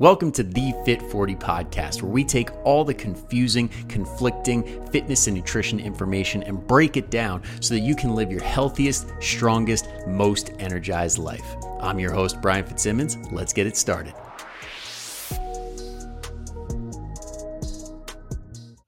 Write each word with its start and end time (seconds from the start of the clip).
Welcome 0.00 0.32
to 0.32 0.42
the 0.42 0.72
Fit 0.86 1.02
40 1.02 1.36
podcast, 1.36 2.00
where 2.00 2.10
we 2.10 2.24
take 2.24 2.48
all 2.64 2.86
the 2.86 2.94
confusing, 2.94 3.68
conflicting 3.86 4.82
fitness 4.86 5.26
and 5.26 5.36
nutrition 5.36 5.78
information 5.78 6.42
and 6.42 6.66
break 6.66 6.96
it 6.96 7.10
down 7.10 7.42
so 7.60 7.74
that 7.74 7.80
you 7.80 7.94
can 7.94 8.14
live 8.14 8.32
your 8.32 8.42
healthiest, 8.42 9.12
strongest, 9.20 9.90
most 10.06 10.52
energized 10.58 11.18
life. 11.18 11.44
I'm 11.80 11.98
your 11.98 12.14
host, 12.14 12.40
Brian 12.40 12.64
Fitzsimmons. 12.64 13.18
Let's 13.30 13.52
get 13.52 13.66
it 13.66 13.76
started. 13.76 14.14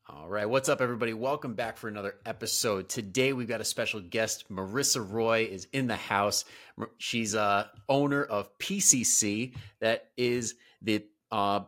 All 0.09 0.31
right, 0.31 0.49
what's 0.49 0.71
up, 0.71 0.81
everybody? 0.81 1.13
Welcome 1.13 1.53
back 1.53 1.77
for 1.77 1.89
another 1.89 2.15
episode. 2.25 2.89
Today, 2.89 3.35
we've 3.35 3.47
got 3.47 3.61
a 3.61 3.67
special 3.67 4.01
guest. 4.01 4.51
Marissa 4.51 5.07
Roy 5.07 5.47
is 5.51 5.69
in 5.75 5.89
the 5.89 5.97
house. 5.97 6.47
She's 6.97 7.35
a 7.35 7.71
owner 7.87 8.25
of 8.25 8.57
PCC, 8.57 9.53
that 9.81 10.09
is 10.17 10.55
the 10.83 11.05
uh, 11.31 11.61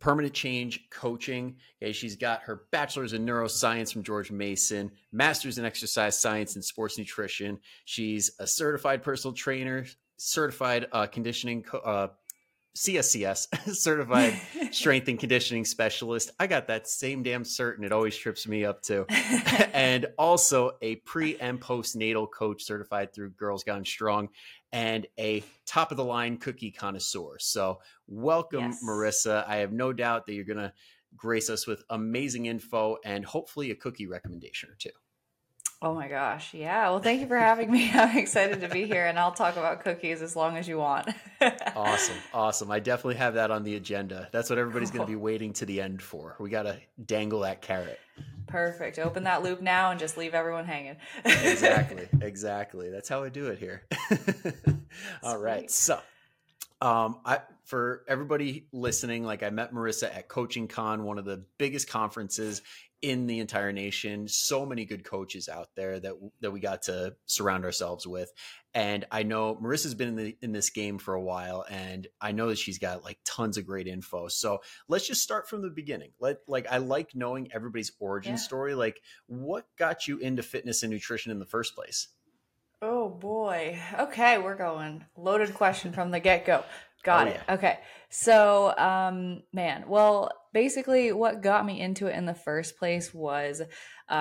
permanent 0.00 0.34
change 0.34 0.88
coaching. 0.90 1.56
Okay, 1.82 1.92
she's 1.92 2.16
got 2.16 2.42
her 2.42 2.64
bachelor's 2.72 3.12
in 3.12 3.24
neuroscience 3.24 3.92
from 3.92 4.02
George 4.02 4.30
Mason, 4.30 4.90
master's 5.12 5.58
in 5.58 5.64
exercise 5.64 6.18
science 6.18 6.54
and 6.54 6.64
sports 6.64 6.98
nutrition. 6.98 7.58
She's 7.84 8.32
a 8.40 8.46
certified 8.46 9.02
personal 9.02 9.34
trainer, 9.34 9.86
certified 10.16 10.86
uh, 10.92 11.06
conditioning 11.06 11.62
co- 11.62 11.78
uh, 11.78 12.08
CSCS, 12.76 13.74
certified 13.74 14.40
strength 14.72 15.08
and 15.08 15.18
conditioning 15.18 15.64
specialist. 15.64 16.30
I 16.38 16.46
got 16.46 16.68
that 16.68 16.88
same 16.88 17.22
damn 17.22 17.42
cert 17.42 17.76
and 17.76 17.84
it 17.84 17.92
always 17.92 18.16
trips 18.16 18.46
me 18.46 18.64
up 18.64 18.82
too. 18.82 19.06
and 19.72 20.06
also 20.18 20.72
a 20.82 20.96
pre 20.96 21.36
and 21.38 21.60
postnatal 21.60 22.30
coach 22.30 22.62
certified 22.62 23.12
through 23.12 23.30
Girls 23.30 23.64
Gone 23.64 23.84
Strong 23.84 24.28
and 24.72 25.06
a 25.18 25.42
top 25.66 25.90
of 25.90 25.96
the 25.96 26.04
line 26.04 26.36
cookie 26.36 26.70
connoisseur. 26.70 27.38
So, 27.38 27.80
welcome, 28.06 28.70
yes. 28.70 28.82
Marissa. 28.84 29.46
I 29.46 29.56
have 29.56 29.72
no 29.72 29.92
doubt 29.92 30.26
that 30.26 30.34
you're 30.34 30.44
going 30.44 30.58
to 30.58 30.72
grace 31.16 31.50
us 31.50 31.66
with 31.66 31.82
amazing 31.90 32.46
info 32.46 32.96
and 33.04 33.24
hopefully 33.24 33.70
a 33.70 33.74
cookie 33.74 34.06
recommendation 34.06 34.70
or 34.70 34.76
two. 34.76 34.90
Oh 35.82 35.94
my 35.94 36.08
gosh. 36.08 36.52
Yeah. 36.52 36.90
Well, 36.90 37.00
thank 37.00 37.22
you 37.22 37.26
for 37.26 37.38
having 37.38 37.70
me. 37.70 37.90
I'm 37.94 38.18
excited 38.18 38.60
to 38.60 38.68
be 38.68 38.84
here 38.84 39.06
and 39.06 39.18
I'll 39.18 39.32
talk 39.32 39.56
about 39.56 39.82
cookies 39.82 40.20
as 40.20 40.36
long 40.36 40.58
as 40.58 40.68
you 40.68 40.76
want. 40.76 41.08
awesome. 41.74 42.16
Awesome. 42.34 42.70
I 42.70 42.80
definitely 42.80 43.14
have 43.14 43.34
that 43.34 43.50
on 43.50 43.64
the 43.64 43.76
agenda. 43.76 44.28
That's 44.30 44.50
what 44.50 44.58
everybody's 44.58 44.90
cool. 44.90 44.98
going 44.98 45.06
to 45.06 45.12
be 45.12 45.16
waiting 45.16 45.54
to 45.54 45.64
the 45.64 45.80
end 45.80 46.02
for. 46.02 46.36
We 46.38 46.50
got 46.50 46.64
to 46.64 46.78
dangle 47.02 47.40
that 47.40 47.62
carrot. 47.62 47.98
Perfect. 48.46 48.98
Open 48.98 49.24
that 49.24 49.42
loop 49.42 49.62
now 49.62 49.90
and 49.90 49.98
just 49.98 50.18
leave 50.18 50.34
everyone 50.34 50.66
hanging. 50.66 50.96
exactly. 51.24 52.08
Exactly. 52.20 52.90
That's 52.90 53.08
how 53.08 53.22
I 53.24 53.30
do 53.30 53.46
it 53.46 53.58
here. 53.58 53.82
All 55.22 55.38
right. 55.38 55.70
So, 55.70 55.98
um, 56.82 57.18
I 57.24 57.40
for 57.64 58.04
everybody 58.08 58.66
listening, 58.72 59.24
like 59.24 59.42
I 59.42 59.50
met 59.50 59.72
Marissa 59.72 60.14
at 60.14 60.28
Coaching 60.28 60.68
Con, 60.68 61.04
one 61.04 61.18
of 61.18 61.24
the 61.24 61.44
biggest 61.56 61.88
conferences 61.88 62.62
in 63.02 63.26
the 63.26 63.38
entire 63.38 63.72
nation. 63.72 64.28
So 64.28 64.66
many 64.66 64.84
good 64.84 65.04
coaches 65.04 65.48
out 65.48 65.68
there 65.74 65.98
that 66.00 66.14
that 66.40 66.50
we 66.50 66.60
got 66.60 66.82
to 66.82 67.14
surround 67.26 67.64
ourselves 67.64 68.06
with. 68.06 68.32
And 68.72 69.04
I 69.10 69.24
know 69.24 69.56
Marissa's 69.56 69.94
been 69.94 70.08
in 70.08 70.16
the, 70.16 70.36
in 70.42 70.52
this 70.52 70.70
game 70.70 70.98
for 70.98 71.14
a 71.14 71.22
while, 71.22 71.64
and 71.68 72.06
I 72.20 72.32
know 72.32 72.48
that 72.48 72.58
she's 72.58 72.78
got 72.78 73.04
like 73.04 73.18
tons 73.24 73.56
of 73.56 73.66
great 73.66 73.88
info. 73.88 74.28
So 74.28 74.60
let's 74.88 75.06
just 75.06 75.22
start 75.22 75.48
from 75.48 75.62
the 75.62 75.70
beginning. 75.70 76.12
Let 76.20 76.38
like 76.46 76.66
I 76.70 76.78
like 76.78 77.14
knowing 77.14 77.50
everybody's 77.52 77.92
origin 77.98 78.32
yeah. 78.32 78.38
story. 78.38 78.74
Like, 78.74 79.00
what 79.26 79.66
got 79.76 80.06
you 80.06 80.18
into 80.18 80.42
fitness 80.42 80.82
and 80.82 80.92
nutrition 80.92 81.32
in 81.32 81.38
the 81.38 81.46
first 81.46 81.74
place? 81.74 82.08
Oh 82.82 83.08
boy. 83.08 83.78
Okay, 83.98 84.38
we're 84.38 84.54
going 84.54 85.04
loaded 85.16 85.52
question 85.54 85.92
from 85.92 86.10
the 86.10 86.20
get 86.20 86.46
go. 86.46 86.64
Got 87.02 87.26
oh, 87.26 87.30
it. 87.30 87.40
Yeah. 87.46 87.54
Okay. 87.54 87.78
So, 88.10 88.76
um, 88.76 89.42
man, 89.52 89.84
well, 89.86 90.30
basically, 90.52 91.12
what 91.12 91.42
got 91.42 91.64
me 91.64 91.80
into 91.80 92.06
it 92.06 92.16
in 92.16 92.26
the 92.26 92.34
first 92.34 92.76
place 92.76 93.14
was, 93.14 93.60
um, 93.60 93.66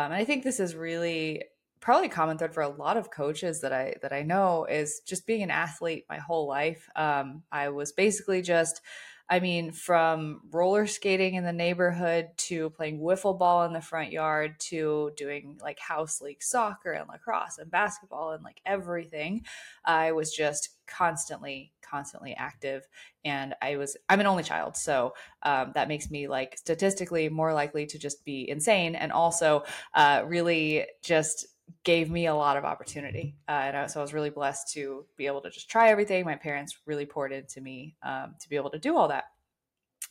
and 0.05 0.13
I 0.13 0.25
think 0.25 0.43
this 0.43 0.59
is 0.59 0.75
really 0.75 1.43
probably 1.81 2.07
a 2.07 2.11
common 2.11 2.37
thread 2.37 2.53
for 2.53 2.61
a 2.61 2.69
lot 2.69 2.97
of 2.97 3.09
coaches 3.09 3.61
that 3.61 3.73
I 3.73 3.95
that 4.01 4.13
I 4.13 4.21
know 4.21 4.65
is 4.65 5.01
just 5.05 5.25
being 5.25 5.43
an 5.43 5.51
athlete 5.51 6.05
my 6.09 6.17
whole 6.17 6.47
life. 6.47 6.89
Um, 6.95 7.43
I 7.51 7.69
was 7.69 7.91
basically 7.91 8.41
just 8.41 8.81
I 9.29 9.39
mean, 9.39 9.71
from 9.71 10.41
roller 10.51 10.87
skating 10.87 11.35
in 11.35 11.43
the 11.43 11.53
neighborhood 11.53 12.29
to 12.37 12.71
playing 12.71 12.99
wiffle 12.99 13.37
ball 13.37 13.63
in 13.63 13.73
the 13.73 13.81
front 13.81 14.11
yard 14.11 14.59
to 14.59 15.11
doing 15.15 15.59
like 15.61 15.79
house 15.79 16.19
league 16.19 16.41
soccer 16.41 16.91
and 16.91 17.07
lacrosse 17.07 17.59
and 17.59 17.69
basketball 17.69 18.31
and 18.31 18.43
like 18.43 18.59
everything, 18.65 19.45
I 19.85 20.13
was 20.13 20.33
just 20.33 20.69
constantly, 20.87 21.71
constantly 21.81 22.33
active. 22.33 22.87
And 23.23 23.53
I 23.61 23.77
was, 23.77 23.95
I'm 24.09 24.19
an 24.19 24.25
only 24.25 24.43
child. 24.43 24.75
So 24.75 25.13
um, 25.43 25.73
that 25.75 25.87
makes 25.87 26.09
me 26.09 26.27
like 26.27 26.57
statistically 26.57 27.29
more 27.29 27.53
likely 27.53 27.85
to 27.85 27.99
just 27.99 28.25
be 28.25 28.49
insane 28.49 28.95
and 28.95 29.11
also 29.11 29.63
uh, 29.93 30.23
really 30.25 30.87
just 31.03 31.45
gave 31.83 32.09
me 32.09 32.27
a 32.27 32.35
lot 32.35 32.57
of 32.57 32.65
opportunity. 32.65 33.35
Uh, 33.47 33.51
and 33.51 33.77
I, 33.77 33.87
so 33.87 33.99
I 33.99 34.03
was 34.03 34.13
really 34.13 34.29
blessed 34.29 34.73
to 34.73 35.05
be 35.17 35.27
able 35.27 35.41
to 35.41 35.49
just 35.49 35.69
try 35.69 35.89
everything. 35.89 36.25
My 36.25 36.35
parents 36.35 36.77
really 36.85 37.05
poured 37.05 37.31
into 37.31 37.61
me 37.61 37.95
um, 38.03 38.35
to 38.39 38.49
be 38.49 38.55
able 38.55 38.69
to 38.71 38.79
do 38.79 38.95
all 38.97 39.07
that. 39.09 39.25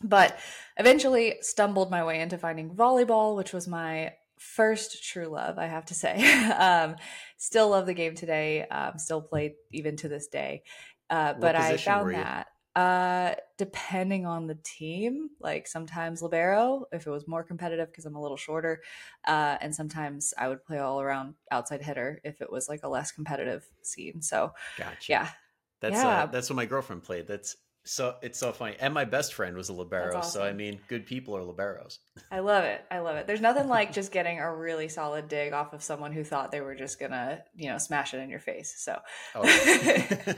But 0.03 0.39
eventually 0.77 1.37
stumbled 1.41 1.91
my 1.91 2.05
way 2.05 2.21
into 2.21 2.39
finding 2.39 2.71
volleyball, 2.71 3.37
which 3.37 3.53
was 3.53 3.67
my 3.67 4.13
first 4.39 5.05
true 5.05 5.27
love, 5.27 5.59
I 5.59 5.67
have 5.67 5.87
to 5.87 5.95
say. 5.95 6.51
um, 6.53 6.97
still 7.37 7.71
love 7.71 7.87
the 7.87 7.95
game 7.95 8.15
today. 8.15 8.67
Um, 8.67 8.99
still 8.99 9.21
play 9.21 9.57
even 9.73 9.97
to 9.97 10.09
this 10.09 10.29
day. 10.29 10.63
Uh, 11.11 11.35
but 11.35 11.57
I 11.57 11.77
found 11.79 12.15
that 12.15 12.49
uh, 12.77 13.35
depending 13.57 14.27
on 14.27 14.47
the 14.47 14.59
team, 14.63 15.31
like 15.41 15.67
sometimes 15.67 16.23
libero 16.23 16.87
if 16.93 17.07
it 17.07 17.11
was 17.11 17.27
more 17.27 17.43
competitive 17.43 17.89
because 17.89 18.07
I'm 18.07 18.15
a 18.15 18.23
little 18.23 18.37
shorter, 18.37 18.83
uh, 19.27 19.59
and 19.61 19.75
sometimes 19.75 20.33
I 20.39 20.49
would 20.49 20.65
play 20.65 20.79
all 20.79 21.01
around 21.01 21.35
outside 21.51 21.83
hitter 21.83 22.21
if 22.25 22.41
it 22.41 22.51
was 22.53 22.69
like 22.69 22.85
a 22.85 22.89
less 22.89 23.11
competitive 23.13 23.69
scene. 23.83 24.23
So, 24.23 24.53
gotcha. 24.77 25.11
Yeah, 25.11 25.29
that's 25.81 26.05
uh, 26.05 26.07
yeah. 26.07 26.23
Uh, 26.25 26.27
that's 26.27 26.51
what 26.51 26.57
my 26.57 26.67
girlfriend 26.67 27.03
played. 27.03 27.27
That's 27.27 27.57
so 27.85 28.17
it's 28.23 28.39
so 28.39 28.53
funny. 28.53 28.77
And 28.81 28.93
my 28.93 29.05
best 29.05 29.35
friend 29.35 29.57
was 29.57 29.69
a 29.69 29.73
libero. 29.73 30.19
Awesome. 30.19 30.41
So 30.41 30.47
I 30.47 30.53
mean, 30.53 30.79
good 30.89 31.07
people 31.07 31.37
are 31.37 31.41
liberos. 31.41 31.99
I 32.31 32.41
love 32.41 32.65
it. 32.65 32.85
I 32.91 32.99
love 32.99 33.17
it. 33.17 33.27
There's 33.27 33.41
nothing 33.41 33.69
like 33.69 33.93
just 33.93 34.13
getting 34.13 34.39
a 34.39 34.55
really 34.55 34.89
solid 34.89 35.29
dig 35.29 35.53
off 35.53 35.73
of 35.73 35.83
someone 35.83 36.13
who 36.13 36.23
thought 36.23 36.51
they 36.51 36.61
were 36.61 36.75
just 36.75 37.01
gonna, 37.01 37.43
you 37.57 37.71
know, 37.71 37.79
smash 37.79 38.15
it 38.15 38.19
in 38.19 38.29
your 38.29 38.41
face. 38.41 38.75
So 38.79 38.99
oh. 39.35 40.35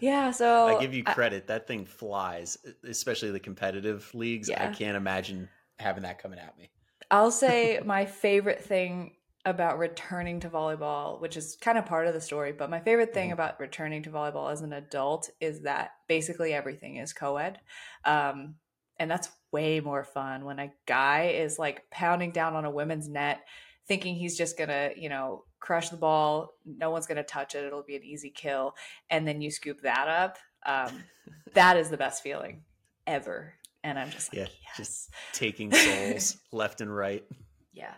yeah. 0.00 0.30
So 0.40 0.68
I 0.76 0.80
give 0.80 0.94
you 0.94 1.04
credit. 1.04 1.44
I, 1.44 1.54
that 1.54 1.66
thing 1.66 1.84
flies, 1.84 2.58
especially 2.84 3.30
the 3.30 3.40
competitive 3.40 4.10
leagues. 4.14 4.48
Yeah. 4.48 4.68
I 4.68 4.72
can't 4.72 4.96
imagine 4.96 5.48
having 5.78 6.02
that 6.02 6.20
coming 6.20 6.38
at 6.38 6.56
me. 6.58 6.70
I'll 7.10 7.30
say 7.30 7.80
my 7.84 8.06
favorite 8.06 8.62
thing 8.62 9.12
about 9.44 9.78
returning 9.78 10.40
to 10.40 10.50
volleyball, 10.50 11.20
which 11.20 11.36
is 11.36 11.56
kind 11.60 11.78
of 11.78 11.86
part 11.86 12.06
of 12.06 12.14
the 12.14 12.20
story. 12.20 12.52
But 12.52 12.70
my 12.70 12.80
favorite 12.80 13.14
thing 13.14 13.28
mm-hmm. 13.28 13.34
about 13.34 13.60
returning 13.60 14.02
to 14.02 14.10
volleyball 14.10 14.52
as 14.52 14.60
an 14.60 14.72
adult 14.72 15.30
is 15.40 15.62
that 15.62 15.92
basically 16.08 16.52
everything 16.52 16.96
is 16.96 17.12
co 17.12 17.36
ed. 17.38 17.60
Um, 18.04 18.56
and 18.98 19.10
that's 19.10 19.30
way 19.50 19.80
more 19.80 20.04
fun 20.04 20.44
when 20.44 20.58
a 20.58 20.72
guy 20.86 21.32
is 21.34 21.58
like 21.58 21.88
pounding 21.90 22.32
down 22.32 22.54
on 22.54 22.66
a 22.66 22.70
women's 22.70 23.08
net, 23.08 23.40
thinking 23.88 24.14
he's 24.14 24.36
just 24.36 24.58
gonna, 24.58 24.90
you 24.94 25.08
know, 25.08 25.44
crush 25.58 25.88
the 25.88 25.96
ball. 25.96 26.52
No 26.66 26.90
one's 26.90 27.06
gonna 27.06 27.22
touch 27.22 27.54
it. 27.54 27.64
It'll 27.64 27.82
be 27.82 27.96
an 27.96 28.04
easy 28.04 28.28
kill. 28.28 28.74
And 29.08 29.26
then 29.26 29.40
you 29.40 29.50
scoop 29.50 29.80
that 29.82 30.06
up. 30.06 30.36
Um, 30.66 31.04
that 31.54 31.78
is 31.78 31.88
the 31.88 31.96
best 31.96 32.22
feeling 32.22 32.62
ever. 33.06 33.54
And 33.82 33.98
I'm 33.98 34.10
just 34.10 34.34
like, 34.34 34.40
yeah, 34.40 34.54
yes. 34.62 34.76
just 34.76 35.10
taking 35.32 35.72
souls 35.74 36.36
left 36.52 36.82
and 36.82 36.94
right. 36.94 37.24
Yeah 37.72 37.94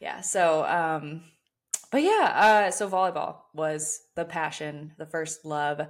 yeah. 0.00 0.20
So, 0.20 0.64
um, 0.66 1.22
but 1.90 2.02
yeah, 2.02 2.66
uh, 2.68 2.70
so 2.70 2.88
volleyball 2.88 3.38
was 3.54 4.00
the 4.14 4.24
passion, 4.24 4.92
the 4.98 5.06
first 5.06 5.44
love. 5.44 5.80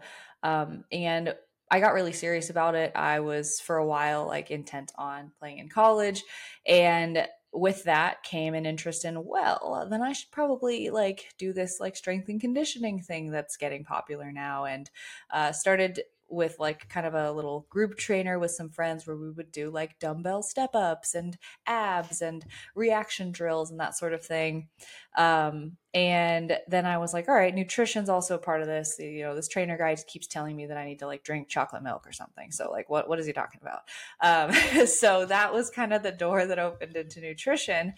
Um, 0.42 0.84
and 0.92 1.34
I 1.70 1.80
got 1.80 1.94
really 1.94 2.12
serious 2.12 2.50
about 2.50 2.74
it. 2.74 2.92
I 2.94 3.20
was 3.20 3.60
for 3.60 3.76
a 3.76 3.86
while 3.86 4.26
like 4.26 4.50
intent 4.50 4.92
on 4.96 5.32
playing 5.38 5.58
in 5.58 5.68
college. 5.68 6.22
And 6.66 7.26
with 7.52 7.84
that 7.84 8.22
came 8.22 8.54
an 8.54 8.66
interest 8.66 9.04
in, 9.04 9.24
well, 9.24 9.88
then 9.90 10.02
I 10.02 10.12
should 10.12 10.30
probably 10.30 10.90
like 10.90 11.24
do 11.38 11.52
this 11.52 11.78
like 11.80 11.96
strength 11.96 12.28
and 12.28 12.40
conditioning 12.40 13.00
thing 13.00 13.30
that's 13.30 13.56
getting 13.56 13.84
popular 13.84 14.30
now. 14.30 14.66
And 14.66 14.88
uh, 15.32 15.52
started 15.52 16.02
with 16.28 16.56
like 16.58 16.88
kind 16.88 17.06
of 17.06 17.14
a 17.14 17.30
little 17.30 17.66
group 17.70 17.96
trainer 17.96 18.38
with 18.38 18.50
some 18.50 18.68
friends 18.68 19.06
where 19.06 19.16
we 19.16 19.30
would 19.30 19.52
do 19.52 19.70
like 19.70 19.98
dumbbell 19.98 20.42
step 20.42 20.70
ups 20.74 21.14
and 21.14 21.38
abs 21.66 22.20
and 22.20 22.44
reaction 22.74 23.30
drills 23.30 23.70
and 23.70 23.78
that 23.78 23.96
sort 23.96 24.12
of 24.12 24.24
thing. 24.24 24.68
Um, 25.16 25.76
and 25.94 26.58
then 26.68 26.84
I 26.84 26.98
was 26.98 27.14
like, 27.14 27.28
all 27.28 27.34
right, 27.34 27.54
nutrition's 27.54 28.08
also 28.08 28.38
part 28.38 28.60
of 28.60 28.66
this. 28.66 28.96
You 28.98 29.22
know, 29.22 29.34
this 29.34 29.48
trainer 29.48 29.78
guy 29.78 29.96
keeps 30.06 30.26
telling 30.26 30.56
me 30.56 30.66
that 30.66 30.76
I 30.76 30.84
need 30.84 30.98
to 30.98 31.06
like 31.06 31.22
drink 31.22 31.48
chocolate 31.48 31.82
milk 31.82 32.06
or 32.06 32.12
something. 32.12 32.50
So 32.50 32.70
like, 32.70 32.90
what, 32.90 33.08
what 33.08 33.20
is 33.20 33.26
he 33.26 33.32
talking 33.32 33.60
about? 33.62 33.82
Um, 34.20 34.86
so 34.86 35.26
that 35.26 35.54
was 35.54 35.70
kind 35.70 35.92
of 35.92 36.02
the 36.02 36.12
door 36.12 36.46
that 36.46 36.58
opened 36.58 36.96
into 36.96 37.20
nutrition. 37.20 37.94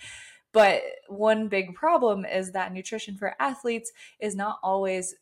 But 0.52 0.82
one 1.08 1.48
big 1.48 1.74
problem 1.74 2.24
is 2.24 2.52
that 2.52 2.72
nutrition 2.72 3.16
for 3.16 3.34
athletes 3.40 3.92
is 4.20 4.34
not 4.34 4.58
always 4.62 5.14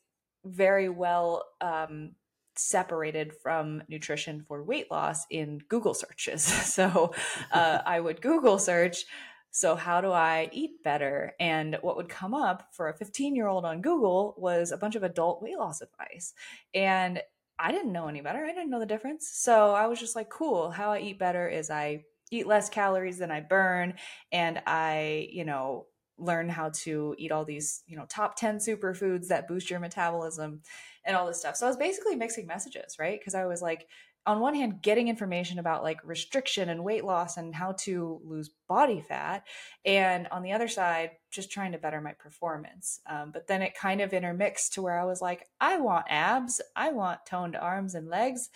very 0.44 0.88
well 0.88 1.44
um, 1.60 2.12
separated 2.58 3.32
from 3.42 3.82
nutrition 3.88 4.44
for 4.46 4.62
weight 4.62 4.90
loss 4.90 5.26
in 5.30 5.60
Google 5.68 5.94
searches. 5.94 6.46
So 6.76 7.12
uh, 7.52 7.78
I 7.86 8.00
would 8.00 8.20
Google 8.20 8.58
search. 8.58 9.06
So, 9.50 9.74
how 9.74 10.02
do 10.02 10.12
I 10.12 10.50
eat 10.52 10.82
better? 10.84 11.32
And 11.40 11.78
what 11.80 11.96
would 11.96 12.10
come 12.10 12.34
up 12.34 12.68
for 12.72 12.88
a 12.88 12.94
15 12.94 13.34
year 13.34 13.46
old 13.46 13.64
on 13.64 13.80
Google 13.80 14.34
was 14.36 14.70
a 14.70 14.76
bunch 14.76 14.96
of 14.96 15.02
adult 15.02 15.42
weight 15.42 15.56
loss 15.56 15.80
advice. 15.80 16.34
And 16.74 17.22
I 17.58 17.72
didn't 17.72 17.92
know 17.92 18.08
any 18.08 18.20
better. 18.20 18.44
I 18.44 18.48
didn't 18.52 18.68
know 18.68 18.80
the 18.80 18.84
difference. 18.84 19.30
So, 19.32 19.74
I 19.74 19.86
was 19.86 19.98
just 19.98 20.14
like, 20.14 20.28
cool. 20.28 20.70
How 20.70 20.92
I 20.92 20.98
eat 20.98 21.18
better 21.18 21.48
is 21.48 21.70
I 21.70 22.04
eat 22.30 22.46
less 22.46 22.68
calories 22.68 23.16
than 23.16 23.30
I 23.30 23.40
burn. 23.40 23.94
And 24.30 24.60
I, 24.66 25.28
you 25.32 25.46
know, 25.46 25.86
learn 26.18 26.48
how 26.48 26.70
to 26.70 27.14
eat 27.18 27.32
all 27.32 27.44
these, 27.44 27.82
you 27.86 27.96
know, 27.96 28.06
top 28.08 28.36
10 28.36 28.58
superfoods 28.58 29.28
that 29.28 29.48
boost 29.48 29.70
your 29.70 29.80
metabolism 29.80 30.62
and 31.04 31.16
all 31.16 31.26
this 31.26 31.40
stuff. 31.40 31.56
So 31.56 31.66
I 31.66 31.68
was 31.68 31.76
basically 31.76 32.16
mixing 32.16 32.46
messages, 32.46 32.96
right? 32.98 33.18
Because 33.18 33.34
I 33.34 33.46
was 33.46 33.62
like, 33.62 33.86
on 34.26 34.40
one 34.40 34.56
hand, 34.56 34.82
getting 34.82 35.06
information 35.06 35.60
about 35.60 35.84
like 35.84 36.00
restriction 36.04 36.68
and 36.68 36.82
weight 36.82 37.04
loss 37.04 37.36
and 37.36 37.54
how 37.54 37.72
to 37.72 38.20
lose 38.24 38.50
body 38.66 39.00
fat. 39.00 39.46
And 39.84 40.26
on 40.32 40.42
the 40.42 40.52
other 40.52 40.66
side, 40.66 41.12
just 41.30 41.50
trying 41.50 41.72
to 41.72 41.78
better 41.78 42.00
my 42.00 42.12
performance. 42.12 43.00
Um, 43.06 43.30
but 43.30 43.46
then 43.46 43.62
it 43.62 43.78
kind 43.78 44.00
of 44.00 44.12
intermixed 44.12 44.74
to 44.74 44.82
where 44.82 44.98
I 44.98 45.04
was 45.04 45.22
like, 45.22 45.46
I 45.60 45.78
want 45.78 46.06
abs, 46.08 46.60
I 46.74 46.90
want 46.90 47.24
toned 47.24 47.56
arms 47.56 47.94
and 47.94 48.08
legs. 48.08 48.50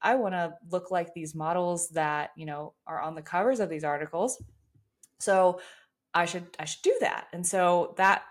I 0.00 0.14
want 0.14 0.34
to 0.34 0.54
look 0.70 0.92
like 0.92 1.12
these 1.12 1.34
models 1.34 1.88
that, 1.90 2.30
you 2.36 2.46
know, 2.46 2.74
are 2.86 3.00
on 3.00 3.16
the 3.16 3.22
covers 3.22 3.58
of 3.58 3.68
these 3.68 3.82
articles. 3.82 4.40
So 5.18 5.60
I 6.16 6.24
should 6.24 6.46
I 6.58 6.64
should 6.64 6.82
do 6.82 6.96
that. 7.00 7.28
And 7.32 7.46
so 7.46 7.94
that 7.98 8.22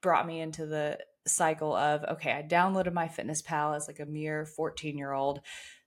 brought 0.00 0.26
me 0.26 0.40
into 0.40 0.66
the 0.66 0.98
cycle 1.26 1.74
of 1.74 2.02
okay, 2.04 2.32
I 2.32 2.42
downloaded 2.42 2.92
MyFitnessPal 2.94 3.76
as 3.76 3.86
like 3.86 4.00
a 4.00 4.06
mere 4.06 4.46
14 4.46 4.96
year 4.96 5.12
old, 5.12 5.40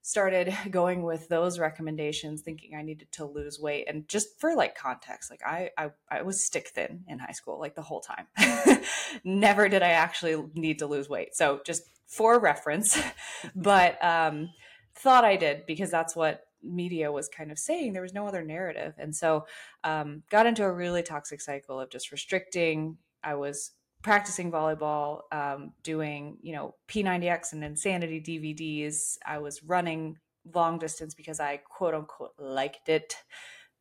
started 0.03 0.53
going 0.71 1.01
with 1.01 1.27
those 1.27 1.57
recommendations, 1.57 2.41
thinking 2.41 2.75
I 2.75 2.83
needed 2.83 3.11
to 3.13 3.25
lose 3.25 3.59
weight. 3.59 3.87
And 3.89 4.07
just 4.07 4.39
for 4.39 4.55
like 4.55 4.75
context, 4.75 5.31
like 5.31 5.41
I 5.43 5.71
I, 5.75 5.89
I 6.09 6.21
was 6.21 6.45
stick 6.45 6.69
thin 6.69 7.03
in 7.07 7.17
high 7.17 7.33
school, 7.33 7.59
like 7.59 7.75
the 7.75 7.81
whole 7.81 8.01
time. 8.01 8.27
Never 9.23 9.69
did 9.69 9.81
I 9.81 9.89
actually 9.89 10.43
need 10.53 10.79
to 10.79 10.87
lose 10.87 11.09
weight. 11.09 11.35
So 11.35 11.61
just 11.65 11.81
for 12.05 12.39
reference, 12.39 13.01
but 13.55 14.03
um, 14.03 14.49
thought 14.93 15.25
I 15.25 15.35
did 15.35 15.65
because 15.65 15.89
that's 15.89 16.15
what 16.15 16.43
media 16.63 17.11
was 17.11 17.27
kind 17.29 17.51
of 17.51 17.59
saying 17.59 17.93
there 17.93 18.01
was 18.01 18.13
no 18.13 18.27
other 18.27 18.43
narrative 18.43 18.93
and 18.97 19.15
so 19.15 19.45
um, 19.83 20.23
got 20.29 20.45
into 20.45 20.63
a 20.63 20.71
really 20.71 21.03
toxic 21.03 21.41
cycle 21.41 21.79
of 21.79 21.89
just 21.89 22.11
restricting 22.11 22.97
i 23.23 23.35
was 23.35 23.71
practicing 24.01 24.51
volleyball, 24.51 25.21
um, 25.31 25.73
doing, 25.83 26.37
you 26.41 26.53
know, 26.53 26.75
P90X 26.87 27.53
and 27.53 27.63
Insanity 27.63 28.21
DVDs. 28.21 29.17
I 29.25 29.39
was 29.39 29.63
running 29.63 30.17
long 30.53 30.79
distance 30.79 31.13
because 31.13 31.39
I 31.39 31.57
quote 31.57 31.93
unquote 31.93 32.33
liked 32.37 32.89
it, 32.89 33.15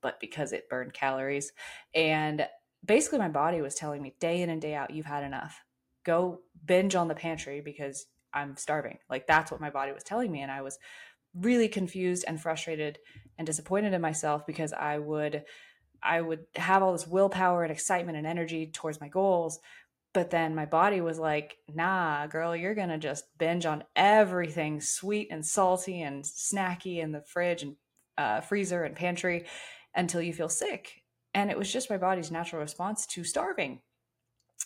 but 0.01 0.19
because 0.21 0.53
it 0.53 0.69
burned 0.69 0.93
calories. 0.93 1.53
And 1.95 2.47
basically, 2.85 3.19
my 3.19 3.29
body 3.29 3.61
was 3.61 3.75
telling 3.75 4.03
me 4.03 4.15
day 4.21 4.43
in 4.43 4.51
and 4.51 4.61
day 4.61 4.75
out, 4.75 4.91
you've 4.91 5.07
had 5.07 5.25
enough. 5.25 5.63
Go 6.05 6.41
binge 6.65 6.95
on 6.95 7.09
the 7.09 7.15
pantry 7.15 7.61
because 7.61 8.07
I'm 8.33 8.57
starving. 8.57 8.99
Like 9.09 9.27
that's 9.27 9.51
what 9.51 9.61
my 9.61 9.71
body 9.71 9.93
was 9.93 10.05
telling 10.05 10.33
me. 10.33 10.43
And 10.43 10.51
I 10.51 10.63
was 10.63 10.79
really 11.40 11.69
confused 11.69 12.25
and 12.26 12.40
frustrated 12.40 12.99
and 13.37 13.46
disappointed 13.46 13.93
in 13.94 14.00
myself 14.00 14.46
because 14.46 14.73
I 14.73 14.99
would. 14.99 15.44
I 16.00 16.20
would 16.20 16.44
have 16.55 16.85
all 16.85 16.93
this 16.93 17.08
willpower 17.08 17.64
and 17.64 17.73
excitement 17.73 18.17
and 18.17 18.25
energy 18.25 18.70
towards 18.73 19.00
my 19.00 19.08
goals, 19.08 19.58
but 20.14 20.31
then 20.31 20.55
my 20.55 20.64
body 20.64 21.00
was 21.00 21.19
like, 21.19 21.56
nah, 21.73 22.26
girl, 22.29 22.55
you're 22.55 22.75
going 22.75 22.88
to 22.88 22.99
just 22.99 23.25
binge 23.37 23.67
on 23.67 23.85
everything 23.96 24.81
sweet 24.81 25.29
and 25.31 25.44
salty 25.44 26.02
and 26.02 26.25
snacky 26.25 27.02
in 27.02 27.11
the 27.11 27.23
fridge 27.23 27.62
and 27.62 27.76
uh, 28.17 28.40
freezer 28.40 28.85
and 28.85 28.96
pantry 28.96 29.46
until 29.94 30.23
you 30.23 30.32
feel 30.32 30.49
sick. 30.49 31.02
And 31.35 31.50
it 31.50 31.58
was 31.58 31.73
just 31.73 31.90
my 31.90 31.99
body's 31.99 32.31
natural 32.31 32.62
response 32.62 33.06
to 33.08 33.25
starving. 33.25 33.81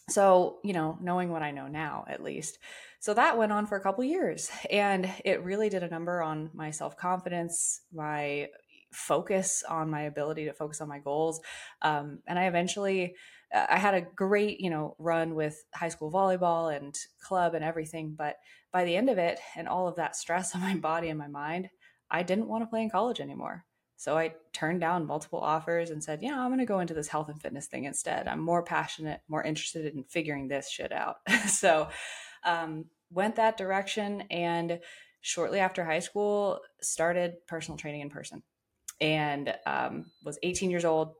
So, 0.09 0.59
you 0.65 0.73
know, 0.73 0.99
knowing 1.01 1.31
what 1.31 1.43
I 1.43 1.51
know 1.51 1.69
now, 1.69 2.05
at 2.09 2.23
least. 2.23 2.59
So 3.01 3.15
that 3.15 3.37
went 3.37 3.53
on 3.53 3.67
for 3.67 3.77
a 3.77 3.81
couple 3.81 4.05
years. 4.05 4.51
And 4.71 5.11
it 5.25 5.45
really 5.45 5.69
did 5.69 5.83
a 5.83 5.89
number 5.89 6.23
on 6.23 6.51
my 6.55 6.71
self 6.71 6.97
confidence, 6.97 7.81
my 7.93 8.49
focus 8.93 9.65
on 9.69 9.91
my 9.91 10.03
ability 10.03 10.45
to 10.45 10.53
focus 10.53 10.81
on 10.81 10.89
my 10.89 10.99
goals. 10.99 11.41
Um, 11.81 12.21
and 12.27 12.39
I 12.39 12.45
eventually 12.45 13.15
I 13.55 13.79
had 13.79 13.95
a 13.95 14.01
great, 14.01 14.61
you 14.61 14.71
know, 14.71 14.97
run 14.99 15.35
with 15.35 15.63
high 15.75 15.91
school 15.91 16.11
volleyball 16.11 16.75
and 16.75 16.97
club 17.21 17.55
and 17.55 17.65
everything. 17.65 18.15
But 18.17 18.37
by 18.73 18.85
the 18.85 18.97
end 18.97 19.11
of 19.11 19.19
it 19.19 19.41
and 19.57 19.69
all 19.69 19.89
of 19.89 19.97
that 19.97 20.17
stress 20.17 20.55
on 20.55 20.63
my 20.63 20.77
body 20.77 21.09
and 21.09 21.19
my 21.19 21.29
mind, 21.29 21.69
I 22.11 22.23
didn't 22.23 22.49
want 22.49 22.63
to 22.63 22.69
play 22.69 22.83
in 22.83 22.91
college 22.91 23.21
anymore. 23.21 23.65
So 24.03 24.19
I 24.19 24.35
turned 24.53 24.81
down 24.81 25.07
multiple 25.07 25.39
offers 25.39 25.91
and 25.91 26.03
said, 26.03 26.25
yeah, 26.25 26.37
I'm 26.37 26.49
going 26.49 26.59
to 26.59 26.65
go 26.67 26.81
into 26.81 26.93
this 26.93 27.07
health 27.07 27.29
and 27.29 27.41
fitness 27.41 27.69
thing 27.69 27.85
instead. 27.85 28.27
I'm 28.27 28.41
more 28.41 28.65
passionate, 28.65 29.21
more 29.29 29.45
interested 29.45 29.95
in 29.95 30.03
figuring 30.03 30.49
this 30.49 30.69
shit 30.69 30.91
out. 30.91 31.19
so 31.47 31.89
um, 32.43 32.87
went 33.13 33.37
that 33.37 33.57
direction. 33.57 34.23
And 34.23 34.81
shortly 35.21 35.61
after 35.61 35.85
high 35.85 36.01
school, 36.01 36.59
started 36.81 37.35
personal 37.47 37.79
training 37.79 38.01
in 38.01 38.11
person 38.11 38.43
and 39.01 39.55
um, 39.67 40.07
was 40.25 40.37
18 40.43 40.69
years 40.69 40.85
old, 40.85 41.15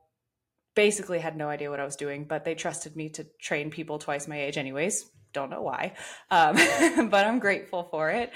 basically 0.75 1.19
had 1.19 1.37
no 1.37 1.47
idea 1.47 1.69
what 1.69 1.79
I 1.79 1.85
was 1.85 1.95
doing, 1.95 2.25
but 2.25 2.43
they 2.43 2.53
trusted 2.53 2.97
me 2.97 3.07
to 3.11 3.25
train 3.39 3.69
people 3.69 3.97
twice 3.97 4.27
my 4.27 4.41
age, 4.41 4.57
anyways. 4.57 5.09
Don't 5.31 5.49
know 5.49 5.61
why, 5.61 5.93
um, 6.29 6.55
but 7.09 7.25
I'm 7.25 7.39
grateful 7.39 7.83
for 7.83 8.09
it. 8.09 8.33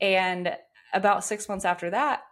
And 0.00 0.56
about 0.94 1.24
six 1.24 1.48
months 1.48 1.64
after 1.64 1.90
that, 1.90 2.22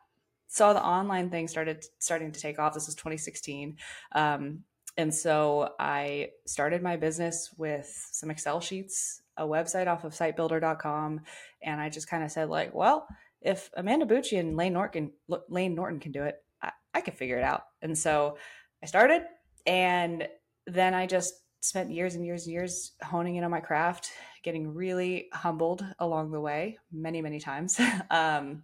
saw 0.49 0.73
the 0.73 0.85
online 0.85 1.31
thing 1.31 1.49
started 1.49 1.85
starting 1.99 2.33
to 2.33 2.41
take 2.41 2.59
off. 2.59 2.75
This 2.75 2.87
was 2.87 2.95
2016. 2.95 3.77
Um, 4.13 4.61
and 4.97 5.15
so 5.15 5.75
I 5.79 6.31
started 6.47 6.83
my 6.83 6.97
business 6.97 7.51
with 7.59 8.09
some 8.13 8.31
Excel 8.31 8.61
sheets, 8.61 9.21
a 9.37 9.45
website 9.45 9.87
off 9.87 10.05
of 10.05 10.13
sitebuilder.com. 10.13 11.21
And 11.63 11.81
I 11.81 11.91
just 11.91 12.09
kind 12.09 12.25
of 12.25 12.31
said, 12.31 12.49
like, 12.49 12.75
well, 12.75 13.07
if 13.43 13.71
Amanda 13.77 14.07
Bucci 14.07 14.39
and 14.39 14.57
Layne 14.57 14.73
Norton, 14.73 15.13
Layne 15.49 15.75
Norton 15.75 16.01
can 16.01 16.13
do 16.13 16.23
it, 16.23 16.37
I, 16.63 16.71
I 16.95 17.01
can 17.03 17.15
figure 17.15 17.37
it 17.37 17.45
out. 17.45 17.65
And 17.83 17.97
so 17.97 18.39
I 18.83 18.87
started, 18.87 19.23
and 19.67 20.27
then 20.67 20.95
I 20.95 21.07
just 21.07 21.35
spent 21.61 21.91
years 21.91 22.15
and 22.15 22.25
years 22.25 22.47
and 22.47 22.53
years 22.53 22.93
honing 23.03 23.37
in 23.37 23.45
on 23.45 23.51
my 23.51 23.61
craft, 23.61 24.11
getting 24.43 24.73
really 24.73 25.29
humbled 25.33 25.85
along 25.99 26.31
the 26.31 26.41
way, 26.41 26.79
many, 26.93 27.21
many 27.21 27.41
times. 27.41 27.79
um, 28.11 28.63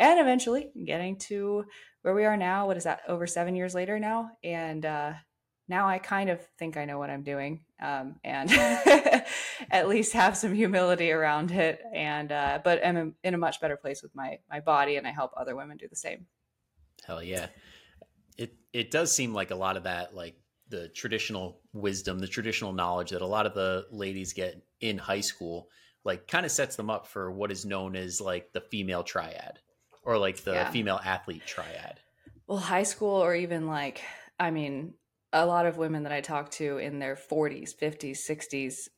and 0.00 0.18
eventually 0.18 0.70
getting 0.84 1.16
to 1.18 1.64
where 2.02 2.14
we 2.14 2.24
are 2.24 2.36
now. 2.36 2.66
What 2.66 2.76
is 2.76 2.84
that? 2.84 3.02
Over 3.06 3.26
seven 3.26 3.54
years 3.54 3.74
later 3.74 3.98
now. 4.00 4.30
And 4.42 4.84
uh, 4.84 5.12
now 5.68 5.86
I 5.86 5.98
kind 5.98 6.30
of 6.30 6.40
think 6.58 6.76
I 6.76 6.86
know 6.86 6.98
what 6.98 7.10
I'm 7.10 7.22
doing 7.22 7.60
um, 7.80 8.16
and 8.24 8.50
at 9.70 9.88
least 9.88 10.14
have 10.14 10.36
some 10.36 10.54
humility 10.54 11.12
around 11.12 11.52
it. 11.52 11.80
And, 11.94 12.32
uh, 12.32 12.60
but 12.64 12.84
I'm 12.84 13.14
in 13.22 13.34
a 13.34 13.38
much 13.38 13.60
better 13.60 13.76
place 13.76 14.02
with 14.02 14.14
my, 14.14 14.38
my 14.50 14.60
body 14.60 14.96
and 14.96 15.06
I 15.06 15.10
help 15.10 15.32
other 15.36 15.54
women 15.54 15.76
do 15.76 15.86
the 15.88 15.96
same. 15.96 16.26
Hell 17.06 17.22
yeah 17.22 17.46
it 18.40 18.54
it 18.72 18.90
does 18.90 19.14
seem 19.14 19.34
like 19.34 19.50
a 19.50 19.54
lot 19.54 19.76
of 19.76 19.84
that 19.84 20.14
like 20.14 20.34
the 20.68 20.88
traditional 20.88 21.60
wisdom, 21.72 22.20
the 22.20 22.28
traditional 22.28 22.72
knowledge 22.72 23.10
that 23.10 23.22
a 23.22 23.26
lot 23.26 23.44
of 23.44 23.54
the 23.54 23.86
ladies 23.90 24.32
get 24.32 24.62
in 24.80 24.96
high 24.96 25.20
school, 25.20 25.68
like 26.04 26.28
kind 26.28 26.46
of 26.46 26.52
sets 26.52 26.76
them 26.76 26.88
up 26.88 27.08
for 27.08 27.32
what 27.32 27.50
is 27.50 27.66
known 27.66 27.96
as 27.96 28.20
like 28.20 28.52
the 28.52 28.60
female 28.60 29.02
triad 29.02 29.58
or 30.10 30.18
like 30.18 30.38
the 30.38 30.52
yeah. 30.52 30.70
female 30.70 31.00
athlete 31.04 31.46
triad. 31.46 32.00
Well, 32.48 32.58
high 32.58 32.82
school 32.82 33.22
or 33.22 33.34
even 33.34 33.68
like, 33.68 34.02
I 34.40 34.50
mean, 34.50 34.94
a 35.32 35.46
lot 35.46 35.66
of 35.66 35.76
women 35.76 36.02
that 36.02 36.12
I 36.12 36.20
talk 36.20 36.50
to 36.52 36.78
in 36.78 36.98
their 36.98 37.14
40s, 37.14 37.70
50s, 37.76 38.18
60s, 38.28 38.88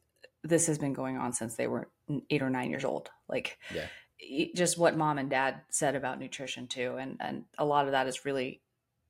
this 0.42 0.66
has 0.66 0.78
been 0.78 0.94
going 0.94 1.18
on 1.18 1.34
since 1.34 1.54
they 1.54 1.66
were 1.66 1.90
eight 2.30 2.40
or 2.40 2.48
nine 2.48 2.70
years 2.70 2.84
old. 2.84 3.10
Like, 3.28 3.58
yeah. 3.74 4.48
just 4.56 4.78
what 4.78 4.96
mom 4.96 5.18
and 5.18 5.28
dad 5.28 5.60
said 5.70 5.94
about 5.94 6.18
nutrition 6.18 6.66
too. 6.66 6.96
And, 6.98 7.18
and 7.20 7.44
a 7.58 7.64
lot 7.66 7.84
of 7.84 7.92
that 7.92 8.06
is 8.06 8.24
really 8.24 8.62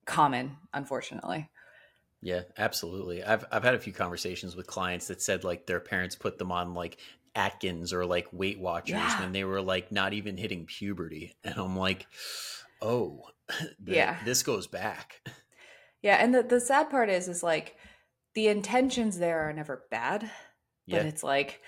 common, 0.04 0.56
unfortunately. 0.74 1.48
Yeah, 2.20 2.42
absolutely. 2.56 3.22
I've 3.24 3.44
I've 3.50 3.64
had 3.64 3.74
a 3.74 3.80
few 3.80 3.92
conversations 3.92 4.54
with 4.54 4.68
clients 4.68 5.08
that 5.08 5.20
said 5.20 5.42
like 5.42 5.66
their 5.66 5.80
parents 5.80 6.14
put 6.14 6.38
them 6.38 6.52
on 6.52 6.72
like 6.72 6.98
Atkins 7.34 7.92
or 7.92 8.04
like 8.04 8.28
Weight 8.32 8.60
Watchers 8.60 8.96
yeah. 8.96 9.20
when 9.20 9.32
they 9.32 9.44
were 9.44 9.62
like 9.62 9.92
not 9.92 10.12
even 10.12 10.36
hitting 10.36 10.66
puberty, 10.66 11.34
and 11.44 11.56
I'm 11.56 11.76
like, 11.76 12.06
oh, 12.80 13.26
the, 13.80 13.94
yeah, 13.94 14.18
this 14.24 14.42
goes 14.42 14.66
back. 14.66 15.20
Yeah, 16.02 16.16
and 16.16 16.34
the 16.34 16.42
the 16.42 16.60
sad 16.60 16.90
part 16.90 17.08
is 17.08 17.28
is 17.28 17.42
like 17.42 17.76
the 18.34 18.48
intentions 18.48 19.18
there 19.18 19.48
are 19.48 19.52
never 19.52 19.84
bad, 19.90 20.30
yeah. 20.86 20.98
but 20.98 21.06
it's 21.06 21.22
like 21.22 21.60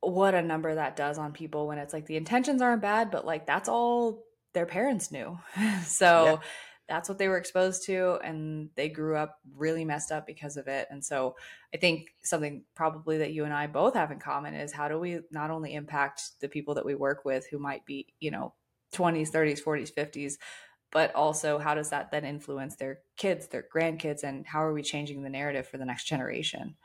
what 0.00 0.34
a 0.34 0.42
number 0.42 0.74
that 0.74 0.96
does 0.96 1.18
on 1.18 1.32
people 1.32 1.66
when 1.66 1.78
it's 1.78 1.92
like 1.92 2.06
the 2.06 2.16
intentions 2.16 2.62
aren't 2.62 2.82
bad, 2.82 3.10
but 3.10 3.26
like 3.26 3.46
that's 3.46 3.68
all 3.68 4.24
their 4.54 4.66
parents 4.66 5.10
knew. 5.10 5.38
so 5.84 6.40
that's 6.88 7.08
what 7.08 7.18
they 7.18 7.28
were 7.28 7.36
exposed 7.36 7.84
to 7.86 8.18
and 8.22 8.70
they 8.76 8.88
grew 8.88 9.16
up 9.16 9.40
really 9.56 9.84
messed 9.84 10.12
up 10.12 10.26
because 10.26 10.56
of 10.56 10.68
it. 10.68 10.86
And 10.90 11.04
so 11.04 11.36
i 11.74 11.76
think 11.76 12.14
something 12.22 12.62
probably 12.74 13.18
that 13.18 13.32
you 13.32 13.44
and 13.44 13.52
i 13.52 13.66
both 13.66 13.94
have 13.94 14.10
in 14.10 14.18
common 14.18 14.54
is 14.54 14.72
how 14.72 14.88
do 14.88 14.98
we 14.98 15.20
not 15.30 15.50
only 15.50 15.74
impact 15.74 16.40
the 16.40 16.48
people 16.48 16.74
that 16.74 16.86
we 16.86 16.94
work 16.94 17.24
with 17.24 17.46
who 17.50 17.58
might 17.58 17.84
be 17.84 18.06
you 18.20 18.30
know 18.30 18.54
20s 18.94 19.30
30s 19.30 19.62
40s 19.62 19.92
50s 19.92 20.34
but 20.92 21.14
also 21.14 21.58
how 21.58 21.74
does 21.74 21.90
that 21.90 22.10
then 22.10 22.24
influence 22.24 22.76
their 22.76 23.00
kids 23.16 23.48
their 23.48 23.64
grandkids 23.74 24.22
and 24.22 24.46
how 24.46 24.62
are 24.62 24.72
we 24.72 24.82
changing 24.82 25.22
the 25.22 25.28
narrative 25.28 25.66
for 25.66 25.78
the 25.78 25.84
next 25.84 26.04
generation? 26.04 26.76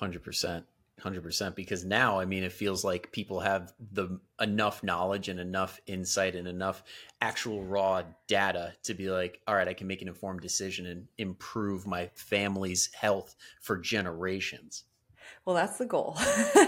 100% 0.00 0.64
100% 1.00 1.54
because 1.54 1.84
now 1.84 2.18
i 2.18 2.24
mean 2.24 2.42
it 2.42 2.52
feels 2.52 2.84
like 2.84 3.12
people 3.12 3.40
have 3.40 3.72
the 3.92 4.20
enough 4.40 4.82
knowledge 4.82 5.28
and 5.28 5.40
enough 5.40 5.80
insight 5.86 6.34
and 6.34 6.46
enough 6.46 6.82
actual 7.20 7.62
raw 7.64 8.02
data 8.26 8.72
to 8.82 8.94
be 8.94 9.10
like 9.10 9.40
all 9.46 9.54
right 9.54 9.68
i 9.68 9.74
can 9.74 9.86
make 9.86 10.02
an 10.02 10.08
informed 10.08 10.40
decision 10.40 10.86
and 10.86 11.06
improve 11.18 11.86
my 11.86 12.10
family's 12.14 12.90
health 12.94 13.36
for 13.60 13.76
generations. 13.78 14.84
Well 15.44 15.56
that's 15.56 15.78
the 15.78 15.86
goal. 15.86 16.16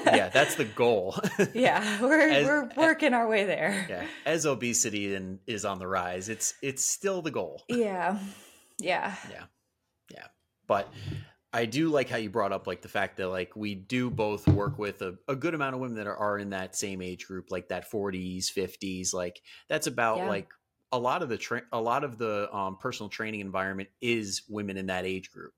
Yeah 0.07 0.29
that's 0.33 0.55
the 0.55 0.65
goal. 0.65 1.19
Yeah 1.55 2.01
we're 2.03 2.21
as, 2.21 2.47
we're 2.47 2.71
working 2.77 3.13
our 3.15 3.29
way 3.29 3.45
there. 3.45 3.87
Yeah 3.89 4.07
as 4.25 4.47
obesity 4.47 5.15
and 5.15 5.39
is 5.47 5.65
on 5.65 5.79
the 5.79 5.87
rise 5.87 6.29
it's 6.29 6.55
it's 6.63 6.85
still 6.85 7.23
the 7.23 7.31
goal. 7.31 7.63
Yeah 7.69 8.19
yeah. 8.79 9.15
Yeah 9.31 9.45
yeah. 10.11 10.27
But 10.67 10.93
I 11.53 11.67
do 11.67 11.91
like 11.91 12.09
how 12.09 12.17
you 12.17 12.31
brought 12.31 12.53
up 12.53 12.67
like 12.67 12.81
the 12.81 12.89
fact 12.89 13.19
that 13.19 13.29
like 13.29 13.55
we 13.55 13.75
do 13.75 14.11
both 14.11 14.49
work 14.49 14.79
with 14.79 15.03
a, 15.03 15.17
a 15.29 15.37
good 15.37 15.55
amount 15.55 15.75
of 15.75 15.81
women 15.81 15.97
that 15.97 16.07
are, 16.07 16.17
are 16.17 16.39
in 16.39 16.51
that 16.51 16.75
same 16.75 17.03
age 17.03 17.27
group, 17.27 17.51
like 17.51 17.69
that 17.69 17.91
40s, 17.91 18.47
50s. 18.47 19.13
Like 19.13 19.43
that's 19.69 19.87
about 19.87 20.19
yeah. 20.19 20.29
like 20.29 20.49
a 20.93 20.99
lot 20.99 21.23
of 21.23 21.29
the 21.29 21.37
tra- 21.37 21.65
a 21.73 21.81
lot 21.81 22.05
of 22.05 22.17
the 22.17 22.55
um, 22.55 22.77
personal 22.79 23.11
training 23.11 23.41
environment 23.41 23.91
is 24.01 24.43
women 24.49 24.77
in 24.77 24.87
that 24.87 25.05
age 25.05 25.31
group, 25.31 25.53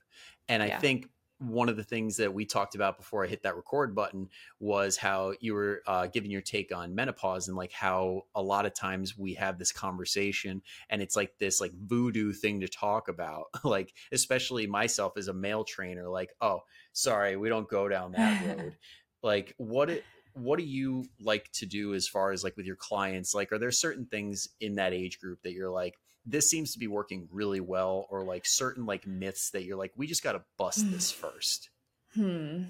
and 0.48 0.62
I 0.62 0.78
think 0.78 1.08
one 1.38 1.68
of 1.68 1.76
the 1.76 1.82
things 1.82 2.16
that 2.16 2.32
we 2.32 2.44
talked 2.44 2.74
about 2.74 2.96
before 2.96 3.24
I 3.24 3.28
hit 3.28 3.42
that 3.42 3.56
record 3.56 3.94
button 3.94 4.28
was 4.60 4.96
how 4.96 5.34
you 5.40 5.54
were 5.54 5.82
uh, 5.86 6.06
giving 6.06 6.30
your 6.30 6.40
take 6.40 6.74
on 6.74 6.94
menopause 6.94 7.48
and 7.48 7.56
like 7.56 7.72
how 7.72 8.22
a 8.34 8.42
lot 8.42 8.66
of 8.66 8.74
times 8.74 9.18
we 9.18 9.34
have 9.34 9.58
this 9.58 9.72
conversation 9.72 10.62
and 10.88 11.02
it's 11.02 11.16
like 11.16 11.32
this 11.38 11.60
like 11.60 11.72
voodoo 11.74 12.32
thing 12.32 12.60
to 12.60 12.68
talk 12.68 13.08
about, 13.08 13.46
like 13.64 13.92
especially 14.12 14.66
myself 14.66 15.14
as 15.16 15.28
a 15.28 15.34
male 15.34 15.64
trainer, 15.64 16.08
like 16.08 16.30
oh 16.40 16.60
sorry 16.92 17.36
we 17.36 17.48
don't 17.48 17.68
go 17.68 17.88
down 17.88 18.12
that 18.12 18.46
road. 18.58 18.76
like 19.22 19.54
what 19.58 19.90
it 19.90 20.04
what 20.34 20.58
do 20.58 20.64
you 20.64 21.04
like 21.20 21.50
to 21.52 21.64
do 21.64 21.94
as 21.94 22.08
far 22.08 22.32
as 22.32 22.42
like 22.42 22.56
with 22.56 22.66
your 22.66 22.76
clients? 22.76 23.34
Like 23.34 23.52
are 23.52 23.58
there 23.58 23.70
certain 23.70 24.06
things 24.06 24.48
in 24.60 24.74
that 24.74 24.92
age 24.92 25.20
group 25.20 25.42
that 25.42 25.52
you're 25.52 25.70
like 25.70 25.94
this 26.26 26.48
seems 26.48 26.72
to 26.72 26.78
be 26.78 26.86
working 26.86 27.28
really 27.30 27.60
well 27.60 28.06
or 28.10 28.22
like 28.22 28.46
certain 28.46 28.86
like 28.86 29.06
myths 29.06 29.50
that 29.50 29.64
you're 29.64 29.76
like 29.76 29.92
we 29.96 30.06
just 30.06 30.22
got 30.22 30.32
to 30.32 30.42
bust 30.56 30.90
this 30.90 31.10
first. 31.12 31.70
Hmm. 32.14 32.64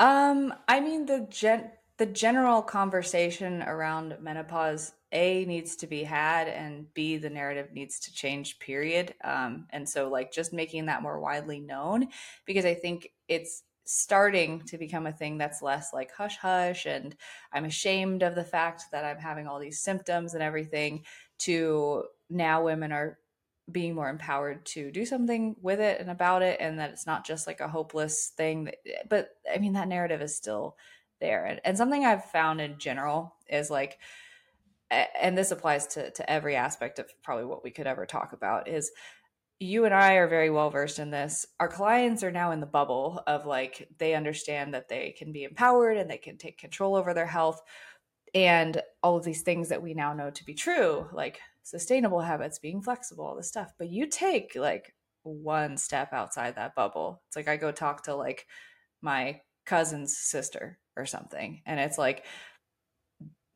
Um 0.00 0.54
i 0.68 0.80
mean 0.80 1.06
the 1.06 1.26
gen 1.30 1.70
the 1.98 2.06
general 2.06 2.62
conversation 2.62 3.62
around 3.62 4.16
menopause 4.20 4.92
a 5.12 5.44
needs 5.44 5.76
to 5.76 5.86
be 5.86 6.02
had 6.02 6.48
and 6.48 6.92
b 6.94 7.16
the 7.16 7.30
narrative 7.30 7.68
needs 7.72 8.00
to 8.00 8.12
change 8.12 8.58
period. 8.58 9.14
Um 9.22 9.66
and 9.70 9.88
so 9.88 10.08
like 10.08 10.32
just 10.32 10.52
making 10.52 10.86
that 10.86 11.02
more 11.02 11.20
widely 11.20 11.60
known 11.60 12.08
because 12.44 12.64
i 12.64 12.74
think 12.74 13.10
it's 13.28 13.62
starting 13.88 14.60
to 14.62 14.76
become 14.76 15.06
a 15.06 15.12
thing 15.12 15.38
that's 15.38 15.62
less 15.62 15.92
like 15.92 16.10
hush 16.10 16.36
hush 16.38 16.86
and 16.86 17.14
i'm 17.52 17.64
ashamed 17.64 18.24
of 18.24 18.34
the 18.34 18.42
fact 18.42 18.82
that 18.90 19.04
i'm 19.04 19.18
having 19.18 19.46
all 19.46 19.60
these 19.60 19.78
symptoms 19.80 20.34
and 20.34 20.42
everything 20.42 21.04
to 21.38 22.02
now 22.30 22.64
women 22.64 22.92
are 22.92 23.18
being 23.70 23.94
more 23.94 24.08
empowered 24.08 24.64
to 24.64 24.92
do 24.92 25.04
something 25.04 25.56
with 25.60 25.80
it 25.80 26.00
and 26.00 26.08
about 26.08 26.42
it 26.42 26.58
and 26.60 26.78
that 26.78 26.90
it's 26.90 27.06
not 27.06 27.26
just 27.26 27.46
like 27.46 27.60
a 27.60 27.68
hopeless 27.68 28.32
thing 28.36 28.70
but 29.08 29.30
i 29.52 29.58
mean 29.58 29.72
that 29.72 29.88
narrative 29.88 30.22
is 30.22 30.36
still 30.36 30.76
there 31.20 31.44
and, 31.44 31.60
and 31.64 31.76
something 31.76 32.04
i've 32.04 32.24
found 32.26 32.60
in 32.60 32.78
general 32.78 33.34
is 33.48 33.70
like 33.70 33.98
and 34.90 35.36
this 35.36 35.50
applies 35.50 35.86
to 35.88 36.10
to 36.12 36.30
every 36.30 36.54
aspect 36.54 36.98
of 36.98 37.10
probably 37.22 37.44
what 37.44 37.64
we 37.64 37.70
could 37.70 37.88
ever 37.88 38.06
talk 38.06 38.32
about 38.32 38.68
is 38.68 38.92
you 39.58 39.86
and 39.86 39.94
I 39.94 40.14
are 40.14 40.28
very 40.28 40.50
well 40.50 40.70
versed 40.70 40.98
in 40.98 41.10
this. 41.10 41.46
Our 41.60 41.68
clients 41.68 42.22
are 42.22 42.30
now 42.30 42.50
in 42.50 42.60
the 42.60 42.66
bubble 42.66 43.22
of 43.26 43.46
like 43.46 43.88
they 43.98 44.14
understand 44.14 44.74
that 44.74 44.88
they 44.88 45.14
can 45.16 45.32
be 45.32 45.44
empowered 45.44 45.96
and 45.96 46.10
they 46.10 46.18
can 46.18 46.36
take 46.36 46.58
control 46.58 46.94
over 46.94 47.14
their 47.14 47.26
health 47.26 47.62
and 48.34 48.82
all 49.02 49.16
of 49.16 49.24
these 49.24 49.42
things 49.42 49.70
that 49.70 49.82
we 49.82 49.94
now 49.94 50.12
know 50.12 50.30
to 50.30 50.44
be 50.44 50.52
true, 50.52 51.08
like 51.12 51.40
sustainable 51.66 52.20
habits, 52.20 52.60
being 52.60 52.80
flexible, 52.80 53.26
all 53.26 53.34
this 53.34 53.48
stuff. 53.48 53.72
But 53.76 53.90
you 53.90 54.06
take 54.06 54.54
like 54.54 54.94
one 55.24 55.76
step 55.76 56.12
outside 56.12 56.54
that 56.54 56.76
bubble. 56.76 57.22
It's 57.26 57.34
like 57.34 57.48
I 57.48 57.56
go 57.56 57.72
talk 57.72 58.04
to 58.04 58.14
like 58.14 58.46
my 59.02 59.40
cousin's 59.66 60.16
sister 60.16 60.78
or 60.96 61.06
something, 61.06 61.62
and 61.66 61.80
it's 61.80 61.98
like 61.98 62.24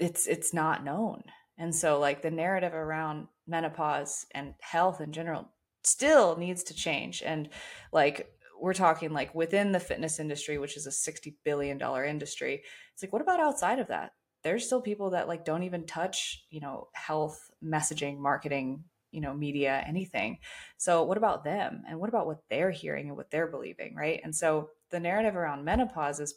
it's 0.00 0.26
it's 0.26 0.52
not 0.52 0.82
known. 0.82 1.22
And 1.56 1.72
so 1.72 2.00
like 2.00 2.20
the 2.20 2.32
narrative 2.32 2.74
around 2.74 3.28
menopause 3.46 4.26
and 4.34 4.54
health 4.60 5.00
in 5.00 5.12
general 5.12 5.48
still 5.84 6.36
needs 6.36 6.64
to 6.64 6.74
change. 6.74 7.22
And 7.24 7.48
like 7.92 8.28
we're 8.60 8.74
talking 8.74 9.12
like 9.12 9.32
within 9.36 9.70
the 9.70 9.78
fitness 9.78 10.18
industry, 10.18 10.58
which 10.58 10.76
is 10.76 10.86
a 10.86 10.92
60 10.92 11.36
billion 11.44 11.78
dollar 11.78 12.04
industry, 12.04 12.62
it's 12.92 13.04
like 13.04 13.12
what 13.12 13.22
about 13.22 13.38
outside 13.38 13.78
of 13.78 13.86
that? 13.86 14.10
There's 14.42 14.66
still 14.66 14.80
people 14.80 15.10
that 15.10 15.28
like 15.28 15.44
don't 15.44 15.62
even 15.64 15.86
touch 15.86 16.44
you 16.50 16.60
know 16.60 16.88
health 16.92 17.50
messaging 17.64 18.18
marketing 18.18 18.84
you 19.10 19.20
know 19.20 19.34
media 19.34 19.82
anything. 19.86 20.38
So 20.76 21.02
what 21.04 21.18
about 21.18 21.44
them? 21.44 21.82
And 21.88 21.98
what 21.98 22.08
about 22.08 22.26
what 22.26 22.40
they're 22.48 22.70
hearing 22.70 23.08
and 23.08 23.16
what 23.16 23.30
they're 23.30 23.50
believing 23.50 23.94
right? 23.94 24.20
And 24.22 24.34
so 24.34 24.70
the 24.90 25.00
narrative 25.00 25.36
around 25.36 25.64
menopause 25.64 26.20
is 26.20 26.34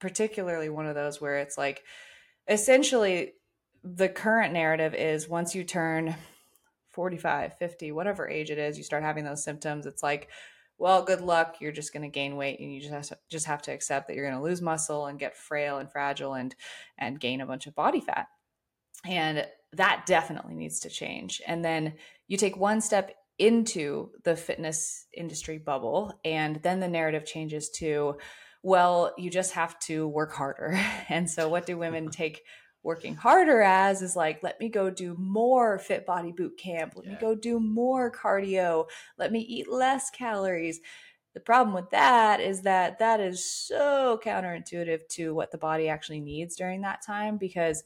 particularly 0.00 0.68
one 0.68 0.86
of 0.86 0.94
those 0.94 1.20
where 1.20 1.38
it's 1.38 1.56
like 1.56 1.82
essentially 2.48 3.32
the 3.82 4.08
current 4.08 4.52
narrative 4.52 4.94
is 4.94 5.28
once 5.28 5.54
you 5.54 5.64
turn 5.64 6.14
45 6.90 7.56
50 7.58 7.92
whatever 7.92 8.28
age 8.28 8.50
it 8.50 8.58
is 8.58 8.76
you 8.78 8.84
start 8.84 9.02
having 9.02 9.24
those 9.24 9.44
symptoms 9.44 9.86
it's 9.86 10.02
like 10.02 10.28
well, 10.78 11.02
good 11.02 11.20
luck. 11.20 11.56
You're 11.60 11.72
just 11.72 11.92
going 11.92 12.02
to 12.02 12.08
gain 12.08 12.36
weight, 12.36 12.60
and 12.60 12.72
you 12.72 12.80
just 12.80 12.92
have 12.92 13.06
to, 13.06 13.18
just 13.30 13.46
have 13.46 13.62
to 13.62 13.72
accept 13.72 14.08
that 14.08 14.16
you're 14.16 14.28
going 14.28 14.38
to 14.38 14.44
lose 14.44 14.60
muscle 14.60 15.06
and 15.06 15.18
get 15.18 15.36
frail 15.36 15.78
and 15.78 15.90
fragile 15.90 16.34
and 16.34 16.54
and 16.98 17.20
gain 17.20 17.40
a 17.40 17.46
bunch 17.46 17.66
of 17.66 17.74
body 17.74 18.00
fat. 18.00 18.28
And 19.04 19.46
that 19.72 20.04
definitely 20.06 20.54
needs 20.54 20.80
to 20.80 20.90
change. 20.90 21.40
And 21.46 21.64
then 21.64 21.94
you 22.28 22.36
take 22.36 22.56
one 22.56 22.80
step 22.80 23.14
into 23.38 24.10
the 24.24 24.36
fitness 24.36 25.06
industry 25.14 25.58
bubble, 25.58 26.18
and 26.24 26.56
then 26.62 26.80
the 26.80 26.88
narrative 26.88 27.24
changes 27.24 27.70
to, 27.70 28.16
well, 28.62 29.14
you 29.18 29.30
just 29.30 29.52
have 29.52 29.78
to 29.80 30.08
work 30.08 30.32
harder. 30.32 30.78
And 31.08 31.30
so, 31.30 31.48
what 31.48 31.66
do 31.66 31.78
women 31.78 32.10
take 32.10 32.42
working 32.86 33.16
harder 33.16 33.62
as 33.62 34.00
is 34.00 34.14
like 34.14 34.42
let 34.44 34.60
me 34.60 34.68
go 34.68 34.88
do 34.88 35.16
more 35.18 35.76
fit 35.78 36.06
body 36.06 36.30
boot 36.30 36.56
camp. 36.56 36.94
Let 36.94 37.04
yeah. 37.04 37.12
me 37.12 37.18
go 37.20 37.34
do 37.34 37.58
more 37.58 38.10
cardio. 38.12 38.86
Let 39.18 39.32
me 39.32 39.40
eat 39.40 39.68
less 39.68 40.08
calories. 40.08 40.80
The 41.34 41.40
problem 41.40 41.74
with 41.74 41.90
that 41.90 42.40
is 42.40 42.62
that 42.62 43.00
that 43.00 43.20
is 43.20 43.44
so 43.44 44.18
counterintuitive 44.24 45.06
to 45.08 45.34
what 45.34 45.50
the 45.50 45.58
body 45.58 45.88
actually 45.88 46.20
needs 46.20 46.54
during 46.54 46.80
that 46.82 47.02
time 47.02 47.36
because 47.36 47.82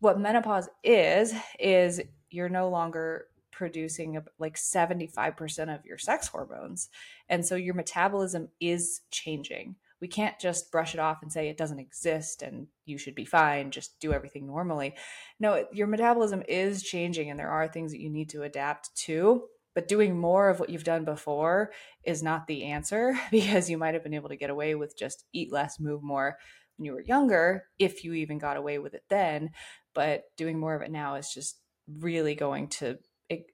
what 0.00 0.20
menopause 0.20 0.68
is 0.82 1.32
is 1.60 2.02
you're 2.30 2.48
no 2.48 2.68
longer 2.68 3.28
producing 3.52 4.20
like 4.40 4.56
75% 4.56 5.72
of 5.72 5.86
your 5.86 5.98
sex 5.98 6.26
hormones. 6.26 6.88
And 7.28 7.46
so 7.46 7.54
your 7.54 7.74
metabolism 7.74 8.48
is 8.60 9.02
changing 9.12 9.76
we 10.02 10.08
can't 10.08 10.38
just 10.40 10.72
brush 10.72 10.94
it 10.94 11.00
off 11.00 11.22
and 11.22 11.32
say 11.32 11.48
it 11.48 11.56
doesn't 11.56 11.78
exist 11.78 12.42
and 12.42 12.66
you 12.84 12.98
should 12.98 13.14
be 13.14 13.24
fine 13.24 13.70
just 13.70 13.98
do 14.00 14.12
everything 14.12 14.48
normally. 14.48 14.94
No 15.38 15.64
your 15.72 15.86
metabolism 15.86 16.42
is 16.48 16.82
changing 16.82 17.30
and 17.30 17.38
there 17.38 17.48
are 17.48 17.68
things 17.68 17.92
that 17.92 18.00
you 18.00 18.10
need 18.10 18.28
to 18.30 18.42
adapt 18.42 18.94
to 19.04 19.44
but 19.74 19.88
doing 19.88 20.18
more 20.18 20.50
of 20.50 20.58
what 20.60 20.68
you've 20.68 20.84
done 20.84 21.04
before 21.04 21.70
is 22.04 22.22
not 22.22 22.48
the 22.48 22.64
answer 22.64 23.16
because 23.30 23.70
you 23.70 23.78
might 23.78 23.94
have 23.94 24.02
been 24.02 24.12
able 24.12 24.28
to 24.28 24.36
get 24.36 24.50
away 24.50 24.74
with 24.74 24.98
just 24.98 25.24
eat 25.32 25.52
less 25.52 25.78
move 25.78 26.02
more 26.02 26.36
when 26.76 26.84
you 26.84 26.92
were 26.92 27.02
younger 27.02 27.62
if 27.78 28.02
you 28.02 28.12
even 28.12 28.38
got 28.38 28.56
away 28.56 28.80
with 28.80 28.94
it 28.94 29.04
then 29.08 29.50
but 29.94 30.24
doing 30.36 30.58
more 30.58 30.74
of 30.74 30.82
it 30.82 30.90
now 30.90 31.14
is 31.14 31.32
just 31.32 31.60
really 32.00 32.34
going 32.34 32.66
to 32.66 32.98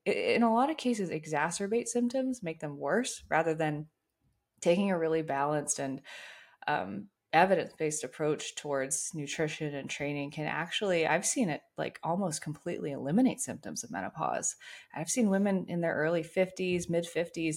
in 0.07 0.43
a 0.43 0.53
lot 0.53 0.71
of 0.71 0.79
cases 0.79 1.11
exacerbate 1.11 1.89
symptoms 1.89 2.43
make 2.43 2.59
them 2.61 2.79
worse 2.79 3.23
rather 3.29 3.55
than 3.55 3.87
taking 4.63 4.91
a 4.91 4.99
really 4.99 5.23
balanced 5.23 5.79
and 5.79 6.01
um, 6.69 7.09
evidence 7.33 7.73
based 7.77 8.05
approach 8.05 8.55
towards 8.55 9.11
nutrition 9.15 9.75
and 9.75 9.91
training 9.91 10.31
can 10.31 10.47
actually, 10.47 11.07
I've 11.07 11.27
seen 11.27 11.49
it 11.49 11.61
like 11.77 11.99
almost 12.03 12.43
completely 12.43 12.93
eliminate 12.93 13.41
symptoms 13.41 13.83
of 13.83 13.91
menopause. 13.91 14.55
I've 14.95 15.11
seen 15.11 15.31
women 15.31 15.67
in 15.69 15.81
their 15.81 15.95
early 15.95 16.23
50s, 16.23 16.89
mid 16.89 17.05
50s 17.05 17.57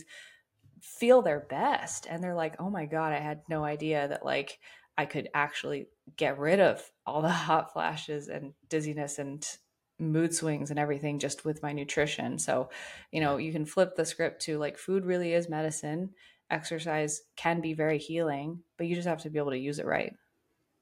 feel 0.82 1.22
their 1.22 1.42
best. 1.42 2.08
And 2.10 2.24
they're 2.24 2.36
like, 2.36 2.56
oh 2.60 2.70
my 2.70 2.86
God, 2.86 3.14
I 3.14 3.20
had 3.20 3.42
no 3.48 3.64
idea 3.64 4.08
that 4.08 4.26
like 4.26 4.60
I 4.98 5.06
could 5.06 5.30
actually 5.34 5.88
get 6.18 6.40
rid 6.40 6.60
of 6.60 6.82
all 7.06 7.22
the 7.22 7.30
hot 7.30 7.72
flashes 7.74 8.28
and 8.28 8.54
dizziness 8.70 9.20
and 9.20 9.46
mood 10.00 10.34
swings 10.34 10.72
and 10.72 10.80
everything 10.80 11.20
just 11.20 11.46
with 11.46 11.62
my 11.62 11.72
nutrition. 11.72 12.40
So, 12.40 12.70
you 13.12 13.22
know, 13.22 13.38
you 13.38 13.52
can 13.52 13.66
flip 13.66 13.96
the 13.96 14.06
script 14.06 14.42
to 14.44 14.58
like 14.58 14.78
food 14.78 15.06
really 15.06 15.34
is 15.34 15.48
medicine. 15.48 16.10
Exercise 16.52 17.22
can 17.36 17.62
be 17.62 17.74
very 17.74 17.98
healing, 17.98 18.60
but 18.78 18.88
you 18.88 18.96
just 18.96 19.08
have 19.08 19.22
to 19.24 19.30
be 19.30 19.40
able 19.40 19.52
to 19.52 19.58
use 19.58 19.80
it 19.80 19.86
right. 19.86 20.14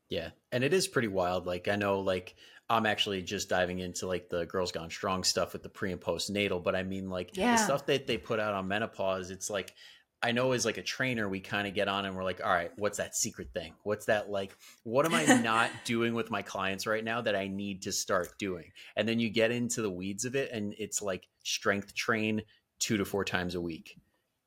Yeah. 0.09 0.29
And 0.51 0.63
it 0.63 0.73
is 0.73 0.87
pretty 0.87 1.07
wild. 1.07 1.45
Like 1.45 1.67
I 1.67 1.75
know 1.75 1.99
like 1.99 2.35
I'm 2.69 2.85
actually 2.85 3.21
just 3.21 3.49
diving 3.49 3.79
into 3.79 4.07
like 4.07 4.29
the 4.29 4.45
girls 4.45 4.71
gone 4.71 4.89
strong 4.89 5.23
stuff 5.23 5.53
with 5.53 5.63
the 5.63 5.69
pre 5.69 5.91
and 5.91 6.01
post 6.01 6.29
natal, 6.29 6.59
but 6.59 6.75
I 6.75 6.83
mean 6.83 7.09
like 7.09 7.37
yeah. 7.37 7.55
the 7.55 7.63
stuff 7.63 7.85
that 7.85 8.07
they 8.07 8.17
put 8.17 8.39
out 8.39 8.53
on 8.53 8.67
menopause, 8.67 9.29
it's 9.29 9.49
like 9.49 9.73
I 10.21 10.33
know 10.33 10.51
as 10.51 10.65
like 10.65 10.77
a 10.77 10.83
trainer, 10.83 11.29
we 11.29 11.39
kind 11.39 11.65
of 11.65 11.73
get 11.73 11.87
on 11.87 12.05
and 12.05 12.15
we're 12.15 12.25
like, 12.25 12.41
all 12.43 12.51
right, 12.51 12.71
what's 12.75 12.97
that 12.97 13.15
secret 13.15 13.53
thing? 13.53 13.73
What's 13.83 14.07
that 14.07 14.29
like? 14.29 14.53
What 14.83 15.05
am 15.05 15.13
I 15.13 15.23
not 15.41 15.71
doing 15.85 16.13
with 16.13 16.29
my 16.29 16.41
clients 16.41 16.85
right 16.85 17.03
now 17.03 17.21
that 17.21 17.35
I 17.35 17.47
need 17.47 17.83
to 17.83 17.93
start 17.93 18.37
doing? 18.37 18.71
And 18.97 19.07
then 19.07 19.19
you 19.19 19.29
get 19.29 19.51
into 19.51 19.81
the 19.81 19.89
weeds 19.89 20.25
of 20.25 20.35
it, 20.35 20.51
and 20.51 20.75
it's 20.77 21.01
like 21.01 21.27
strength 21.43 21.95
train 21.95 22.41
two 22.79 22.97
to 22.97 23.05
four 23.05 23.23
times 23.23 23.55
a 23.55 23.61
week, 23.61 23.97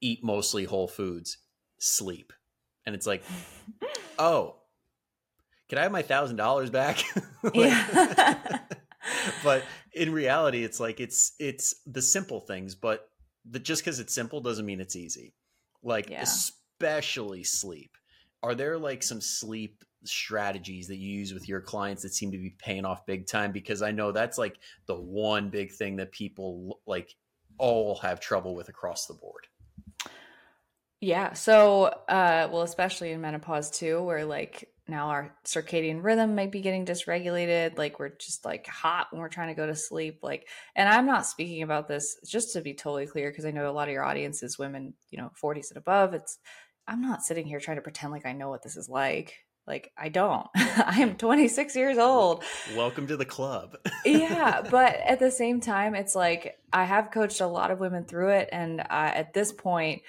eat 0.02 0.22
mostly 0.22 0.64
whole 0.64 0.88
foods, 0.88 1.38
sleep. 1.78 2.34
And 2.84 2.94
it's 2.94 3.06
like, 3.06 3.22
oh, 4.18 4.56
can 5.70 5.78
I 5.78 5.82
have 5.82 5.92
my 5.92 6.02
thousand 6.02 6.36
dollars 6.36 6.68
back? 6.68 7.02
like, 7.54 7.72
but 9.44 9.64
in 9.94 10.12
reality, 10.12 10.62
it's 10.62 10.78
like 10.78 11.00
it's 11.00 11.32
it's 11.38 11.76
the 11.86 12.02
simple 12.02 12.40
things, 12.40 12.74
but 12.74 13.08
the, 13.48 13.58
just 13.58 13.82
because 13.82 13.98
it's 13.98 14.12
simple 14.12 14.40
doesn't 14.42 14.66
mean 14.66 14.80
it's 14.80 14.96
easy 14.96 15.32
like 15.82 16.10
yeah. 16.10 16.22
especially 16.22 17.44
sleep. 17.44 17.96
Are 18.42 18.54
there 18.54 18.78
like 18.78 19.02
some 19.02 19.20
sleep 19.20 19.84
strategies 20.04 20.88
that 20.88 20.96
you 20.96 21.18
use 21.18 21.32
with 21.32 21.48
your 21.48 21.60
clients 21.60 22.02
that 22.02 22.14
seem 22.14 22.32
to 22.32 22.38
be 22.38 22.54
paying 22.58 22.84
off 22.84 23.06
big 23.06 23.26
time? 23.26 23.52
Because 23.52 23.82
I 23.82 23.92
know 23.92 24.12
that's 24.12 24.38
like 24.38 24.58
the 24.86 24.96
one 24.96 25.48
big 25.48 25.72
thing 25.72 25.96
that 25.96 26.12
people 26.12 26.80
like 26.86 27.14
all 27.58 27.96
have 27.96 28.20
trouble 28.20 28.54
with 28.54 28.68
across 28.68 29.06
the 29.06 29.14
board. 29.14 29.46
Yeah. 31.02 31.32
So, 31.32 31.86
uh, 32.08 32.48
well, 32.52 32.62
especially 32.62 33.10
in 33.10 33.20
menopause 33.20 33.70
too, 33.70 34.00
where 34.00 34.24
like 34.24 34.68
now 34.86 35.08
our 35.08 35.34
circadian 35.44 36.04
rhythm 36.04 36.36
might 36.36 36.52
be 36.52 36.60
getting 36.60 36.84
dysregulated 36.84 37.78
like 37.78 37.98
we're 37.98 38.10
just 38.16 38.44
like 38.44 38.66
hot 38.66 39.06
when 39.10 39.20
we're 39.20 39.28
trying 39.28 39.48
to 39.48 39.54
go 39.54 39.64
to 39.66 39.76
sleep 39.76 40.18
like 40.22 40.48
and 40.74 40.88
i'm 40.88 41.06
not 41.06 41.24
speaking 41.24 41.62
about 41.62 41.86
this 41.86 42.16
just 42.26 42.52
to 42.52 42.60
be 42.60 42.74
totally 42.74 43.06
clear 43.06 43.30
because 43.30 43.44
i 43.44 43.52
know 43.52 43.70
a 43.70 43.72
lot 43.72 43.86
of 43.86 43.92
your 43.92 44.02
audience 44.02 44.42
is 44.42 44.58
women 44.58 44.92
you 45.10 45.18
know 45.18 45.30
40s 45.40 45.70
and 45.70 45.78
above 45.78 46.14
it's 46.14 46.38
i'm 46.88 47.00
not 47.00 47.22
sitting 47.22 47.46
here 47.46 47.60
trying 47.60 47.76
to 47.76 47.82
pretend 47.82 48.12
like 48.12 48.26
i 48.26 48.32
know 48.32 48.48
what 48.48 48.64
this 48.64 48.76
is 48.76 48.88
like 48.88 49.36
like 49.68 49.92
i 49.96 50.08
don't 50.08 50.48
i 50.56 50.96
am 51.00 51.16
26 51.16 51.76
years 51.76 51.96
old 51.96 52.42
welcome 52.76 53.06
to 53.06 53.16
the 53.16 53.24
club 53.24 53.76
yeah 54.04 54.62
but 54.68 54.96
at 54.96 55.20
the 55.20 55.30
same 55.30 55.60
time 55.60 55.94
it's 55.94 56.16
like 56.16 56.58
i 56.72 56.82
have 56.82 57.12
coached 57.12 57.40
a 57.40 57.46
lot 57.46 57.70
of 57.70 57.78
women 57.78 58.04
through 58.04 58.30
it 58.30 58.48
and 58.50 58.80
uh, 58.80 58.84
at 58.90 59.32
this 59.32 59.52
point 59.52 60.02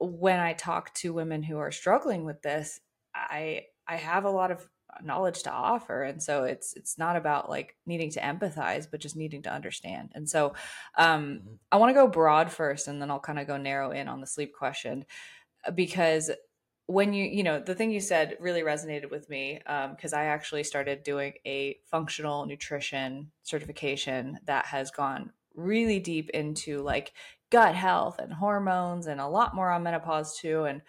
when 0.00 0.40
i 0.40 0.52
talk 0.52 0.92
to 0.94 1.12
women 1.12 1.42
who 1.42 1.58
are 1.58 1.72
struggling 1.72 2.24
with 2.24 2.42
this 2.42 2.80
i 3.14 3.62
I 3.90 3.96
have 3.96 4.26
a 4.26 4.30
lot 4.30 4.50
of 4.50 4.68
knowledge 5.02 5.42
to 5.44 5.52
offer 5.52 6.02
and 6.02 6.22
so 6.22 6.44
it's 6.44 6.74
it's 6.74 6.98
not 6.98 7.14
about 7.14 7.48
like 7.48 7.76
needing 7.86 8.10
to 8.10 8.20
empathize 8.20 8.86
but 8.90 9.00
just 9.00 9.16
needing 9.16 9.42
to 9.42 9.52
understand 9.52 10.10
and 10.14 10.28
so 10.28 10.54
um 10.96 11.24
mm-hmm. 11.24 11.54
i 11.70 11.76
want 11.76 11.90
to 11.90 11.94
go 11.94 12.08
broad 12.08 12.50
first 12.50 12.88
and 12.88 13.00
then 13.00 13.10
i'll 13.10 13.20
kind 13.20 13.38
of 13.38 13.46
go 13.46 13.56
narrow 13.56 13.90
in 13.90 14.08
on 14.08 14.20
the 14.20 14.26
sleep 14.26 14.52
question 14.54 15.04
uh, 15.66 15.70
because 15.70 16.30
when 16.86 17.12
you 17.12 17.24
you 17.24 17.42
know 17.42 17.60
the 17.60 17.74
thing 17.74 17.90
you 17.90 18.00
said 18.00 18.36
really 18.40 18.62
resonated 18.62 19.10
with 19.10 19.28
me 19.28 19.60
because 19.90 20.12
um, 20.12 20.18
i 20.18 20.24
actually 20.24 20.64
started 20.64 21.02
doing 21.02 21.34
a 21.46 21.78
functional 21.90 22.46
nutrition 22.46 23.30
certification 23.42 24.38
that 24.46 24.66
has 24.66 24.90
gone 24.90 25.30
really 25.54 26.00
deep 26.00 26.30
into 26.30 26.80
like 26.82 27.12
gut 27.50 27.74
health 27.74 28.18
and 28.18 28.32
hormones 28.32 29.06
and 29.06 29.20
a 29.20 29.26
lot 29.26 29.54
more 29.54 29.70
on 29.70 29.82
menopause 29.82 30.38
too 30.38 30.64
and 30.64 30.82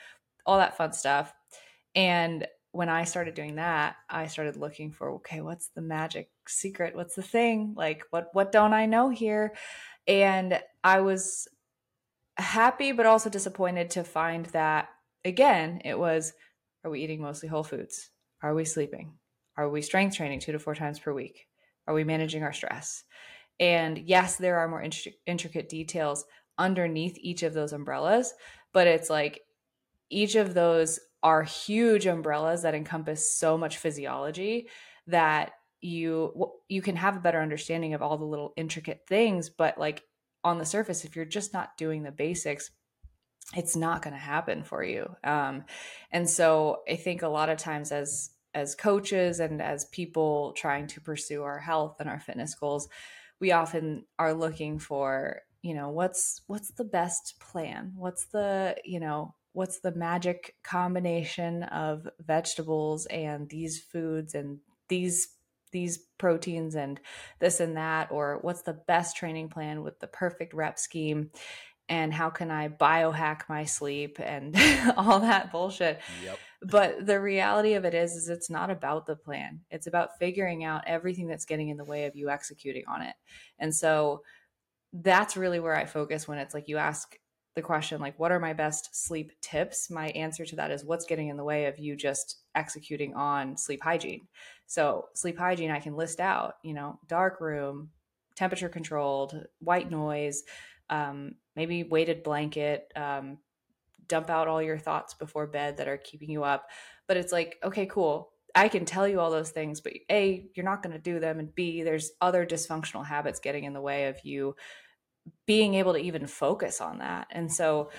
all 0.45 0.57
that 0.57 0.77
fun 0.77 0.91
stuff 0.93 1.33
and 1.95 2.45
when 2.71 2.89
I 2.89 3.03
started 3.03 3.33
doing 3.33 3.55
that, 3.55 3.95
I 4.09 4.27
started 4.27 4.55
looking 4.55 4.91
for 4.91 5.11
okay, 5.15 5.41
what's 5.41 5.69
the 5.69 5.81
magic 5.81 6.29
secret? 6.47 6.95
What's 6.95 7.15
the 7.15 7.23
thing? 7.23 7.73
Like 7.75 8.03
what 8.11 8.29
what 8.33 8.51
don't 8.51 8.73
I 8.73 8.85
know 8.85 9.09
here? 9.09 9.55
And 10.07 10.59
I 10.83 11.01
was 11.01 11.47
happy 12.37 12.91
but 12.91 13.05
also 13.05 13.29
disappointed 13.29 13.89
to 13.91 14.03
find 14.03 14.45
that 14.47 14.89
again, 15.25 15.81
it 15.83 15.98
was 15.98 16.33
are 16.83 16.91
we 16.91 17.01
eating 17.01 17.22
mostly 17.22 17.50
whole 17.50 17.63
foods? 17.63 18.11
Are 18.41 18.53
we 18.53 18.65
sleeping? 18.65 19.13
Are 19.57 19.69
we 19.69 19.81
strength 19.81 20.15
training 20.15 20.39
2 20.39 20.53
to 20.53 20.59
4 20.59 20.75
times 20.75 21.00
per 21.00 21.11
week? 21.11 21.48
Are 21.87 21.93
we 21.93 22.05
managing 22.05 22.43
our 22.43 22.53
stress? 22.53 23.03
And 23.59 23.98
yes, 23.98 24.37
there 24.37 24.57
are 24.59 24.69
more 24.69 24.81
intricate 25.25 25.67
details 25.67 26.24
underneath 26.59 27.17
each 27.19 27.41
of 27.41 27.53
those 27.53 27.74
umbrellas, 27.74 28.33
but 28.74 28.85
it's 28.85 29.09
like 29.09 29.41
each 30.09 30.35
of 30.35 30.53
those 30.53 31.00
are 31.24 31.43
huge 31.43 32.05
umbrellas 32.05 32.61
that 32.61 32.75
encompass 32.75 33.35
so 33.35 33.57
much 33.57 33.77
physiology 33.77 34.69
that 35.07 35.53
you 35.81 36.51
you 36.67 36.81
can 36.81 36.95
have 36.95 37.15
a 37.15 37.22
better 37.22 37.41
understanding 37.41 37.93
of 37.93 38.01
all 38.01 38.17
the 38.17 38.25
little 38.25 38.53
intricate 38.57 39.01
things 39.07 39.50
but 39.50 39.77
like 39.77 40.03
on 40.43 40.57
the 40.57 40.65
surface 40.65 41.05
if 41.05 41.15
you're 41.15 41.25
just 41.25 41.53
not 41.53 41.77
doing 41.77 42.03
the 42.03 42.11
basics 42.11 42.72
it's 43.55 43.75
not 43.75 44.03
going 44.03 44.13
to 44.13 44.19
happen 44.19 44.63
for 44.63 44.83
you. 44.83 45.09
Um, 45.24 45.63
and 46.11 46.29
so 46.29 46.81
i 46.89 46.95
think 46.95 47.22
a 47.22 47.27
lot 47.27 47.50
of 47.50 47.57
times 47.57 47.91
as 47.91 48.31
as 48.53 48.75
coaches 48.75 49.39
and 49.39 49.61
as 49.61 49.85
people 49.85 50.53
trying 50.53 50.87
to 50.87 51.01
pursue 51.01 51.43
our 51.43 51.59
health 51.59 51.98
and 52.00 52.09
our 52.09 52.19
fitness 52.19 52.55
goals 52.55 52.89
we 53.39 53.51
often 53.51 54.05
are 54.17 54.33
looking 54.33 54.79
for 54.79 55.41
you 55.61 55.74
know 55.74 55.89
what's 55.89 56.41
what's 56.48 56.72
the 56.72 56.85
best 56.85 57.39
plan? 57.39 57.93
What's 57.95 58.25
the 58.25 58.75
you 58.85 59.00
know 59.00 59.35
what's 59.53 59.79
the 59.79 59.93
magic 59.93 60.55
combination 60.63 61.63
of 61.63 62.07
vegetables 62.19 63.05
and 63.07 63.50
these 63.50 63.79
foods 63.79 64.35
and 64.35 64.59
these 64.87 65.27
these 65.72 66.00
proteins 66.17 66.75
and 66.75 67.00
this 67.39 67.59
and 67.59 67.77
that? 67.77 68.11
Or 68.11 68.39
what's 68.41 68.61
the 68.61 68.79
best 68.87 69.17
training 69.17 69.50
plan 69.50 69.83
with 69.83 70.00
the 70.00 70.07
perfect 70.07 70.53
rep 70.53 70.79
scheme? 70.79 71.31
And 71.89 72.13
how 72.13 72.29
can 72.29 72.51
i 72.51 72.69
biohack 72.69 73.41
my 73.50 73.65
sleep 73.65 74.19
and 74.19 74.55
all 74.98 75.19
that 75.22 75.51
bullshit? 75.51 76.00
Yep. 76.24 76.39
but 76.61 77.05
the 77.05 77.19
reality 77.19 77.74
of 77.74 77.83
it 77.85 77.93
is 77.93 78.13
is 78.13 78.29
it's 78.29 78.50
not 78.50 78.69
about 78.69 79.07
the 79.07 79.15
plan. 79.15 79.61
It's 79.72 79.87
about 79.87 80.17
figuring 80.19 80.63
out 80.63 80.83
everything 80.85 81.27
that's 81.27 81.45
getting 81.45 81.69
in 81.69 81.77
the 81.77 81.83
way 81.83 82.05
of 82.05 82.15
you 82.15 82.29
executing 82.29 82.83
on 82.87 83.01
it. 83.01 83.15
And 83.57 83.75
so 83.75 84.22
that's 84.91 85.37
really 85.37 85.59
where 85.59 85.75
i 85.75 85.85
focus 85.85 86.27
when 86.27 86.37
it's 86.37 86.53
like 86.53 86.67
you 86.67 86.77
ask 86.77 87.15
the 87.55 87.61
question 87.61 87.99
like 87.99 88.17
what 88.17 88.31
are 88.31 88.39
my 88.39 88.53
best 88.53 88.89
sleep 88.95 89.31
tips? 89.41 89.89
My 89.89 90.09
answer 90.09 90.45
to 90.45 90.55
that 90.55 90.71
is 90.71 90.85
what's 90.85 91.05
getting 91.05 91.27
in 91.27 91.37
the 91.37 91.43
way 91.43 91.65
of 91.65 91.77
you 91.77 91.95
just 91.95 92.43
executing 92.55 93.13
on 93.15 93.57
sleep 93.57 93.83
hygiene? 93.83 94.27
So 94.67 95.07
sleep 95.15 95.37
hygiene 95.37 95.71
i 95.71 95.79
can 95.79 95.95
list 95.95 96.19
out 96.19 96.55
you 96.63 96.73
know 96.73 96.99
dark 97.07 97.41
room 97.41 97.89
temperature 98.35 98.69
controlled 98.69 99.45
white 99.59 99.91
noise 99.91 100.43
um, 100.89 101.35
maybe 101.55 101.83
weighted 101.83 102.23
blanket 102.23 102.91
um, 102.95 103.37
dump 104.07 104.29
out 104.29 104.47
all 104.47 104.61
your 104.61 104.77
thoughts 104.77 105.13
before 105.13 105.45
bed 105.45 105.77
that 105.77 105.87
are 105.87 105.97
keeping 105.97 106.31
you 106.31 106.43
up. 106.43 106.67
But 107.07 107.17
it's 107.17 107.31
like 107.31 107.57
okay 107.63 107.85
cool 107.85 108.31
i 108.55 108.68
can 108.68 108.85
tell 108.85 109.07
you 109.07 109.20
all 109.20 109.31
those 109.31 109.51
things 109.51 109.81
but 109.81 109.94
a 110.12 110.50
you're 110.55 110.66
not 110.66 110.81
going 110.81 110.94
to 110.94 111.01
do 111.01 111.20
them 111.20 111.40
and 111.40 111.53
b 111.55 111.83
there's 111.83 112.12
other 112.22 112.46
dysfunctional 112.46 113.05
habits 113.05 113.40
getting 113.40 113.64
in 113.64 113.74
the 113.74 113.81
way 113.81 114.07
of 114.07 114.18
you 114.24 114.55
being 115.46 115.75
able 115.75 115.94
to 115.94 116.00
even 116.00 116.27
focus 116.27 116.81
on 116.81 117.00
that. 117.00 117.27
And 117.31 117.51
so 117.51 117.90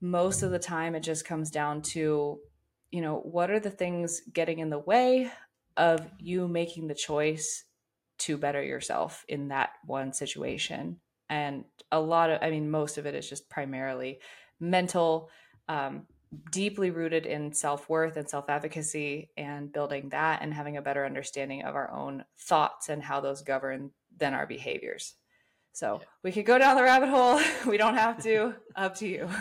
most 0.00 0.42
of 0.42 0.50
the 0.50 0.58
time 0.58 0.94
it 0.94 1.00
just 1.00 1.24
comes 1.24 1.50
down 1.50 1.82
to, 1.82 2.38
you 2.90 3.00
know, 3.00 3.18
what 3.18 3.50
are 3.50 3.60
the 3.60 3.70
things 3.70 4.22
getting 4.32 4.58
in 4.58 4.70
the 4.70 4.78
way 4.78 5.30
of 5.76 6.06
you 6.18 6.48
making 6.48 6.88
the 6.88 6.94
choice 6.94 7.64
to 8.18 8.36
better 8.36 8.62
yourself 8.62 9.24
in 9.28 9.48
that 9.48 9.70
one 9.86 10.12
situation? 10.12 11.00
And 11.30 11.64
a 11.90 12.00
lot 12.00 12.30
of, 12.30 12.40
I 12.42 12.50
mean, 12.50 12.70
most 12.70 12.98
of 12.98 13.06
it 13.06 13.14
is 13.14 13.28
just 13.28 13.48
primarily 13.48 14.18
mental, 14.60 15.30
um, 15.68 16.06
deeply 16.50 16.90
rooted 16.90 17.26
in 17.26 17.52
self 17.52 17.88
worth 17.88 18.16
and 18.16 18.28
self 18.28 18.48
advocacy, 18.48 19.30
and 19.36 19.72
building 19.72 20.08
that 20.10 20.42
and 20.42 20.52
having 20.52 20.76
a 20.76 20.82
better 20.82 21.04
understanding 21.04 21.62
of 21.62 21.74
our 21.74 21.90
own 21.90 22.24
thoughts 22.38 22.88
and 22.88 23.02
how 23.02 23.20
those 23.20 23.42
govern 23.42 23.90
then 24.18 24.34
our 24.34 24.46
behaviors. 24.46 25.14
So 25.72 25.98
yeah. 26.00 26.06
we 26.22 26.32
could 26.32 26.44
go 26.44 26.58
down 26.58 26.76
the 26.76 26.82
rabbit 26.82 27.08
hole. 27.08 27.40
we 27.66 27.78
don't 27.78 27.94
have 27.94 28.22
to. 28.24 28.54
Up 28.76 28.96
to 28.96 29.08
you. 29.08 29.28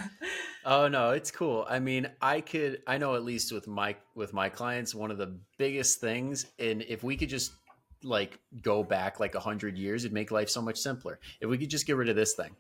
Oh 0.63 0.87
no, 0.87 1.09
it's 1.09 1.31
cool. 1.31 1.65
I 1.67 1.79
mean, 1.79 2.07
I 2.21 2.39
could 2.39 2.83
I 2.85 2.99
know 2.99 3.15
at 3.15 3.23
least 3.23 3.51
with 3.51 3.67
my 3.67 3.95
with 4.13 4.31
my 4.31 4.47
clients, 4.47 4.93
one 4.93 5.09
of 5.09 5.17
the 5.17 5.39
biggest 5.57 5.99
things, 5.99 6.45
and 6.59 6.83
if 6.83 7.03
we 7.03 7.17
could 7.17 7.29
just 7.29 7.53
like 8.03 8.37
go 8.61 8.83
back 8.83 9.19
like 9.19 9.33
a 9.33 9.39
hundred 9.39 9.75
years, 9.75 10.05
it'd 10.05 10.13
make 10.13 10.29
life 10.29 10.49
so 10.51 10.61
much 10.61 10.77
simpler. 10.77 11.19
If 11.39 11.49
we 11.49 11.57
could 11.57 11.71
just 11.71 11.87
get 11.87 11.95
rid 11.95 12.09
of 12.09 12.15
this 12.15 12.35
thing. 12.35 12.55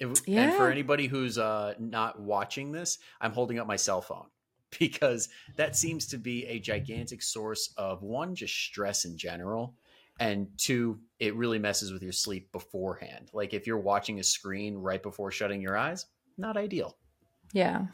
Yeah. 0.00 0.42
And 0.42 0.54
for 0.54 0.70
anybody 0.70 1.06
who's 1.06 1.38
uh, 1.38 1.74
not 1.78 2.20
watching 2.20 2.72
this, 2.72 2.98
I'm 3.20 3.32
holding 3.32 3.58
up 3.58 3.66
my 3.66 3.76
cell 3.76 4.00
phone 4.00 4.26
because 4.78 5.28
that 5.56 5.76
seems 5.76 6.06
to 6.08 6.18
be 6.18 6.46
a 6.46 6.58
gigantic 6.58 7.22
source 7.22 7.72
of 7.76 8.02
one, 8.02 8.34
just 8.34 8.54
stress 8.54 9.04
in 9.04 9.16
general, 9.16 9.74
and 10.20 10.48
two 10.56 11.00
it 11.18 11.34
really 11.34 11.58
messes 11.58 11.92
with 11.92 12.00
your 12.00 12.12
sleep 12.12 12.52
beforehand 12.52 13.28
like 13.32 13.52
if 13.52 13.66
you're 13.66 13.76
watching 13.76 14.20
a 14.20 14.22
screen 14.22 14.76
right 14.76 15.02
before 15.02 15.32
shutting 15.32 15.60
your 15.60 15.76
eyes 15.76 16.06
not 16.38 16.56
ideal 16.56 16.96
yeah 17.52 17.86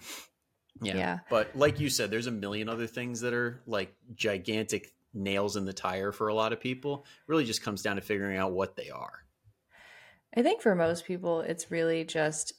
yeah. 0.83 0.97
yeah. 0.97 1.19
But 1.29 1.55
like 1.55 1.81
you 1.81 1.89
said, 1.91 2.11
there's 2.11 2.27
a 2.27 2.33
million 2.33 2.69
other 2.69 2.87
things 2.87 3.21
that 3.21 3.35
are 3.35 3.61
like 3.67 3.95
gigantic 4.15 4.95
nails 5.13 5.57
in 5.57 5.65
the 5.65 5.73
tire 5.73 6.13
for 6.13 6.29
a 6.29 6.35
lot 6.35 6.53
of 6.53 6.61
people. 6.61 7.05
It 7.05 7.31
really 7.31 7.45
just 7.45 7.63
comes 7.63 7.83
down 7.83 7.97
to 7.97 8.03
figuring 8.03 8.39
out 8.39 8.53
what 8.53 8.77
they 8.77 8.91
are. 8.91 9.25
I 10.37 10.43
think 10.43 10.63
for 10.63 10.75
most 10.75 11.05
people, 11.05 11.41
it's 11.41 11.71
really 11.71 12.05
just 12.05 12.55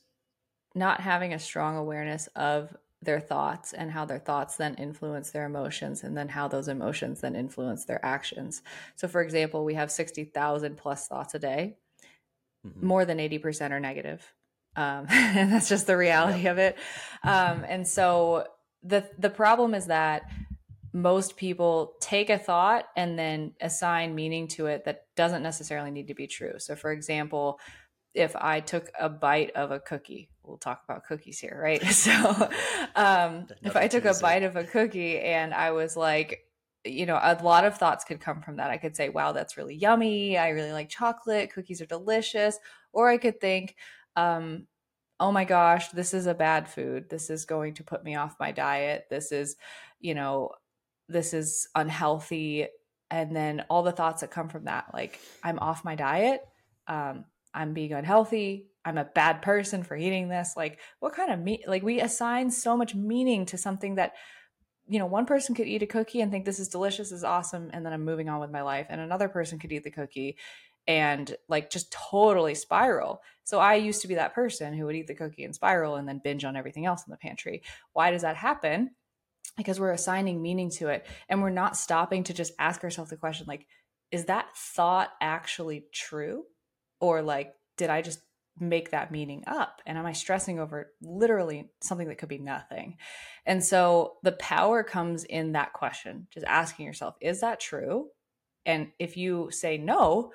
not 0.76 1.02
having 1.02 1.34
a 1.34 1.40
strong 1.40 1.78
awareness 1.78 2.28
of 2.36 2.76
their 3.02 3.20
thoughts 3.20 3.74
and 3.74 3.92
how 3.92 4.06
their 4.06 4.20
thoughts 4.20 4.58
then 4.58 4.76
influence 4.76 5.32
their 5.32 5.46
emotions 5.46 6.04
and 6.04 6.16
then 6.16 6.30
how 6.30 6.48
those 6.48 6.68
emotions 6.68 7.22
then 7.22 7.36
influence 7.36 7.86
their 7.86 8.04
actions. 8.06 8.62
So, 8.96 9.08
for 9.08 9.22
example, 9.22 9.66
we 9.66 9.74
have 9.74 9.92
60,000 9.92 10.78
plus 10.78 11.08
thoughts 11.08 11.34
a 11.34 11.40
day. 11.40 11.78
Mm-hmm. 12.66 12.86
More 12.86 13.06
than 13.06 13.18
80% 13.18 13.72
are 13.72 13.80
negative 13.80 14.34
um, 14.76 15.08
and 15.10 15.52
that's 15.52 15.70
just 15.70 15.88
the 15.88 15.98
reality 15.98 16.48
of 16.48 16.58
it. 16.58 16.78
Um, 17.24 17.66
and 17.68 17.88
so 17.88 18.48
the 18.84 19.08
the 19.18 19.30
problem 19.30 19.76
is 19.76 19.88
that 19.88 20.24
most 20.94 21.38
people 21.38 21.94
take 22.02 22.30
a 22.30 22.38
thought 22.38 22.86
and 22.96 23.18
then 23.18 23.54
assign 23.62 24.14
meaning 24.14 24.48
to 24.50 24.66
it 24.68 24.86
that 24.86 25.06
doesn't 25.16 25.44
necessarily 25.44 25.92
need 25.92 26.08
to 26.08 26.14
be 26.14 26.28
true. 26.28 26.54
So, 26.58 26.76
for 26.76 26.92
example, 26.92 27.60
if 28.14 28.36
I 28.36 28.60
took 28.60 28.90
a 29.00 29.08
bite 29.08 29.52
of 29.52 29.72
a 29.72 29.80
cookie, 29.80 30.30
we'll 30.44 30.58
talk 30.58 30.82
about 30.84 31.06
cookies 31.06 31.40
here, 31.40 31.60
right? 31.62 31.82
So, 31.92 32.50
um, 32.96 33.48
if 33.62 33.76
I 33.76 33.88
took 33.88 34.06
a 34.06 34.16
bite 34.22 34.44
of 34.44 34.56
a 34.56 34.64
cookie 34.64 35.20
and 35.20 35.54
I 35.54 35.72
was 35.72 35.96
like, 35.96 36.42
you 36.84 37.06
know, 37.06 37.20
a 37.22 37.40
lot 37.44 37.64
of 37.64 37.78
thoughts 37.78 38.04
could 38.04 38.20
come 38.20 38.42
from 38.42 38.58
that. 38.58 38.72
I 38.72 38.78
could 38.78 38.96
say, 38.96 39.10
wow, 39.10 39.32
that's 39.32 39.56
really 39.56 39.76
yummy. 39.76 40.38
I 40.38 40.50
really 40.50 40.72
like 40.72 40.90
chocolate. 40.90 41.54
Cookies 41.54 41.82
are 41.82 41.86
delicious. 41.86 42.58
Or 42.92 43.10
I 43.10 43.18
could 43.18 43.40
think, 43.40 43.76
um, 44.16 44.68
oh 45.20 45.32
my 45.32 45.46
gosh, 45.46 45.90
this 45.90 46.14
is 46.14 46.26
a 46.26 46.34
bad 46.34 46.68
food. 46.68 47.10
This 47.10 47.30
is 47.30 47.46
going 47.46 47.76
to 47.76 47.84
put 47.84 48.04
me 48.04 48.16
off 48.16 48.40
my 48.40 48.52
diet. 48.52 49.06
This 49.10 49.32
is, 49.32 49.56
you 50.00 50.16
know, 50.16 50.50
this 51.12 51.34
is 51.34 51.68
unhealthy. 51.76 52.68
And 53.10 53.36
then 53.36 53.66
all 53.70 53.84
the 53.84 53.92
thoughts 53.92 54.22
that 54.22 54.32
come 54.32 54.50
from 54.50 54.66
that, 54.66 54.86
like 54.94 55.20
I'm 55.44 55.60
off 55.60 55.84
my 55.84 55.96
diet, 55.96 56.42
um, 56.88 57.26
I'm 57.54 57.74
being 57.74 57.94
unhealthy, 57.94 58.68
I'm 58.86 58.98
a 58.98 59.06
bad 59.06 59.42
person 59.42 59.84
for 59.84 59.96
eating 59.96 60.30
this. 60.30 60.54
Like, 60.56 60.80
what 61.00 61.14
kind 61.14 61.32
of 61.32 61.40
meat? 61.40 61.68
Like, 61.68 61.84
we 61.84 62.00
assign 62.00 62.50
so 62.50 62.76
much 62.76 62.96
meaning 62.96 63.46
to 63.48 63.58
something 63.58 63.96
that, 63.96 64.14
you 64.88 64.98
know, 64.98 65.06
one 65.06 65.26
person 65.26 65.54
could 65.56 65.68
eat 65.68 65.84
a 65.84 65.88
cookie 65.88 66.22
and 66.22 66.32
think 66.32 66.46
this 66.46 66.60
is 66.60 66.70
delicious, 66.70 67.10
this 67.10 67.20
is 67.20 67.24
awesome, 67.24 67.70
and 67.74 67.86
then 67.86 67.94
I'm 67.94 68.06
moving 68.06 68.30
on 68.30 68.40
with 68.40 68.50
my 68.50 68.62
life. 68.62 68.88
And 68.90 69.00
another 69.00 69.30
person 69.30 69.60
could 69.60 69.72
eat 69.72 69.84
the 69.84 69.92
cookie 69.92 70.38
and 70.88 71.36
like 71.48 71.70
just 71.70 71.92
totally 71.92 72.56
spiral. 72.56 73.22
So 73.44 73.60
I 73.60 73.76
used 73.76 74.02
to 74.02 74.08
be 74.08 74.16
that 74.16 74.34
person 74.34 74.74
who 74.74 74.86
would 74.86 74.96
eat 74.96 75.08
the 75.08 75.16
cookie 75.16 75.44
and 75.44 75.54
spiral 75.54 75.96
and 75.96 76.08
then 76.08 76.22
binge 76.24 76.44
on 76.44 76.56
everything 76.56 76.86
else 76.86 77.06
in 77.06 77.12
the 77.12 77.18
pantry. 77.18 77.62
Why 77.94 78.12
does 78.12 78.24
that 78.24 78.36
happen? 78.36 78.92
Because 79.64 79.80
we're 79.80 79.92
assigning 79.92 80.42
meaning 80.42 80.70
to 80.72 80.90
it 80.90 81.06
and 81.30 81.42
we're 81.42 81.50
not 81.50 81.78
stopping 81.78 82.24
to 82.26 82.34
just 82.34 82.54
ask 82.60 82.84
ourselves 82.84 83.10
the 83.10 83.18
question 83.18 83.46
like 83.48 83.66
is 84.12 84.26
that 84.26 84.56
thought 84.56 85.12
actually 85.22 85.86
true 85.94 86.44
or 87.00 87.22
like 87.22 87.54
did 87.78 87.90
I 87.90 88.02
just 88.02 88.22
make 88.60 88.92
that 88.92 89.12
meaning 89.12 89.44
up 89.48 89.82
and 89.86 89.98
am 89.98 90.06
I 90.06 90.12
stressing 90.12 90.60
over 90.60 90.92
literally 91.02 91.72
something 91.82 92.08
that 92.10 92.18
could 92.18 92.30
be 92.30 92.38
nothing? 92.38 92.98
And 93.46 93.64
so 93.64 94.18
the 94.24 94.34
power 94.34 94.84
comes 94.84 95.24
in 95.24 95.54
that 95.54 95.74
question, 95.74 96.28
just 96.32 96.46
asking 96.46 96.86
yourself, 96.86 97.16
is 97.22 97.42
that 97.42 97.60
true? 97.60 98.10
And 98.66 98.92
if 99.00 99.18
you 99.18 99.50
say 99.52 99.78
no, 99.78 100.34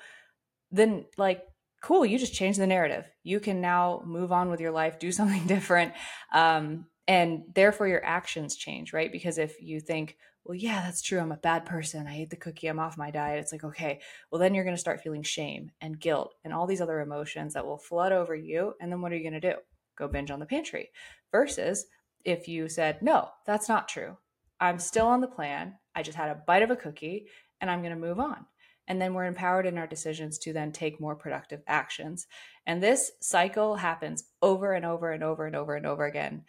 then 0.71 1.05
like 1.17 1.43
cool 1.83 2.05
you 2.05 2.19
just 2.19 2.35
change 2.35 2.57
the 2.57 2.67
narrative 2.67 3.05
you 3.23 3.39
can 3.39 3.61
now 3.61 4.03
move 4.05 4.33
on 4.33 4.51
with 4.51 4.61
your 4.61 4.73
life 4.73 4.99
do 4.99 5.13
something 5.13 5.47
different 5.47 5.93
um, 6.33 6.87
and 7.09 7.43
therefore 7.55 7.89
your 7.89 8.05
actions 8.05 8.57
change 8.57 8.93
right? 8.93 9.13
Because 9.13 9.39
if 9.39 9.61
you 9.61 9.81
think 9.81 10.17
well 10.47 10.55
yeah 10.55 10.83
that's 10.83 11.03
true 11.03 11.19
i'm 11.19 11.33
a 11.33 11.37
bad 11.37 11.67
person 11.67 12.07
i 12.07 12.21
ate 12.21 12.31
the 12.31 12.37
cookie 12.37 12.69
i'm 12.69 12.79
off 12.79 12.97
my 12.97 13.11
diet 13.11 13.41
it's 13.41 13.53
like 13.53 13.65
okay 13.65 14.01
well 14.31 14.41
then 14.41 14.55
you're 14.55 14.65
going 14.65 14.77
to 14.77 14.81
start 14.81 15.01
feeling 15.01 15.23
shame 15.23 15.71
and 15.81 15.99
guilt 15.99 16.35
and 16.45 16.55
all 16.55 16.67
these 16.67 16.81
other 16.81 17.01
emotions 17.01 17.55
that 17.55 17.67
will 17.67 17.79
flood 17.79 18.13
over 18.13 18.35
you 18.35 18.73
and 18.81 18.91
then 18.91 19.01
what 19.01 19.13
are 19.13 19.17
you 19.17 19.29
going 19.29 19.41
to 19.41 19.53
do? 19.53 19.57
Go 19.99 20.09
binge 20.09 20.31
on 20.31 20.41
the 20.41 20.47
pantry. 20.47 20.91
Versus 21.33 21.87
if 22.25 22.49
you 22.49 22.69
said 22.69 23.03
no 23.03 23.29
that's 23.45 23.69
not 23.69 23.89
true. 23.89 24.17
I'm 24.61 24.79
still 24.79 25.07
on 25.07 25.21
the 25.21 25.27
plan 25.27 25.75
i 25.95 26.03
just 26.03 26.17
had 26.17 26.31
a 26.31 26.41
bite 26.47 26.63
of 26.63 26.71
a 26.71 26.77
cookie 26.77 27.27
and 27.61 27.71
i'm 27.71 27.83
going 27.83 27.95
to 27.95 27.99
move 27.99 28.21
on. 28.21 28.47
And 28.89 29.03
then 29.03 29.15
we're 29.15 29.25
empowered 29.25 29.67
in 29.67 29.79
our 29.79 29.87
decisions 29.89 30.39
to 30.39 30.53
then 30.53 30.71
take 30.71 31.01
more 31.01 31.17
productive 31.17 31.61
actions. 31.67 32.29
And 32.67 32.81
this 32.81 33.11
cycle 33.21 33.75
happens 33.75 34.23
over 34.43 34.75
and 34.75 34.85
over 34.85 35.11
and 35.11 35.25
over 35.25 35.45
and 35.45 35.57
over 35.57 35.75
and 35.75 35.87
over 35.87 36.07
again 36.07 36.45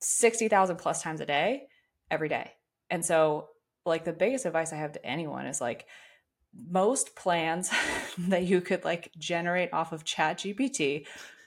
60,000 0.00 0.76
plus 0.76 1.02
times 1.02 1.20
a 1.20 1.26
day, 1.26 1.68
every 2.10 2.28
day. 2.28 2.52
And 2.90 3.04
so, 3.04 3.48
like, 3.84 4.04
the 4.04 4.12
biggest 4.12 4.46
advice 4.46 4.72
I 4.72 4.76
have 4.76 4.92
to 4.92 5.04
anyone 5.04 5.46
is 5.46 5.60
like, 5.60 5.86
most 6.70 7.14
plans 7.14 7.70
that 8.18 8.44
you 8.44 8.60
could 8.60 8.84
like 8.84 9.10
generate 9.18 9.72
off 9.72 9.92
of 9.92 10.04
chat 10.04 10.38
gpt 10.38 11.06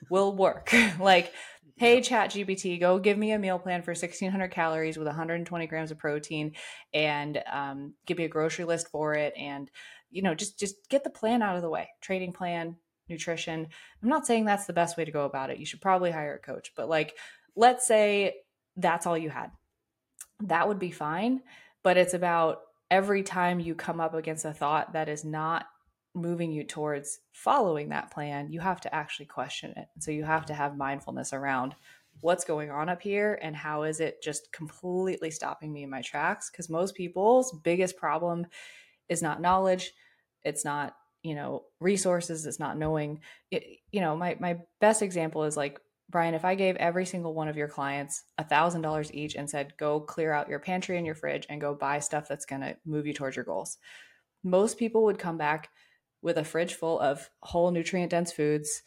will 0.09 0.35
work. 0.35 0.73
Like 0.99 1.33
hey 1.77 2.01
chat 2.01 2.31
gpt 2.31 2.79
go 2.79 2.99
give 2.99 3.17
me 3.17 3.31
a 3.31 3.39
meal 3.39 3.57
plan 3.57 3.81
for 3.81 3.91
1600 3.91 4.49
calories 4.49 4.97
with 4.97 5.07
120 5.07 5.67
grams 5.67 5.89
of 5.89 5.97
protein 5.97 6.53
and 6.93 7.41
um, 7.51 7.93
give 8.05 8.17
me 8.17 8.25
a 8.25 8.29
grocery 8.29 8.65
list 8.65 8.89
for 8.89 9.15
it 9.15 9.33
and 9.35 9.71
you 10.11 10.21
know 10.21 10.35
just 10.35 10.59
just 10.59 10.75
get 10.89 11.03
the 11.03 11.09
plan 11.09 11.41
out 11.41 11.55
of 11.55 11.61
the 11.61 11.69
way. 11.69 11.89
Training 12.01 12.33
plan 12.33 12.75
nutrition. 13.09 13.67
I'm 14.01 14.09
not 14.09 14.27
saying 14.27 14.45
that's 14.45 14.65
the 14.65 14.73
best 14.73 14.95
way 14.95 15.05
to 15.05 15.11
go 15.11 15.25
about 15.25 15.49
it. 15.49 15.57
You 15.57 15.65
should 15.65 15.81
probably 15.81 16.11
hire 16.11 16.35
a 16.35 16.39
coach 16.39 16.71
but 16.75 16.89
like 16.89 17.15
let's 17.55 17.85
say 17.85 18.35
that's 18.77 19.05
all 19.05 19.17
you 19.17 19.29
had. 19.29 19.51
That 20.41 20.67
would 20.67 20.79
be 20.79 20.91
fine 20.91 21.41
but 21.83 21.97
it's 21.97 22.13
about 22.13 22.61
every 22.89 23.23
time 23.23 23.59
you 23.59 23.75
come 23.75 23.99
up 23.99 24.13
against 24.13 24.45
a 24.45 24.53
thought 24.53 24.93
that 24.93 25.09
is 25.09 25.23
not 25.23 25.65
moving 26.13 26.51
you 26.51 26.63
towards 26.63 27.19
following 27.31 27.89
that 27.89 28.11
plan 28.11 28.51
you 28.51 28.59
have 28.59 28.81
to 28.81 28.93
actually 28.93 29.25
question 29.25 29.73
it. 29.77 29.87
So 29.99 30.11
you 30.11 30.25
have 30.25 30.45
to 30.47 30.53
have 30.53 30.75
mindfulness 30.77 31.31
around 31.31 31.73
what's 32.19 32.43
going 32.43 32.69
on 32.69 32.89
up 32.89 33.01
here 33.01 33.39
and 33.41 33.55
how 33.55 33.83
is 33.83 34.01
it 34.01 34.21
just 34.21 34.51
completely 34.51 35.31
stopping 35.31 35.71
me 35.71 35.83
in 35.83 35.89
my 35.89 36.01
tracks? 36.01 36.49
Because 36.49 36.69
most 36.69 36.95
people's 36.95 37.53
biggest 37.63 37.95
problem 37.95 38.45
is 39.07 39.21
not 39.21 39.41
knowledge 39.41 39.93
it's 40.43 40.65
not 40.65 40.95
you 41.23 41.35
know 41.35 41.63
resources 41.79 42.45
it's 42.45 42.59
not 42.59 42.77
knowing. 42.77 43.21
It, 43.51 43.63
you 43.91 44.01
know 44.01 44.17
my 44.17 44.35
my 44.39 44.57
best 44.79 45.01
example 45.01 45.43
is 45.43 45.55
like 45.55 45.79
brian 46.11 46.33
if 46.33 46.45
i 46.45 46.53
gave 46.53 46.75
every 46.75 47.05
single 47.05 47.33
one 47.33 47.47
of 47.47 47.57
your 47.57 47.67
clients 47.67 48.23
a 48.37 48.43
thousand 48.43 48.81
dollars 48.81 49.13
each 49.13 49.35
and 49.35 49.49
said 49.49 49.73
go 49.77 49.99
clear 49.99 50.31
out 50.31 50.49
your 50.49 50.59
pantry 50.59 50.97
and 50.97 51.05
your 51.05 51.15
fridge 51.15 51.45
and 51.49 51.61
go 51.61 51.73
buy 51.73 51.99
stuff 51.99 52.27
that's 52.27 52.45
going 52.45 52.61
to 52.61 52.75
move 52.85 53.07
you 53.07 53.13
towards 53.13 53.35
your 53.35 53.45
goals 53.45 53.77
most 54.43 54.77
people 54.77 55.03
would 55.03 55.17
come 55.17 55.37
back 55.37 55.69
with 56.21 56.37
a 56.37 56.43
fridge 56.43 56.75
full 56.75 56.99
of 56.99 57.29
whole 57.41 57.71
nutrient 57.71 58.11
dense 58.11 58.31
foods 58.31 58.83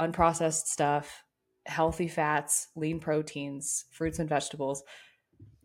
unprocessed 0.00 0.66
stuff 0.66 1.24
healthy 1.66 2.08
fats 2.08 2.68
lean 2.76 2.98
proteins 2.98 3.84
fruits 3.90 4.18
and 4.18 4.28
vegetables 4.28 4.84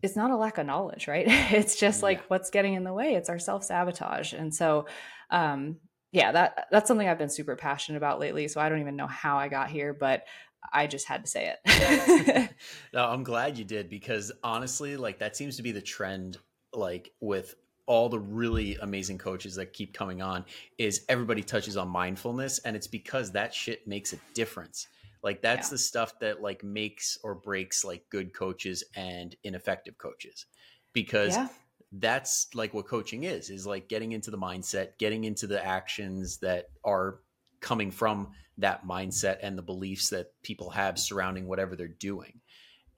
it's 0.04 0.16
not 0.16 0.30
a 0.30 0.36
lack 0.36 0.58
of 0.58 0.66
knowledge, 0.66 1.08
right? 1.08 1.26
It's 1.52 1.76
just 1.76 2.02
like 2.02 2.18
yeah. 2.18 2.24
what's 2.28 2.50
getting 2.50 2.74
in 2.74 2.84
the 2.84 2.92
way. 2.92 3.14
It's 3.14 3.30
our 3.30 3.38
self 3.38 3.64
sabotage. 3.64 4.34
And 4.34 4.54
so, 4.54 4.86
um, 5.30 5.76
yeah, 6.12 6.30
that 6.30 6.66
that's 6.70 6.86
something 6.86 7.08
I've 7.08 7.18
been 7.18 7.30
super 7.30 7.56
passionate 7.56 7.96
about 7.96 8.20
lately. 8.20 8.46
So 8.48 8.60
I 8.60 8.68
don't 8.68 8.80
even 8.80 8.96
know 8.96 9.06
how 9.06 9.38
I 9.38 9.48
got 9.48 9.70
here, 9.70 9.94
but 9.94 10.24
I 10.72 10.86
just 10.86 11.06
had 11.06 11.24
to 11.24 11.30
say 11.30 11.54
it. 11.64 12.50
no, 12.92 13.04
I'm 13.04 13.22
glad 13.22 13.58
you 13.58 13.64
did 13.64 13.88
because 13.88 14.32
honestly, 14.42 14.96
like 14.96 15.18
that 15.18 15.36
seems 15.36 15.56
to 15.56 15.62
be 15.62 15.72
the 15.72 15.82
trend. 15.82 16.38
Like 16.72 17.12
with 17.20 17.54
all 17.86 18.08
the 18.08 18.18
really 18.18 18.76
amazing 18.80 19.18
coaches 19.18 19.54
that 19.56 19.72
keep 19.72 19.92
coming 19.94 20.22
on, 20.22 20.44
is 20.78 21.04
everybody 21.08 21.42
touches 21.42 21.76
on 21.76 21.88
mindfulness, 21.88 22.58
and 22.60 22.74
it's 22.74 22.86
because 22.86 23.30
that 23.32 23.54
shit 23.54 23.86
makes 23.86 24.12
a 24.12 24.18
difference. 24.34 24.88
Like 25.24 25.40
that's 25.40 25.68
yeah. 25.68 25.70
the 25.70 25.78
stuff 25.78 26.18
that 26.20 26.42
like 26.42 26.62
makes 26.62 27.18
or 27.24 27.34
breaks 27.34 27.82
like 27.84 28.04
good 28.10 28.34
coaches 28.34 28.84
and 28.94 29.34
ineffective 29.42 29.96
coaches. 29.96 30.46
Because 30.92 31.34
yeah. 31.34 31.48
that's 31.92 32.48
like 32.54 32.74
what 32.74 32.86
coaching 32.86 33.24
is, 33.24 33.48
is 33.48 33.66
like 33.66 33.88
getting 33.88 34.12
into 34.12 34.30
the 34.30 34.38
mindset, 34.38 34.98
getting 34.98 35.24
into 35.24 35.46
the 35.46 35.64
actions 35.64 36.38
that 36.38 36.66
are 36.84 37.20
coming 37.64 37.90
from 37.90 38.28
that 38.58 38.86
mindset 38.86 39.38
and 39.42 39.56
the 39.56 39.62
beliefs 39.62 40.10
that 40.10 40.26
people 40.42 40.70
have 40.70 40.98
surrounding 40.98 41.46
whatever 41.46 41.74
they're 41.74 41.88
doing. 41.88 42.40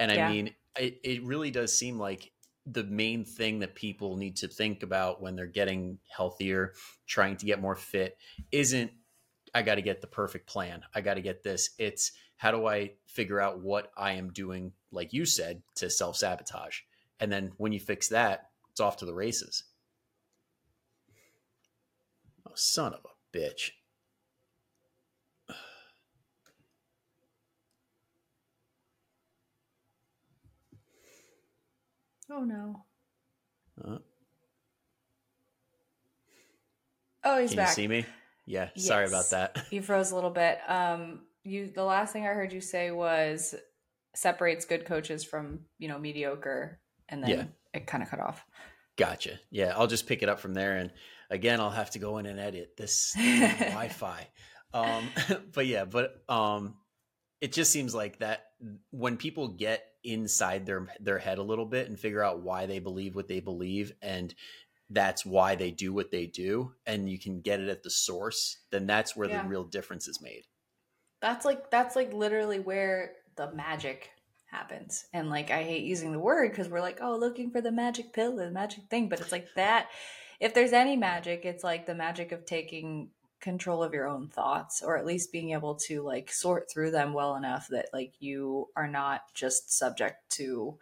And 0.00 0.10
I 0.10 0.16
yeah. 0.16 0.28
mean, 0.28 0.54
it, 0.78 1.00
it 1.04 1.24
really 1.24 1.52
does 1.52 1.78
seem 1.78 1.98
like 1.98 2.32
the 2.66 2.82
main 2.82 3.24
thing 3.24 3.60
that 3.60 3.76
people 3.76 4.16
need 4.16 4.36
to 4.38 4.48
think 4.48 4.82
about 4.82 5.22
when 5.22 5.36
they're 5.36 5.46
getting 5.46 5.98
healthier, 6.08 6.74
trying 7.06 7.36
to 7.36 7.46
get 7.46 7.60
more 7.60 7.76
fit, 7.76 8.18
isn't 8.50 8.90
I 9.54 9.62
got 9.62 9.76
to 9.76 9.82
get 9.82 10.00
the 10.00 10.08
perfect 10.08 10.48
plan. 10.48 10.82
I 10.94 11.00
got 11.00 11.14
to 11.14 11.22
get 11.22 11.44
this. 11.44 11.70
It's 11.78 12.12
how 12.36 12.50
do 12.50 12.66
I 12.66 12.92
figure 13.06 13.40
out 13.40 13.60
what 13.60 13.92
I 13.96 14.12
am 14.12 14.32
doing, 14.32 14.72
like 14.90 15.12
you 15.12 15.24
said, 15.24 15.62
to 15.76 15.88
self 15.88 16.16
sabotage? 16.16 16.80
And 17.20 17.30
then 17.32 17.52
when 17.56 17.72
you 17.72 17.80
fix 17.80 18.08
that, 18.08 18.50
it's 18.70 18.80
off 18.80 18.98
to 18.98 19.06
the 19.06 19.14
races. 19.14 19.62
Oh, 22.46 22.52
son 22.54 22.92
of 22.92 23.00
a 23.04 23.36
bitch. 23.36 23.70
Oh 32.30 32.40
no. 32.44 32.84
Uh, 33.84 33.98
oh, 37.24 37.40
he's 37.40 37.50
can 37.50 37.56
back. 37.58 37.68
you 37.68 37.74
see 37.74 37.88
me? 37.88 38.04
Yeah. 38.46 38.68
Sorry 38.76 39.06
about 39.06 39.30
that. 39.30 39.66
You 39.70 39.82
froze 39.82 40.10
a 40.10 40.14
little 40.14 40.30
bit. 40.30 40.58
Um, 40.68 41.20
you 41.44 41.70
the 41.74 41.84
last 41.84 42.12
thing 42.12 42.24
I 42.24 42.28
heard 42.30 42.52
you 42.52 42.60
say 42.60 42.90
was 42.90 43.54
separates 44.14 44.64
good 44.64 44.84
coaches 44.86 45.24
from 45.24 45.60
you 45.78 45.88
know 45.88 45.98
mediocre, 45.98 46.80
and 47.08 47.22
then 47.22 47.30
Yeah. 47.30 47.44
it 47.74 47.86
kind 47.86 48.02
of 48.02 48.08
cut 48.10 48.20
off. 48.20 48.44
Gotcha. 48.96 49.38
Yeah, 49.50 49.74
I'll 49.76 49.86
just 49.88 50.06
pick 50.06 50.22
it 50.22 50.28
up 50.28 50.40
from 50.40 50.54
there. 50.54 50.76
And 50.76 50.90
again, 51.30 51.60
I'll 51.60 51.70
have 51.70 51.90
to 51.90 51.98
go 51.98 52.18
in 52.18 52.26
and 52.26 52.40
edit 52.40 52.76
this 52.78 53.12
Wi-Fi. 53.16 54.26
Um, 54.72 55.08
but 55.52 55.66
yeah, 55.66 55.84
but 55.84 56.22
um, 56.30 56.74
it 57.42 57.52
just 57.52 57.70
seems 57.72 57.94
like 57.94 58.20
that 58.20 58.46
when 58.90 59.16
people 59.18 59.48
get 59.48 59.84
inside 60.06 60.66
their 60.66 60.86
their 61.00 61.18
head 61.18 61.38
a 61.38 61.42
little 61.42 61.66
bit 61.66 61.88
and 61.88 61.98
figure 61.98 62.22
out 62.22 62.40
why 62.40 62.66
they 62.66 62.78
believe 62.78 63.14
what 63.14 63.28
they 63.28 63.40
believe, 63.40 63.92
and 64.02 64.34
that's 64.90 65.26
why 65.26 65.56
they 65.56 65.70
do 65.72 65.92
what 65.92 66.10
they 66.10 66.26
do, 66.26 66.72
and 66.86 67.10
you 67.10 67.18
can 67.18 67.40
get 67.40 67.60
it 67.60 67.68
at 67.68 67.82
the 67.82 67.90
source, 67.90 68.58
then 68.70 68.86
that's 68.86 69.16
where 69.16 69.28
Yeah. 69.28 69.42
the 69.42 69.48
real 69.48 69.64
difference 69.64 70.06
is 70.06 70.20
made. 70.22 70.44
That's 71.20 71.44
like 71.44 71.70
that's 71.70 71.96
like 71.96 72.12
literally 72.12 72.60
where 72.60 73.16
the 73.36 73.52
magic 73.52 74.10
happens. 74.46 75.06
And 75.12 75.28
like 75.28 75.50
I 75.50 75.62
hate 75.62 75.84
using 75.84 76.12
the 76.12 76.18
word 76.20 76.50
because 76.50 76.68
we're 76.68 76.80
like, 76.80 76.98
oh, 77.00 77.16
looking 77.16 77.50
for 77.50 77.60
the 77.60 77.72
magic 77.72 78.12
pill, 78.12 78.36
the 78.36 78.50
magic 78.50 78.84
thing. 78.90 79.08
But 79.08 79.20
it's 79.20 79.32
like 79.32 79.48
that. 79.56 79.88
If 80.38 80.54
there's 80.54 80.72
any 80.72 80.96
magic, 80.96 81.44
it's 81.44 81.64
like 81.64 81.86
the 81.86 81.94
magic 81.94 82.30
of 82.32 82.44
taking 82.44 83.10
control 83.46 83.84
of 83.84 83.94
your 83.94 84.08
own 84.08 84.26
thoughts, 84.26 84.82
or 84.82 84.98
at 84.98 85.06
least 85.06 85.30
being 85.30 85.52
able 85.52 85.76
to 85.76 86.02
like 86.02 86.32
sort 86.32 86.68
through 86.68 86.90
them 86.90 87.12
well 87.12 87.36
enough 87.36 87.68
that 87.68 87.88
like 87.92 88.12
you 88.18 88.66
are 88.74 88.88
not 88.88 89.20
just 89.34 89.72
subject 89.72 90.28
to 90.30 90.76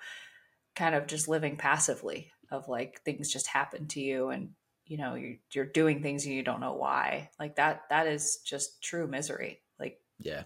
kind 0.75 0.95
of 0.95 1.07
just 1.07 1.29
living 1.29 1.59
passively 1.59 2.33
of 2.51 2.67
like 2.67 3.03
things 3.03 3.31
just 3.31 3.49
happen 3.49 3.87
to 3.87 4.01
you 4.01 4.31
and 4.31 4.49
you 4.87 4.97
know 4.97 5.15
you're, 5.15 5.37
you're 5.53 5.67
doing 5.67 6.03
things 6.03 6.25
and 6.25 6.35
you 6.35 6.43
don't 6.43 6.61
know 6.61 6.73
why 6.73 7.29
like 7.39 7.57
that 7.57 7.83
that 7.91 8.07
is 8.07 8.39
just 8.47 8.83
true 8.83 9.07
misery 9.07 9.61
like 9.79 10.01
Yeah. 10.19 10.45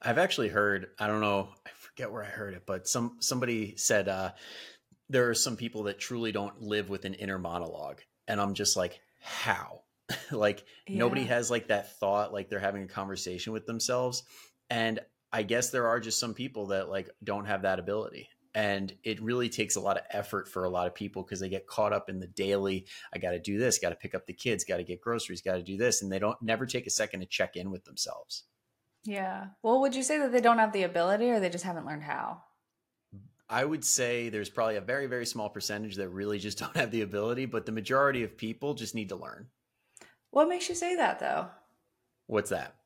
I've 0.00 0.18
actually 0.18 0.48
heard, 0.48 0.86
I 1.00 1.08
don't 1.08 1.20
know, 1.20 1.48
I 1.66 1.70
forget 1.76 2.12
where 2.12 2.22
I 2.22 2.28
heard 2.28 2.54
it, 2.54 2.62
but 2.64 2.86
some 2.86 3.16
somebody 3.18 3.74
said 3.76 4.08
uh 4.08 4.30
there 5.08 5.28
are 5.28 5.34
some 5.34 5.56
people 5.56 5.82
that 5.84 5.98
truly 5.98 6.30
don't 6.30 6.62
live 6.62 6.88
with 6.88 7.04
an 7.04 7.14
inner 7.14 7.38
monologue. 7.38 8.02
And 8.28 8.40
I'm 8.40 8.54
just 8.54 8.76
like, 8.76 9.00
how? 9.20 9.82
like 10.30 10.64
nobody 10.88 11.24
has 11.24 11.50
like 11.50 11.68
that 11.68 11.98
thought 11.98 12.32
like 12.32 12.48
they're 12.48 12.58
having 12.58 12.82
a 12.82 12.88
conversation 12.88 13.52
with 13.52 13.66
themselves. 13.66 14.22
And 14.68 15.00
I 15.32 15.42
guess 15.42 15.70
there 15.70 15.86
are 15.86 16.00
just 16.00 16.18
some 16.18 16.34
people 16.34 16.68
that 16.68 16.88
like 16.88 17.08
don't 17.22 17.46
have 17.46 17.62
that 17.62 17.78
ability. 17.78 18.28
And 18.52 18.92
it 19.04 19.22
really 19.22 19.48
takes 19.48 19.76
a 19.76 19.80
lot 19.80 19.96
of 19.96 20.02
effort 20.10 20.48
for 20.48 20.64
a 20.64 20.68
lot 20.68 20.88
of 20.88 20.94
people 20.94 21.22
because 21.22 21.38
they 21.38 21.48
get 21.48 21.68
caught 21.68 21.92
up 21.92 22.08
in 22.08 22.18
the 22.18 22.26
daily, 22.26 22.86
I 23.14 23.18
got 23.18 23.30
to 23.30 23.38
do 23.38 23.58
this, 23.58 23.78
got 23.78 23.90
to 23.90 23.96
pick 23.96 24.14
up 24.14 24.26
the 24.26 24.32
kids, 24.32 24.64
got 24.64 24.78
to 24.78 24.84
get 24.84 25.00
groceries, 25.00 25.40
got 25.40 25.54
to 25.54 25.62
do 25.62 25.76
this. 25.76 26.02
And 26.02 26.10
they 26.10 26.18
don't 26.18 26.40
never 26.42 26.66
take 26.66 26.86
a 26.86 26.90
second 26.90 27.20
to 27.20 27.26
check 27.26 27.54
in 27.54 27.70
with 27.70 27.84
themselves. 27.84 28.44
Yeah. 29.04 29.46
Well, 29.62 29.80
would 29.80 29.94
you 29.94 30.02
say 30.02 30.18
that 30.18 30.32
they 30.32 30.40
don't 30.40 30.58
have 30.58 30.72
the 30.72 30.82
ability 30.82 31.30
or 31.30 31.38
they 31.38 31.48
just 31.48 31.64
haven't 31.64 31.86
learned 31.86 32.02
how? 32.02 32.42
I 33.48 33.64
would 33.64 33.84
say 33.84 34.28
there's 34.28 34.50
probably 34.50 34.76
a 34.76 34.80
very, 34.80 35.06
very 35.06 35.26
small 35.26 35.48
percentage 35.48 35.96
that 35.96 36.08
really 36.08 36.38
just 36.38 36.58
don't 36.60 36.76
have 36.76 36.90
the 36.90 37.02
ability, 37.02 37.46
but 37.46 37.66
the 37.66 37.72
majority 37.72 38.24
of 38.24 38.36
people 38.36 38.74
just 38.74 38.94
need 38.94 39.10
to 39.10 39.16
learn. 39.16 39.46
What 40.30 40.48
makes 40.48 40.68
you 40.68 40.74
say 40.74 40.96
that 40.96 41.18
though? 41.20 41.50
What's 42.26 42.50
that? 42.50 42.76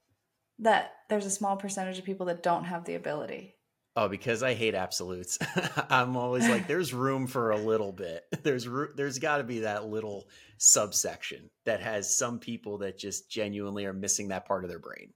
That 0.59 0.93
there's 1.09 1.27
a 1.27 1.31
small 1.31 1.57
percentage 1.57 1.99
of 1.99 2.05
people 2.05 2.27
that 2.27 2.43
don't 2.43 2.65
have 2.65 2.85
the 2.85 2.95
ability. 2.95 3.57
Oh, 3.97 4.09
because 4.09 4.43
I 4.43 4.55
hate 4.55 4.75
absolutes. 4.75 5.39
I'm 5.91 6.17
always 6.17 6.49
like, 6.49 6.67
there's 6.67 6.93
room 6.93 7.27
for 7.29 7.51
a 7.53 7.57
little 7.57 7.93
bit. 7.93 8.25
There's 8.43 8.67
there's 8.97 9.21
got 9.21 9.39
to 9.39 9.45
be 9.45 9.61
that 9.61 9.87
little 9.87 10.29
subsection 10.59 11.49
that 11.65 11.81
has 11.81 12.17
some 12.17 12.41
people 12.41 12.79
that 12.79 12.99
just 12.99 13.31
genuinely 13.31 13.85
are 13.87 13.93
missing 13.93 14.29
that 14.29 14.47
part 14.47 14.65
of 14.65 14.71
their 14.71 14.81
brain. 14.81 15.13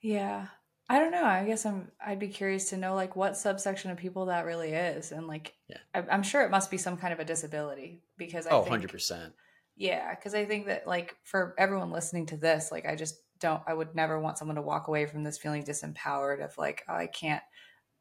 Yeah. 0.00 0.46
I 0.88 0.98
don't 0.98 1.10
know. 1.10 1.24
I 1.24 1.44
guess 1.44 1.66
I'm 1.66 1.90
I'd 2.04 2.18
be 2.18 2.28
curious 2.28 2.70
to 2.70 2.76
know 2.76 2.94
like 2.94 3.14
what 3.14 3.36
subsection 3.36 3.90
of 3.90 3.98
people 3.98 4.26
that 4.26 4.46
really 4.46 4.72
is 4.72 5.12
and 5.12 5.26
like 5.26 5.54
Yeah. 5.68 5.78
I, 5.94 6.00
I'm 6.10 6.22
sure 6.22 6.42
it 6.42 6.50
must 6.50 6.70
be 6.70 6.78
some 6.78 6.96
kind 6.96 7.12
of 7.12 7.20
a 7.20 7.24
disability 7.24 8.02
because 8.16 8.46
I 8.46 8.50
Oh, 8.50 8.62
think 8.62 8.80
100%. 8.82 9.32
Yeah, 9.78 10.12
because 10.14 10.34
I 10.34 10.44
think 10.44 10.66
that 10.66 10.86
like 10.86 11.16
for 11.22 11.54
everyone 11.56 11.92
listening 11.92 12.26
to 12.26 12.36
this, 12.36 12.70
like 12.72 12.84
I 12.84 12.96
just 12.96 13.14
don't 13.38 13.62
I 13.66 13.72
would 13.72 13.94
never 13.94 14.18
want 14.18 14.36
someone 14.36 14.56
to 14.56 14.62
walk 14.62 14.88
away 14.88 15.06
from 15.06 15.22
this 15.22 15.38
feeling 15.38 15.62
disempowered 15.62 16.44
of 16.44 16.58
like, 16.58 16.82
oh, 16.88 16.94
I 16.94 17.06
can't 17.06 17.42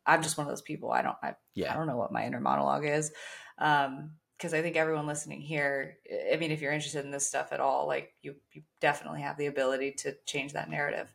I'm 0.06 0.24
just 0.24 0.38
one 0.38 0.48
of 0.48 0.52
those 0.52 0.64
people. 0.64 0.92
I 0.92 1.04
don't 1.04 1.18
I, 1.22 1.36
I 1.70 1.74
don't 1.76 1.88
know 1.88 1.98
what 1.98 2.12
my 2.12 2.26
inner 2.26 2.40
monologue 2.40 2.86
is. 2.86 3.12
Um 3.60 4.12
because 4.38 4.54
I 4.54 4.62
think 4.62 4.76
everyone 4.76 5.08
listening 5.08 5.42
here, 5.42 5.98
I 6.32 6.38
mean, 6.38 6.52
if 6.52 6.62
you're 6.62 6.72
interested 6.72 7.04
in 7.04 7.10
this 7.10 7.28
stuff 7.28 7.52
at 7.52 7.60
all, 7.60 7.88
like 7.88 8.14
you, 8.22 8.36
you 8.54 8.62
definitely 8.80 9.22
have 9.22 9.36
the 9.36 9.48
ability 9.48 9.94
to 10.00 10.16
change 10.28 10.54
that 10.54 10.70
narrative. 10.70 11.12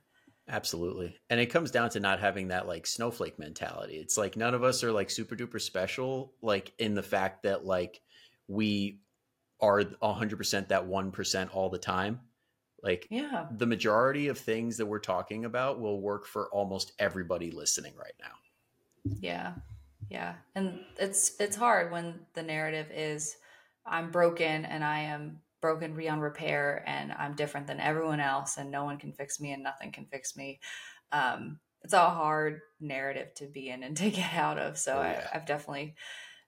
Absolutely. 0.49 1.15
And 1.31 1.39
it 1.39 1.47
comes 1.47 1.71
down 1.71 1.91
to 1.91 2.01
not 2.01 2.19
having 2.19 2.49
that 2.49 2.67
like 2.67 2.85
snowflake 2.85 3.39
mentality. 3.39 3.95
It's 3.95 4.19
like 4.19 4.37
none 4.37 4.55
of 4.55 4.65
us 4.65 4.83
are 4.83 4.91
like 4.91 5.09
super 5.09 5.37
duper 5.37 5.61
special, 5.61 6.33
like 6.43 6.73
in 6.81 6.95
the 6.95 7.03
fact 7.03 7.45
that 7.45 7.65
like 7.65 8.01
we 8.49 8.99
are 9.63 9.83
100% 9.83 10.69
that 10.69 10.87
1% 10.87 11.55
all 11.55 11.71
the 11.71 11.79
time. 11.79 12.21
Like 12.83 13.07
Yeah. 13.11 13.49
the 13.51 13.67
majority 13.67 14.29
of 14.29 14.39
things 14.39 14.77
that 14.79 14.87
we're 14.87 14.99
talking 14.99 15.45
about 15.45 15.81
will 15.81 16.01
work 16.01 16.27
for 16.27 16.49
almost 16.51 16.93
everybody 16.99 17.51
listening 17.53 17.95
right 17.97 18.15
now. 18.21 18.35
Yeah. 19.05 19.55
Yeah. 20.11 20.37
And 20.55 20.85
it's 20.99 21.41
it's 21.41 21.57
hard 21.57 21.93
when 21.93 22.27
the 22.35 22.43
narrative 22.43 22.91
is 22.93 23.37
I'm 23.87 24.11
broken 24.11 24.65
and 24.65 24.85
I 24.85 25.01
am 25.01 25.41
broken 25.61 25.95
beyond 25.97 26.23
repair 26.23 26.83
and 26.87 27.13
I'm 27.13 27.35
different 27.35 27.67
than 27.69 27.81
everyone 27.81 28.21
else 28.21 28.59
and 28.59 28.71
no 28.71 28.85
one 28.85 28.99
can 28.99 29.13
fix 29.13 29.41
me 29.41 29.53
and 29.53 29.63
nothing 29.63 29.93
can 29.93 30.07
fix 30.07 30.37
me. 30.37 30.61
Um 31.13 31.61
it's 31.83 31.95
a 31.95 32.11
hard 32.11 32.61
narrative 32.81 33.35
to 33.35 33.47
be 33.47 33.69
in 33.71 33.83
and 33.83 33.97
to 33.99 34.11
get 34.11 34.35
out 34.35 34.59
of. 34.59 34.79
So 34.79 34.99
Oh, 34.99 35.03
yeah. 35.03 35.29
I, 35.33 35.37
I've 35.37 35.47
definitely, 35.47 35.95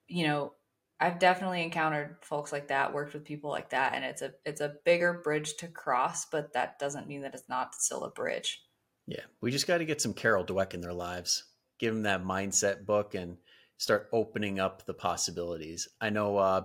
you 0.08 0.26
know, 0.26 0.54
I've 1.00 1.18
definitely 1.18 1.62
encountered 1.62 2.16
folks 2.22 2.52
like 2.52 2.68
that, 2.68 2.94
worked 2.94 3.14
with 3.14 3.24
people 3.24 3.50
like 3.50 3.70
that, 3.70 3.94
and 3.94 4.04
it's 4.04 4.22
a 4.22 4.32
it's 4.44 4.60
a 4.60 4.74
bigger 4.84 5.20
bridge 5.24 5.56
to 5.56 5.68
cross, 5.68 6.26
but 6.26 6.52
that 6.52 6.78
doesn't 6.78 7.08
mean 7.08 7.22
that 7.22 7.34
it's 7.34 7.48
not 7.48 7.74
still 7.74 8.04
a 8.04 8.10
bridge. 8.10 8.62
Yeah. 9.06 9.20
We 9.40 9.50
just 9.50 9.66
got 9.66 9.78
to 9.78 9.84
get 9.84 10.00
some 10.00 10.14
Carol 10.14 10.44
Dweck 10.44 10.74
in 10.74 10.80
their 10.80 10.92
lives, 10.92 11.44
give 11.78 11.94
them 11.94 12.04
that 12.04 12.24
mindset 12.24 12.86
book 12.86 13.14
and 13.14 13.36
start 13.76 14.08
opening 14.12 14.60
up 14.60 14.86
the 14.86 14.94
possibilities. 14.94 15.88
I 16.00 16.10
know 16.10 16.38
uh, 16.38 16.62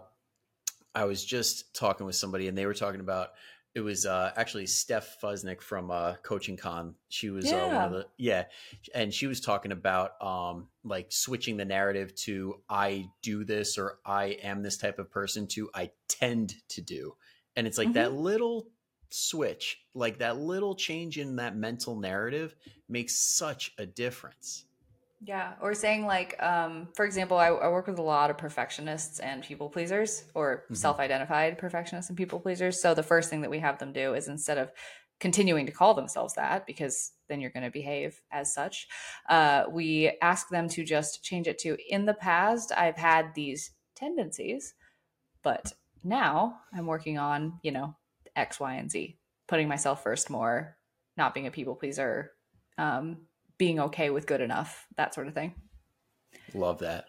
I 0.95 1.05
was 1.05 1.25
just 1.25 1.75
talking 1.75 2.05
with 2.05 2.15
somebody 2.15 2.47
and 2.47 2.57
they 2.57 2.65
were 2.65 2.73
talking 2.73 3.01
about 3.01 3.31
it 3.75 3.81
was 3.81 4.05
uh, 4.05 4.31
actually 4.35 4.65
Steph 4.65 5.17
Fusnick 5.21 5.61
from 5.61 5.91
uh, 5.91 6.15
Coaching 6.23 6.57
Con. 6.57 6.95
She 7.09 7.29
was 7.29 7.51
uh, 7.51 7.67
one 7.67 7.83
of 7.85 7.91
the 7.91 8.07
yeah, 8.17 8.45
and 8.95 9.13
she 9.13 9.27
was 9.27 9.39
talking 9.39 9.71
about 9.71 10.21
um, 10.21 10.67
like 10.83 11.07
switching 11.11 11.57
the 11.57 11.65
narrative 11.65 12.15
to 12.15 12.61
I 12.69 13.09
do 13.21 13.43
this 13.43 13.77
or 13.77 13.99
I 14.05 14.37
am 14.43 14.63
this 14.63 14.77
type 14.77 14.97
of 14.97 15.11
person 15.11 15.47
to 15.47 15.69
I 15.73 15.91
tend 16.07 16.55
to 16.69 16.81
do, 16.81 17.15
and 17.55 17.67
it's 17.67 17.77
like 17.77 17.93
that 17.93 18.13
little 18.13 18.67
switch, 19.11 19.79
like 19.93 20.19
that 20.19 20.37
little 20.37 20.75
change 20.75 21.17
in 21.17 21.35
that 21.37 21.55
mental 21.55 21.95
narrative 21.95 22.55
makes 22.87 23.15
such 23.15 23.71
a 23.77 23.85
difference. 23.85 24.65
Yeah, 25.21 25.55
or 25.61 25.73
saying 25.73 26.05
like, 26.05 26.41
um, 26.41 26.87
for 26.95 27.05
example, 27.05 27.37
I, 27.37 27.47
I 27.47 27.67
work 27.67 27.87
with 27.87 27.99
a 27.99 28.03
lot 28.03 28.29
of 28.29 28.37
perfectionists 28.37 29.19
and 29.19 29.43
people 29.43 29.69
pleasers, 29.69 30.23
or 30.33 30.65
Mhm. 30.69 30.75
self-identified 30.77 31.57
perfectionists 31.57 32.09
and 32.09 32.17
people 32.17 32.39
pleasers. 32.39 32.81
So 32.81 32.93
the 32.93 33.03
first 33.03 33.29
thing 33.29 33.41
that 33.41 33.49
we 33.49 33.59
have 33.59 33.79
them 33.79 33.91
do 33.91 34.13
is 34.13 34.29
instead 34.29 34.57
of 34.57 34.71
continuing 35.19 35.65
to 35.65 35.73
call 35.73 35.93
themselves 35.93 36.35
that, 36.35 36.65
because 36.65 37.11
then 37.27 37.41
you're 37.41 37.49
going 37.51 37.65
to 37.65 37.69
behave 37.71 38.21
as 38.31 38.53
such, 38.53 38.87
uh, 39.27 39.65
we 39.69 40.17
ask 40.21 40.47
them 40.47 40.69
to 40.69 40.85
just 40.85 41.21
change 41.21 41.47
it 41.47 41.59
to. 41.59 41.77
In 41.89 42.05
the 42.05 42.13
past, 42.13 42.71
I've 42.71 42.95
had 42.95 43.35
these 43.35 43.71
tendencies, 43.95 44.73
but 45.43 45.73
now 46.01 46.61
I'm 46.73 46.85
working 46.87 47.17
on, 47.17 47.59
you 47.61 47.71
know, 47.71 47.97
X, 48.37 48.61
Y, 48.61 48.75
and 48.75 48.89
Z, 48.89 49.19
putting 49.49 49.67
myself 49.67 50.01
first 50.01 50.29
more, 50.29 50.77
not 51.17 51.33
being 51.33 51.47
a 51.47 51.51
people 51.51 51.75
pleaser. 51.75 52.31
Um, 52.77 53.27
being 53.59 53.79
okay 53.79 54.09
with 54.09 54.25
good 54.25 54.41
enough, 54.41 54.87
that 54.97 55.13
sort 55.13 55.27
of 55.27 55.35
thing. 55.35 55.53
Love 56.55 56.79
that. 56.79 57.05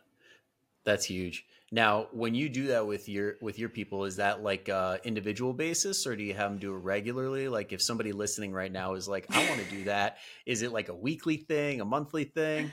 That's 0.85 1.07
huge. 1.07 1.47
Now, 1.73 2.09
when 2.13 2.35
you 2.35 2.49
do 2.49 2.67
that 2.69 2.87
with 2.87 3.09
your 3.09 3.37
with 3.41 3.59
your 3.59 3.69
people, 3.69 4.05
is 4.05 4.17
that 4.17 4.43
like 4.43 4.69
uh 4.69 4.99
individual 5.05 5.55
basis, 5.55 6.07
or 6.07 6.17
do 6.17 6.25
you 6.25 6.35
have 6.35 6.51
them 6.51 6.59
do 6.59 6.75
it 6.75 6.79
regularly? 6.79 7.49
Like, 7.49 7.73
if 7.73 7.81
somebody 7.81 8.13
listening 8.13 8.53
right 8.53 8.73
now 8.73 8.95
is 8.95 9.09
like, 9.09 9.27
"I 9.31 9.49
want 9.49 9.63
to 9.63 9.71
do 9.71 9.85
that," 9.95 10.19
is 10.45 10.63
it 10.63 10.73
like 10.73 10.89
a 10.89 10.95
weekly 10.95 11.37
thing, 11.37 11.81
a 11.81 11.85
monthly 11.85 12.25
thing? 12.25 12.73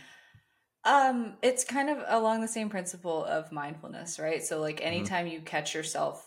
Um, 0.84 1.36
it's 1.42 1.64
kind 1.64 1.90
of 1.90 2.04
along 2.08 2.42
the 2.42 2.48
same 2.48 2.70
principle 2.70 3.24
of 3.26 3.52
mindfulness, 3.52 4.20
right? 4.20 4.44
So 4.44 4.60
like 4.60 4.82
anytime 4.82 5.28
you 5.28 5.42
catch 5.42 5.76
yourself 5.76 6.26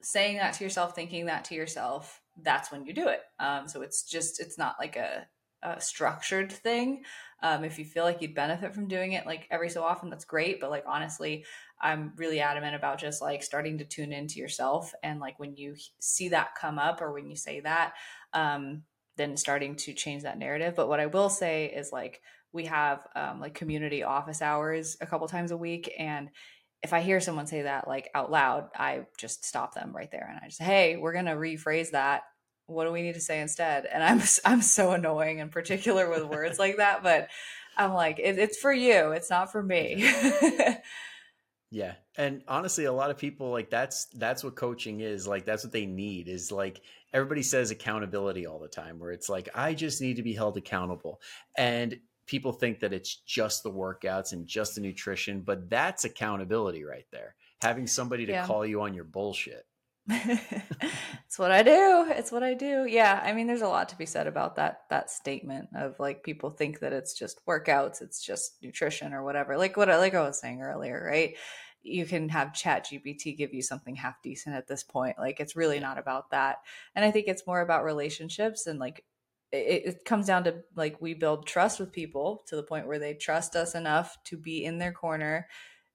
saying 0.00 0.36
that 0.36 0.54
to 0.54 0.64
yourself, 0.64 0.94
thinking 0.94 1.26
that 1.26 1.44
to 1.46 1.54
yourself, 1.54 2.20
that's 2.42 2.70
when 2.70 2.86
you 2.86 2.92
do 2.92 3.08
it. 3.08 3.22
Um, 3.40 3.66
so 3.66 3.82
it's 3.82 4.04
just 4.04 4.40
it's 4.40 4.56
not 4.56 4.76
like 4.78 4.96
a, 4.96 5.26
a 5.66 5.80
structured 5.80 6.52
thing. 6.52 7.02
Um, 7.42 7.64
if 7.64 7.78
you 7.78 7.84
feel 7.84 8.04
like 8.04 8.22
you'd 8.22 8.34
benefit 8.34 8.74
from 8.74 8.88
doing 8.88 9.12
it 9.12 9.26
like 9.26 9.46
every 9.50 9.68
so 9.68 9.82
often, 9.82 10.08
that's 10.08 10.24
great. 10.24 10.60
But 10.60 10.70
like 10.70 10.84
honestly, 10.86 11.44
I'm 11.80 12.12
really 12.16 12.40
adamant 12.40 12.76
about 12.76 12.98
just 12.98 13.20
like 13.20 13.42
starting 13.42 13.78
to 13.78 13.84
tune 13.84 14.12
into 14.12 14.38
yourself 14.38 14.94
and 15.02 15.20
like 15.20 15.38
when 15.38 15.54
you 15.56 15.76
see 15.98 16.30
that 16.30 16.54
come 16.54 16.78
up 16.78 17.02
or 17.02 17.12
when 17.12 17.28
you 17.28 17.36
say 17.36 17.60
that, 17.60 17.94
um, 18.32 18.82
then 19.16 19.36
starting 19.36 19.76
to 19.76 19.92
change 19.92 20.22
that 20.22 20.38
narrative. 20.38 20.74
But 20.76 20.88
what 20.88 21.00
I 21.00 21.06
will 21.06 21.28
say 21.28 21.66
is 21.66 21.92
like 21.92 22.22
we 22.52 22.66
have 22.66 23.06
um, 23.14 23.40
like 23.40 23.54
community 23.54 24.02
office 24.02 24.40
hours 24.40 24.96
a 25.00 25.06
couple 25.06 25.28
times 25.28 25.50
a 25.50 25.56
week 25.56 25.92
and 25.98 26.30
if 26.82 26.92
I 26.92 27.00
hear 27.00 27.20
someone 27.20 27.46
say 27.46 27.62
that 27.62 27.88
like 27.88 28.08
out 28.14 28.30
loud, 28.30 28.68
I 28.76 29.06
just 29.18 29.44
stop 29.44 29.74
them 29.74 29.92
right 29.94 30.10
there 30.10 30.28
and 30.30 30.38
I 30.40 30.46
just, 30.46 30.62
hey, 30.62 30.96
we're 30.96 31.14
gonna 31.14 31.34
rephrase 31.34 31.90
that. 31.90 32.22
What 32.66 32.84
do 32.84 32.92
we 32.92 33.02
need 33.02 33.14
to 33.14 33.20
say 33.20 33.40
instead? 33.40 33.86
And 33.86 34.02
I'm 34.02 34.22
I'm 34.44 34.62
so 34.62 34.92
annoying 34.92 35.38
in 35.38 35.48
particular 35.48 36.08
with 36.08 36.24
words 36.24 36.58
like 36.58 36.78
that, 36.78 37.02
but 37.02 37.28
I'm 37.76 37.92
like, 37.92 38.18
it, 38.18 38.38
it's 38.38 38.58
for 38.58 38.72
you. 38.72 39.12
It's 39.12 39.30
not 39.30 39.52
for 39.52 39.62
me. 39.62 40.10
yeah, 41.70 41.94
and 42.16 42.42
honestly, 42.48 42.86
a 42.86 42.92
lot 42.92 43.10
of 43.10 43.18
people 43.18 43.50
like 43.50 43.70
that's 43.70 44.06
that's 44.14 44.42
what 44.42 44.56
coaching 44.56 45.00
is. 45.00 45.26
Like 45.26 45.44
that's 45.44 45.64
what 45.64 45.72
they 45.72 45.86
need 45.86 46.28
is 46.28 46.50
like 46.50 46.80
everybody 47.12 47.42
says 47.42 47.70
accountability 47.70 48.46
all 48.46 48.58
the 48.58 48.68
time, 48.68 48.98
where 48.98 49.12
it's 49.12 49.28
like 49.28 49.48
I 49.54 49.74
just 49.74 50.00
need 50.00 50.16
to 50.16 50.22
be 50.22 50.34
held 50.34 50.56
accountable, 50.56 51.20
and 51.56 51.98
people 52.26 52.52
think 52.52 52.80
that 52.80 52.92
it's 52.92 53.16
just 53.26 53.62
the 53.62 53.70
workouts 53.70 54.32
and 54.32 54.46
just 54.46 54.74
the 54.74 54.80
nutrition, 54.80 55.40
but 55.40 55.70
that's 55.70 56.04
accountability 56.04 56.84
right 56.84 57.06
there. 57.12 57.34
Having 57.62 57.86
somebody 57.86 58.26
to 58.26 58.32
yeah. 58.32 58.46
call 58.46 58.66
you 58.66 58.82
on 58.82 58.94
your 58.94 59.04
bullshit. 59.04 59.64
it's 60.08 61.38
what 61.38 61.50
I 61.50 61.62
do. 61.62 62.06
It's 62.10 62.30
what 62.30 62.44
I 62.44 62.54
do. 62.54 62.86
Yeah, 62.88 63.20
I 63.24 63.32
mean 63.32 63.48
there's 63.48 63.62
a 63.62 63.68
lot 63.68 63.88
to 63.88 63.98
be 63.98 64.06
said 64.06 64.28
about 64.28 64.54
that 64.56 64.82
that 64.88 65.10
statement 65.10 65.68
of 65.74 65.98
like 65.98 66.22
people 66.22 66.50
think 66.50 66.78
that 66.80 66.92
it's 66.92 67.12
just 67.12 67.44
workouts, 67.46 68.02
it's 68.02 68.22
just 68.24 68.62
nutrition 68.62 69.12
or 69.12 69.24
whatever. 69.24 69.58
Like 69.58 69.76
what 69.76 69.90
I 69.90 69.98
like 69.98 70.14
I 70.14 70.22
was 70.22 70.38
saying 70.38 70.62
earlier, 70.62 71.04
right? 71.10 71.34
You 71.82 72.06
can 72.06 72.28
have 72.28 72.52
ChatGPT 72.52 73.36
give 73.36 73.52
you 73.52 73.62
something 73.62 73.96
half 73.96 74.22
decent 74.22 74.54
at 74.54 74.68
this 74.68 74.84
point. 74.84 75.18
Like 75.18 75.40
it's 75.40 75.56
really 75.56 75.80
not 75.80 75.98
about 75.98 76.30
that. 76.30 76.58
And 76.94 77.04
I 77.04 77.10
think 77.10 77.26
it's 77.26 77.46
more 77.46 77.60
about 77.60 77.84
relationships 77.84 78.66
and 78.68 78.78
like 78.78 79.04
it, 79.52 79.82
it, 79.86 80.04
comes 80.04 80.26
down 80.26 80.44
to 80.44 80.62
like 80.76 81.00
we 81.00 81.14
build 81.14 81.46
trust 81.46 81.80
with 81.80 81.92
people 81.92 82.44
to 82.46 82.56
the 82.56 82.62
point 82.62 82.86
where 82.86 82.98
they 82.98 83.14
trust 83.14 83.56
us 83.56 83.74
enough 83.74 84.16
to 84.24 84.36
be 84.36 84.64
in 84.64 84.78
their 84.78 84.92
corner 84.92 85.46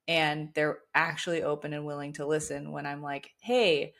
and 0.07 0.49
they're 0.53 0.79
actually 0.93 1.43
open 1.43 1.73
and 1.73 1.85
willing 1.85 2.13
to 2.13 2.25
listen 2.25 2.71
when 2.71 2.85
I'm 2.85 3.01
like, 3.01 3.31
hey, 3.39 3.93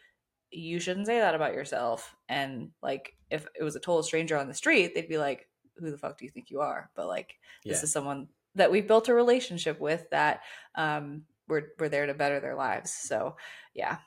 you 0.52 0.80
shouldn't 0.80 1.08
say 1.08 1.20
that 1.20 1.36
about 1.36 1.54
yourself. 1.54 2.16
And 2.30 2.72
like, 2.82 3.16
if 3.30 3.48
it 3.60 3.64
was 3.64 3.76
a 3.76 3.80
total 3.80 4.04
stranger 4.04 4.38
on 4.38 4.48
the 4.48 4.54
street, 4.54 4.94
they'd 4.94 5.08
be 5.08 5.18
like, 5.18 5.48
who 5.78 5.92
the 5.92 5.98
fuck 5.98 6.18
do 6.18 6.26
you 6.26 6.32
think 6.32 6.52
you 6.52 6.62
are? 6.62 6.90
But 6.96 7.08
like, 7.08 7.36
yeah. 7.64 7.74
this 7.74 7.84
is 7.84 7.92
someone 7.92 8.28
that 8.56 8.72
we've 8.72 8.88
built 8.88 9.10
a 9.10 9.14
relationship 9.14 9.80
with 9.80 10.10
that 10.12 10.42
um, 10.76 11.24
we're, 11.48 11.68
we're 11.80 11.90
there 11.90 12.06
to 12.06 12.14
better 12.14 12.40
their 12.40 12.56
lives. 12.56 12.92
So, 12.92 13.38
yeah, 13.74 13.98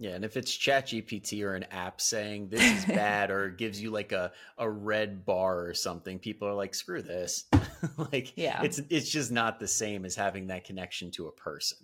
yeah, 0.00 0.12
and 0.12 0.24
if 0.24 0.38
it's 0.38 0.56
ChatGPT 0.56 1.44
or 1.44 1.54
an 1.54 1.64
app 1.64 2.00
saying 2.00 2.48
this 2.48 2.62
is 2.62 2.84
bad 2.86 3.30
or 3.30 3.50
gives 3.50 3.82
you 3.82 3.90
like 3.90 4.12
a, 4.12 4.32
a 4.56 4.68
red 4.68 5.26
bar 5.26 5.66
or 5.66 5.74
something, 5.74 6.18
people 6.18 6.48
are 6.48 6.54
like, 6.54 6.74
screw 6.74 7.02
this. 7.02 7.44
like 8.12 8.32
yeah. 8.34 8.62
it's 8.62 8.80
it's 8.88 9.10
just 9.10 9.30
not 9.30 9.60
the 9.60 9.68
same 9.68 10.06
as 10.06 10.16
having 10.16 10.46
that 10.46 10.64
connection 10.64 11.10
to 11.12 11.26
a 11.26 11.32
person. 11.32 11.76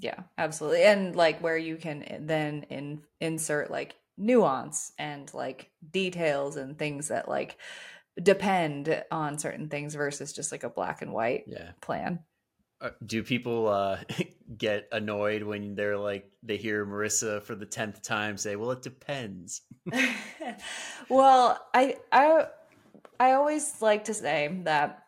Yeah, 0.00 0.20
absolutely. 0.38 0.82
And 0.82 1.14
like 1.14 1.40
where 1.40 1.58
you 1.58 1.76
can 1.76 2.04
then 2.20 2.64
in 2.70 3.02
insert 3.20 3.70
like 3.70 3.96
nuance 4.16 4.92
and 4.98 5.32
like 5.34 5.70
details 5.92 6.56
and 6.56 6.78
things 6.78 7.08
that 7.08 7.28
like 7.28 7.58
depend 8.20 9.04
on 9.10 9.38
certain 9.38 9.68
things 9.68 9.94
versus 9.94 10.32
just 10.32 10.52
like 10.52 10.64
a 10.64 10.70
black 10.70 11.02
and 11.02 11.12
white 11.12 11.44
yeah. 11.46 11.72
plan. 11.82 12.20
Uh, 12.80 12.90
do 13.04 13.22
people 13.22 13.68
uh, 13.68 13.98
get 14.56 14.88
annoyed 14.90 15.42
when 15.42 15.74
they're 15.74 15.98
like 15.98 16.30
they 16.42 16.56
hear 16.56 16.86
Marissa 16.86 17.42
for 17.42 17.54
the 17.54 17.66
tenth 17.66 18.00
time 18.00 18.38
say, 18.38 18.56
"Well, 18.56 18.70
it 18.70 18.80
depends." 18.80 19.60
well, 21.10 21.62
I 21.74 21.96
I 22.10 22.46
I 23.18 23.32
always 23.32 23.82
like 23.82 24.04
to 24.04 24.14
say 24.14 24.60
that 24.64 25.02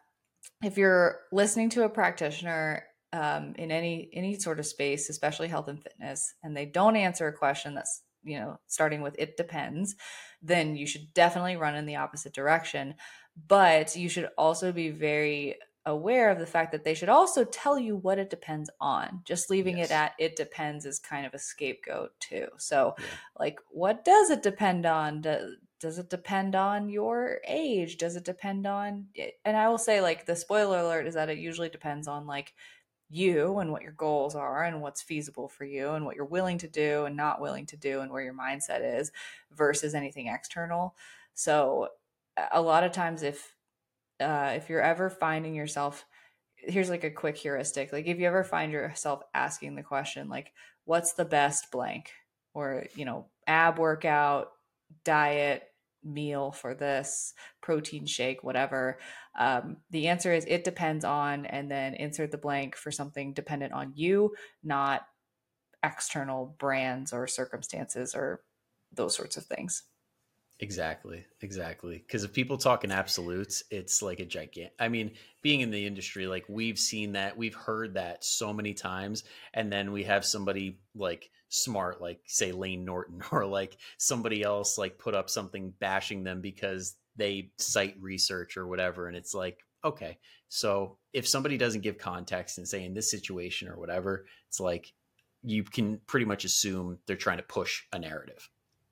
if 0.63 0.77
you're 0.77 1.21
listening 1.33 1.71
to 1.71 1.85
a 1.85 1.89
practitioner 1.89 2.85
um, 3.13 3.55
in 3.57 3.71
any 3.71 4.09
any 4.13 4.39
sort 4.39 4.59
of 4.59 4.67
space, 4.67 5.09
especially 5.09 5.49
health 5.49 5.69
and 5.69 5.83
fitness, 5.83 6.35
and 6.43 6.57
they 6.57 6.67
don't 6.67 6.97
answer 6.97 7.29
a 7.29 7.33
question 7.33 7.75
that's 7.75 8.03
you 8.25 8.39
know 8.39 8.59
starting 8.67 9.03
with 9.03 9.15
"it 9.19 9.37
depends," 9.37 9.97
then 10.43 10.77
you 10.77 10.87
should 10.87 11.13
definitely 11.15 11.57
run 11.57 11.75
in 11.75 11.87
the 11.87 11.97
opposite 11.97 12.33
direction. 12.33 12.95
But 13.49 13.97
you 13.97 14.09
should 14.09 14.29
also 14.37 14.73
be 14.73 14.91
very 14.91 15.57
aware 15.85 16.31
of 16.31 16.39
the 16.39 16.47
fact 16.47 16.73
that 16.73 16.85
they 16.85 16.95
should 16.95 17.09
also 17.09 17.45
tell 17.45 17.79
you 17.79 17.97
what 17.97 18.19
it 18.19 18.31
depends 18.31 18.71
on. 18.81 19.21
Just 19.25 19.51
leaving 19.51 19.79
yes. 19.79 19.91
it 19.91 19.95
at 19.95 20.13
it 20.19 20.37
depends 20.37 20.87
is 20.87 20.99
kind 20.99 21.27
of 21.27 21.35
a 21.35 21.39
scapegoat 21.39 22.13
too. 22.21 22.47
So, 22.59 22.95
yeah. 22.99 23.05
like, 23.39 23.59
what 23.71 24.05
does 24.05 24.31
it 24.31 24.43
depend 24.43 24.87
on? 24.87 25.23
Does, 25.23 25.57
does 25.81 25.99
it 25.99 26.09
depend 26.09 26.55
on 26.55 26.89
your 26.89 27.41
age? 27.47 27.99
Does 27.99 28.15
it 28.15 28.25
depend 28.25 28.67
on, 28.67 29.07
and 29.45 29.57
I 29.57 29.69
will 29.69 29.79
say, 29.79 30.01
like, 30.01 30.27
the 30.27 30.37
spoiler 30.37 30.79
alert 30.79 31.09
is 31.09 31.15
that 31.15 31.29
it 31.29 31.39
usually 31.39 31.69
depends 31.69 32.07
on, 32.07 32.27
like, 32.27 32.55
you 33.13 33.59
and 33.59 33.71
what 33.71 33.83
your 33.83 33.93
goals 33.93 34.35
are 34.35 34.65
and 34.65 34.81
what's 34.81 35.03
feasible 35.03 35.49
for 35.49 35.65
you 35.65 35.91
and 35.91 36.05
what 36.05 36.17
you're 36.17 36.25
willing 36.25 36.59
to 36.59 36.69
do 36.69 37.05
and 37.05 37.17
not 37.17 37.41
willing 37.41 37.67
to 37.67 37.77
do 37.77 38.01
and 38.01 38.11
where 38.11 38.23
your 38.23 38.35
mindset 38.35 38.99
is 38.99 39.13
versus 39.53 39.95
anything 39.95 40.29
external. 40.29 40.97
So, 41.35 41.89
a 42.51 42.63
lot 42.63 42.83
of 42.83 42.93
times, 42.93 43.23
if 43.23 43.55
uh, 44.21 44.53
if 44.57 44.69
you're 44.71 44.81
ever 44.81 45.11
finding 45.11 45.55
yourself 45.55 46.07
here's 46.57 46.91
like 46.91 47.05
a 47.05 47.11
quick 47.11 47.37
heuristic 47.37 47.93
like 47.93 48.07
if 48.07 48.19
you 48.19 48.27
ever 48.27 48.45
find 48.45 48.73
yourself 48.73 49.23
asking 49.35 49.75
the 49.75 49.83
question 49.83 50.29
like 50.29 50.53
what's 50.85 51.15
the 51.15 51.25
best 51.25 51.71
blank 51.73 52.13
or 52.55 52.87
you 52.95 53.05
know 53.05 53.27
ab 53.47 53.79
workout 53.79 54.53
diet 55.05 55.65
meal 56.05 56.53
for 56.53 56.75
this 56.75 57.35
protein 57.61 58.07
shake 58.07 58.43
whatever 58.43 58.99
um, 59.39 59.77
the 59.91 60.09
answer 60.09 60.33
is 60.33 60.45
it 60.49 60.65
depends 60.65 61.05
on 61.05 61.47
and 61.47 61.71
then 61.71 61.95
insert 61.95 62.31
the 62.31 62.39
blank 62.39 62.77
for 62.77 62.91
something 62.91 63.33
dependent 63.33 63.73
on 63.73 63.93
you 63.95 64.33
not 64.63 65.03
external 65.83 66.55
brands 66.59 67.13
or 67.13 67.27
circumstances 67.27 68.15
or 68.15 68.43
those 68.93 69.17
sorts 69.17 69.37
of 69.37 69.45
things 69.45 69.85
Exactly, 70.63 71.25
exactly. 71.41 71.99
Because 71.99 72.23
if 72.23 72.33
people 72.33 72.57
talk 72.57 72.85
in 72.85 72.93
absolutes, 72.93 73.65
it's 73.69 74.01
like 74.01 74.21
a 74.21 74.25
gigantic. 74.25 74.73
I 74.79 74.89
mean, 74.89 75.11
being 75.43 75.61
in 75.61 75.73
the 75.73 75.85
industry, 75.85 76.29
like 76.29 76.45
we've 76.49 76.79
seen 76.79 77.13
that, 77.13 77.37
we've 77.37 77.55
heard 77.55 77.95
that 77.95 78.25
so 78.25 78.53
many 78.53 78.73
times, 78.73 79.25
and 79.53 79.73
then 79.73 79.91
we 79.91 80.05
have 80.05 80.25
somebody 80.25 80.79
like 80.95 81.31
smart, 81.49 82.01
like 82.01 82.21
say 82.27 82.53
Layne 82.53 82.85
Norton, 82.85 83.23
or 83.33 83.45
like 83.45 83.77
somebody 83.99 84.45
else, 84.45 84.79
like 84.79 84.99
put 84.99 85.17
up 85.17 85.29
something 85.29 85.75
bashing 85.81 86.23
them 86.23 86.41
because 86.41 86.95
they 87.17 87.51
cite 87.59 87.97
research 88.01 88.57
or 88.57 88.69
whatever, 88.69 89.09
and 89.09 89.17
it's 89.17 89.35
like, 89.35 89.59
okay, 89.85 90.17
so 90.49 90.97
if 91.13 91.27
somebody 91.27 91.59
doesn't 91.59 91.81
give 91.81 91.99
context 91.99 92.59
and 92.59 92.69
say 92.69 92.85
in 92.85 92.95
this 92.95 93.11
situation 93.11 93.69
or 93.69 93.77
whatever, 93.81 94.27
it's 94.47 94.61
like 94.61 94.93
you 95.43 95.65
can 95.65 95.99
pretty 96.07 96.25
much 96.25 96.45
assume 96.45 96.99
they're 97.09 97.17
trying 97.17 97.39
to 97.39 97.43
push 97.43 97.83
a 97.93 97.99
narrative. 97.99 98.49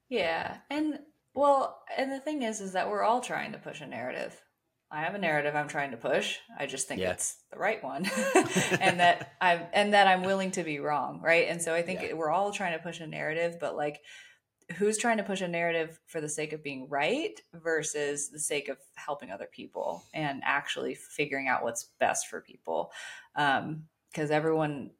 Yeah, 0.08 0.56
and 0.68 0.98
well, 1.40 1.80
and 1.96 2.12
the 2.12 2.20
thing 2.20 2.42
is, 2.42 2.60
is 2.60 2.72
that 2.72 2.90
we're 2.90 3.02
all 3.02 3.20
trying 3.20 3.52
to 3.52 3.58
push 3.58 3.80
a 3.80 3.86
narrative. 3.86 4.38
I 4.92 5.02
have 5.02 5.14
a 5.14 5.18
narrative 5.18 5.54
I'm 5.54 5.68
trying 5.68 5.92
to 5.92 5.96
push. 5.96 6.36
I 6.58 6.66
just 6.66 6.86
think 6.86 7.00
yeah. 7.00 7.12
it's 7.12 7.36
the 7.50 7.58
right 7.58 7.82
one, 7.82 8.04
and 8.80 9.00
that 9.00 9.32
I'm 9.40 9.62
and 9.72 9.94
that 9.94 10.06
I'm 10.06 10.22
willing 10.22 10.50
to 10.52 10.64
be 10.64 10.80
wrong, 10.80 11.20
right? 11.22 11.46
And 11.48 11.62
so 11.62 11.74
I 11.74 11.82
think 11.82 12.02
yeah. 12.02 12.12
we're 12.12 12.30
all 12.30 12.52
trying 12.52 12.72
to 12.76 12.82
push 12.82 13.00
a 13.00 13.06
narrative, 13.06 13.56
but 13.58 13.76
like, 13.76 14.00
who's 14.76 14.98
trying 14.98 15.16
to 15.16 15.22
push 15.22 15.40
a 15.40 15.48
narrative 15.48 15.98
for 16.06 16.20
the 16.20 16.28
sake 16.28 16.52
of 16.52 16.62
being 16.62 16.88
right 16.90 17.40
versus 17.54 18.30
the 18.30 18.38
sake 18.38 18.68
of 18.68 18.76
helping 18.96 19.30
other 19.30 19.48
people 19.50 20.04
and 20.12 20.42
actually 20.44 20.94
figuring 20.94 21.48
out 21.48 21.62
what's 21.62 21.88
best 22.00 22.26
for 22.26 22.40
people? 22.40 22.90
Because 23.34 23.60
um, 23.60 24.32
everyone 24.32 24.90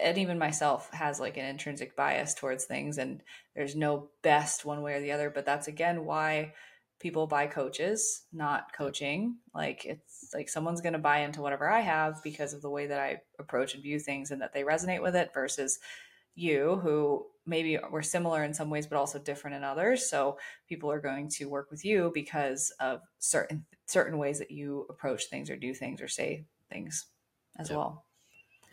and 0.00 0.18
even 0.18 0.38
myself 0.38 0.90
has 0.92 1.20
like 1.20 1.36
an 1.36 1.44
intrinsic 1.44 1.96
bias 1.96 2.34
towards 2.34 2.64
things 2.64 2.98
and 2.98 3.22
there's 3.54 3.76
no 3.76 4.08
best 4.22 4.64
one 4.64 4.82
way 4.82 4.94
or 4.94 5.00
the 5.00 5.12
other 5.12 5.30
but 5.30 5.46
that's 5.46 5.68
again 5.68 6.04
why 6.04 6.52
people 6.98 7.26
buy 7.26 7.46
coaches 7.46 8.22
not 8.32 8.72
coaching. 8.72 9.36
Like 9.54 9.84
it's 9.84 10.30
like 10.32 10.48
someone's 10.48 10.80
going 10.80 10.94
to 10.94 10.98
buy 10.98 11.18
into 11.18 11.42
whatever 11.42 11.68
i 11.68 11.80
have 11.80 12.22
because 12.22 12.54
of 12.54 12.62
the 12.62 12.70
way 12.70 12.86
that 12.86 13.00
i 13.00 13.18
approach 13.38 13.74
and 13.74 13.82
view 13.82 13.98
things 13.98 14.30
and 14.30 14.40
that 14.40 14.52
they 14.52 14.62
resonate 14.62 15.02
with 15.02 15.14
it 15.14 15.32
versus 15.34 15.78
you 16.34 16.80
who 16.82 17.26
maybe 17.46 17.78
we're 17.90 18.02
similar 18.02 18.44
in 18.44 18.52
some 18.52 18.70
ways 18.70 18.86
but 18.86 18.98
also 18.98 19.18
different 19.18 19.56
in 19.56 19.64
others. 19.64 20.08
So 20.08 20.38
people 20.68 20.90
are 20.90 21.00
going 21.00 21.28
to 21.30 21.46
work 21.46 21.70
with 21.70 21.84
you 21.84 22.10
because 22.14 22.72
of 22.78 23.00
certain 23.18 23.64
certain 23.86 24.18
ways 24.18 24.38
that 24.38 24.50
you 24.50 24.86
approach 24.90 25.26
things 25.26 25.48
or 25.48 25.56
do 25.56 25.72
things 25.72 26.00
or 26.00 26.08
say 26.08 26.44
things 26.70 27.06
as 27.58 27.70
yep. 27.70 27.78
well 27.78 28.05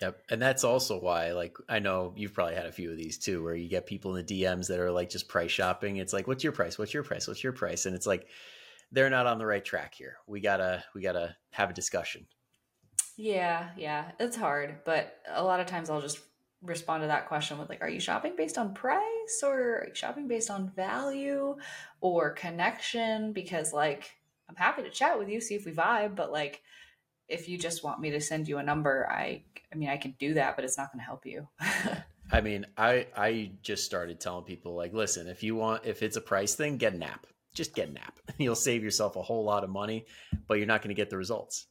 Yep. 0.03 0.21
And 0.31 0.41
that's 0.41 0.65
also 0.65 0.99
why, 0.99 1.31
like, 1.31 1.55
I 1.69 1.79
know 1.79 2.11
you've 2.17 2.33
probably 2.33 2.55
had 2.55 2.65
a 2.65 2.73
few 2.73 2.91
of 2.91 2.97
these 2.97 3.17
too, 3.17 3.41
where 3.41 3.55
you 3.55 3.69
get 3.69 3.85
people 3.85 4.13
in 4.17 4.25
the 4.25 4.43
DMs 4.43 4.67
that 4.67 4.81
are 4.81 4.91
like 4.91 5.09
just 5.09 5.29
price 5.29 5.49
shopping. 5.49 5.95
It's 5.95 6.11
like, 6.11 6.27
what's 6.27 6.43
your 6.43 6.51
price? 6.51 6.77
What's 6.77 6.93
your 6.93 7.03
price? 7.03 7.25
What's 7.25 7.41
your 7.41 7.53
price? 7.53 7.85
And 7.85 7.95
it's 7.95 8.05
like, 8.05 8.27
they're 8.91 9.09
not 9.09 9.27
on 9.27 9.37
the 9.37 9.45
right 9.45 9.63
track 9.63 9.93
here. 9.95 10.17
We 10.27 10.41
gotta, 10.41 10.83
we 10.93 11.01
gotta 11.01 11.37
have 11.51 11.69
a 11.69 11.73
discussion. 11.73 12.27
Yeah. 13.15 13.69
Yeah. 13.77 14.11
It's 14.19 14.35
hard. 14.35 14.79
But 14.83 15.21
a 15.31 15.41
lot 15.41 15.61
of 15.61 15.67
times 15.67 15.89
I'll 15.89 16.01
just 16.01 16.19
respond 16.61 17.03
to 17.03 17.07
that 17.07 17.29
question 17.29 17.57
with 17.57 17.69
like, 17.69 17.81
are 17.81 17.89
you 17.89 18.01
shopping 18.01 18.33
based 18.35 18.57
on 18.57 18.73
price 18.73 19.41
or 19.41 19.83
are 19.83 19.85
you 19.87 19.95
shopping 19.95 20.27
based 20.27 20.51
on 20.51 20.69
value 20.75 21.55
or 22.01 22.31
connection? 22.31 23.31
Because 23.31 23.71
like, 23.71 24.11
I'm 24.49 24.57
happy 24.57 24.83
to 24.83 24.89
chat 24.89 25.17
with 25.17 25.29
you, 25.29 25.39
see 25.39 25.55
if 25.55 25.65
we 25.65 25.71
vibe, 25.71 26.17
but 26.17 26.29
like, 26.29 26.61
if 27.33 27.49
you 27.49 27.57
just 27.57 27.83
want 27.83 27.99
me 27.99 28.11
to 28.11 28.21
send 28.21 28.47
you 28.47 28.59
a 28.59 28.63
number, 28.63 29.09
I 29.09 29.41
I 29.71 29.75
mean 29.75 29.89
I 29.89 29.97
can 29.97 30.15
do 30.19 30.35
that, 30.35 30.55
but 30.55 30.63
it's 30.63 30.77
not 30.77 30.91
going 30.91 30.99
to 30.99 31.05
help 31.05 31.25
you. 31.25 31.47
I 32.31 32.41
mean, 32.41 32.65
I 32.77 33.07
I 33.17 33.51
just 33.61 33.85
started 33.85 34.19
telling 34.19 34.45
people 34.45 34.75
like, 34.75 34.93
listen, 34.93 35.27
if 35.27 35.43
you 35.43 35.55
want 35.55 35.83
if 35.85 36.03
it's 36.03 36.15
a 36.15 36.21
price 36.21 36.55
thing, 36.55 36.77
get 36.77 36.93
an 36.93 37.03
app. 37.03 37.25
Just 37.53 37.75
get 37.75 37.89
an 37.89 37.97
app. 37.97 38.19
You'll 38.37 38.55
save 38.55 38.83
yourself 38.83 39.15
a 39.15 39.21
whole 39.21 39.43
lot 39.43 39.63
of 39.63 39.69
money, 39.69 40.05
but 40.47 40.57
you're 40.57 40.67
not 40.67 40.81
going 40.81 40.95
to 40.95 40.99
get 40.99 41.09
the 41.09 41.17
results. 41.17 41.67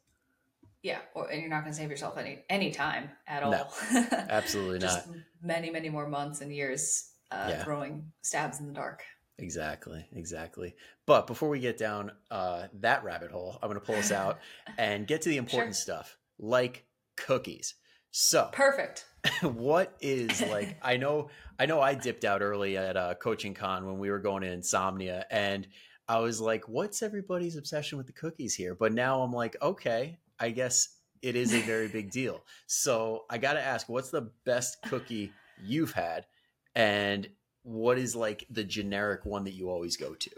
Yeah, 0.82 0.98
or, 1.14 1.28
and 1.28 1.40
you're 1.40 1.50
not 1.50 1.62
going 1.62 1.72
to 1.72 1.78
save 1.78 1.90
yourself 1.90 2.18
any 2.18 2.40
any 2.50 2.72
time 2.72 3.10
at 3.28 3.44
all. 3.44 3.52
No, 3.52 3.66
absolutely 4.12 4.80
not. 4.80 5.06
Many 5.40 5.70
many 5.70 5.88
more 5.88 6.08
months 6.08 6.40
and 6.40 6.52
years 6.52 7.10
uh, 7.30 7.46
yeah. 7.48 7.64
throwing 7.64 8.10
stabs 8.22 8.58
in 8.58 8.66
the 8.66 8.72
dark. 8.72 9.04
Exactly, 9.42 10.06
exactly. 10.14 10.76
But 11.04 11.26
before 11.26 11.48
we 11.48 11.58
get 11.58 11.76
down 11.76 12.12
uh, 12.30 12.68
that 12.80 13.02
rabbit 13.02 13.32
hole, 13.32 13.58
I'm 13.60 13.68
going 13.68 13.80
to 13.80 13.84
pull 13.84 13.96
us 13.96 14.12
out 14.12 14.38
and 14.78 15.06
get 15.06 15.22
to 15.22 15.28
the 15.28 15.36
important 15.36 15.74
sure. 15.74 15.82
stuff, 15.82 16.16
like 16.38 16.84
cookies. 17.16 17.74
So 18.12 18.48
perfect. 18.52 19.04
what 19.42 19.96
is 20.00 20.40
like? 20.42 20.78
I 20.82 20.96
know, 20.96 21.28
I 21.58 21.66
know. 21.66 21.80
I 21.80 21.94
dipped 21.94 22.24
out 22.24 22.40
early 22.40 22.76
at 22.76 22.96
uh, 22.96 23.14
coaching 23.14 23.52
con 23.52 23.84
when 23.84 23.98
we 23.98 24.10
were 24.10 24.20
going 24.20 24.42
to 24.42 24.52
insomnia, 24.52 25.26
and 25.30 25.66
I 26.08 26.20
was 26.20 26.40
like, 26.40 26.68
"What's 26.68 27.02
everybody's 27.02 27.56
obsession 27.56 27.98
with 27.98 28.06
the 28.06 28.12
cookies 28.12 28.54
here?" 28.54 28.76
But 28.76 28.92
now 28.92 29.22
I'm 29.22 29.32
like, 29.32 29.56
okay, 29.60 30.18
I 30.38 30.50
guess 30.50 30.88
it 31.20 31.34
is 31.34 31.52
a 31.52 31.60
very 31.62 31.88
big 31.88 32.10
deal. 32.10 32.44
So 32.66 33.24
I 33.30 33.38
got 33.38 33.54
to 33.54 33.62
ask, 33.62 33.88
what's 33.88 34.10
the 34.10 34.30
best 34.44 34.76
cookie 34.88 35.32
you've 35.62 35.92
had? 35.92 36.26
And 36.74 37.28
what 37.62 37.98
is 37.98 38.16
like 38.16 38.46
the 38.50 38.64
generic 38.64 39.24
one 39.24 39.44
that 39.44 39.54
you 39.54 39.70
always 39.70 39.96
go 39.96 40.14
to? 40.14 40.30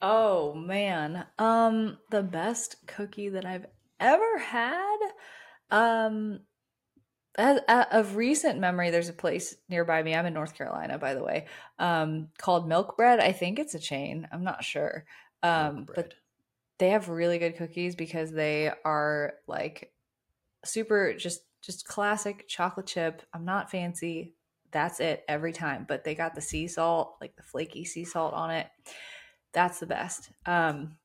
Oh 0.00 0.54
man. 0.54 1.26
Um 1.38 1.98
the 2.10 2.22
best 2.22 2.86
cookie 2.86 3.30
that 3.30 3.44
I've 3.44 3.66
ever 4.00 4.38
had 4.38 4.96
um 5.70 6.40
as, 7.36 7.60
as, 7.66 7.86
of 7.90 8.16
recent 8.16 8.60
memory 8.60 8.90
there's 8.90 9.08
a 9.08 9.14
place 9.14 9.56
nearby 9.68 10.02
me. 10.02 10.14
I'm 10.14 10.26
in 10.26 10.34
North 10.34 10.54
Carolina 10.54 10.98
by 10.98 11.14
the 11.14 11.24
way. 11.24 11.46
Um 11.78 12.28
called 12.38 12.68
Milk 12.68 12.96
Bread. 12.96 13.20
I 13.20 13.32
think 13.32 13.58
it's 13.58 13.74
a 13.74 13.80
chain. 13.80 14.28
I'm 14.30 14.44
not 14.44 14.64
sure. 14.64 15.04
Um 15.42 15.86
but 15.92 16.14
they 16.78 16.90
have 16.90 17.08
really 17.08 17.38
good 17.38 17.56
cookies 17.56 17.94
because 17.94 18.30
they 18.30 18.70
are 18.84 19.34
like 19.46 19.92
super 20.64 21.14
just 21.14 21.42
just 21.62 21.86
classic 21.86 22.46
chocolate 22.46 22.86
chip. 22.86 23.22
I'm 23.32 23.44
not 23.44 23.70
fancy 23.70 24.33
that's 24.74 25.00
it 25.00 25.24
every 25.26 25.54
time. 25.54 25.86
But 25.88 26.04
they 26.04 26.14
got 26.14 26.34
the 26.34 26.42
sea 26.42 26.68
salt, 26.68 27.16
like 27.22 27.34
the 27.36 27.42
flaky 27.42 27.86
sea 27.86 28.04
salt 28.04 28.34
on 28.34 28.50
it. 28.50 28.66
That's 29.54 29.80
the 29.80 29.86
best. 29.86 30.28
Um, 30.44 30.98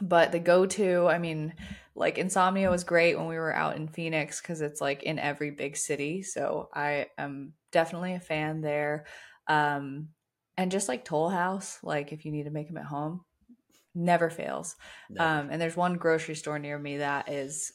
but 0.00 0.32
the 0.32 0.38
go 0.38 0.66
to, 0.66 1.06
I 1.08 1.18
mean, 1.18 1.54
like 1.94 2.18
Insomnia 2.18 2.70
was 2.70 2.84
great 2.84 3.16
when 3.16 3.26
we 3.26 3.36
were 3.36 3.54
out 3.54 3.76
in 3.76 3.88
Phoenix 3.88 4.40
because 4.40 4.60
it's 4.60 4.80
like 4.80 5.02
in 5.04 5.18
every 5.18 5.50
big 5.50 5.76
city. 5.76 6.22
So 6.22 6.68
I 6.74 7.06
am 7.16 7.54
definitely 7.72 8.14
a 8.14 8.20
fan 8.20 8.60
there. 8.60 9.06
Um, 9.46 10.08
and 10.56 10.70
just 10.70 10.88
like 10.88 11.04
Toll 11.04 11.30
House, 11.30 11.78
like 11.82 12.12
if 12.12 12.24
you 12.24 12.32
need 12.32 12.44
to 12.44 12.50
make 12.50 12.66
them 12.66 12.76
at 12.76 12.84
home, 12.84 13.24
never 13.94 14.28
fails. 14.28 14.76
Um, 15.18 15.48
and 15.50 15.60
there's 15.60 15.76
one 15.76 15.94
grocery 15.94 16.34
store 16.34 16.58
near 16.58 16.78
me 16.78 16.98
that 16.98 17.28
is 17.28 17.72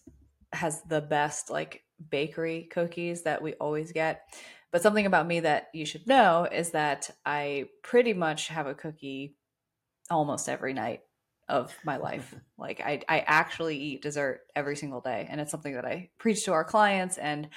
has 0.53 0.84
the 0.84 1.01
best 1.01 1.49
like 1.49 1.84
bakery 2.09 2.69
cookies 2.71 3.24
that 3.24 3.41
we 3.41 3.53
always 3.53 3.91
get. 3.91 4.21
But 4.74 4.82
something 4.82 5.05
about 5.05 5.28
me 5.28 5.41
that 5.41 5.69
you 5.71 5.86
should 5.86 6.07
know 6.07 6.47
is 6.51 6.71
that 6.71 7.11
I 7.24 7.67
pretty 7.84 8.13
much 8.13 8.47
have 8.47 8.65
a 8.65 8.74
cookie 8.74 9.38
almost 10.09 10.49
every 10.49 10.74
night 10.74 11.01
of 11.47 11.71
my 11.86 11.97
life. 11.97 12.34
like 12.57 12.82
I, 12.82 13.01
I 13.07 13.19
actually 13.19 13.78
eat 13.78 14.01
dessert 14.01 14.41
every 14.55 14.76
single 14.76 14.99
day, 14.99 15.28
and 15.30 15.39
it's 15.39 15.51
something 15.51 15.76
that 15.76 15.86
I 15.86 16.09
preach 16.17 16.45
to 16.45 16.53
our 16.53 16.63
clients 16.63 17.19
and 17.19 17.49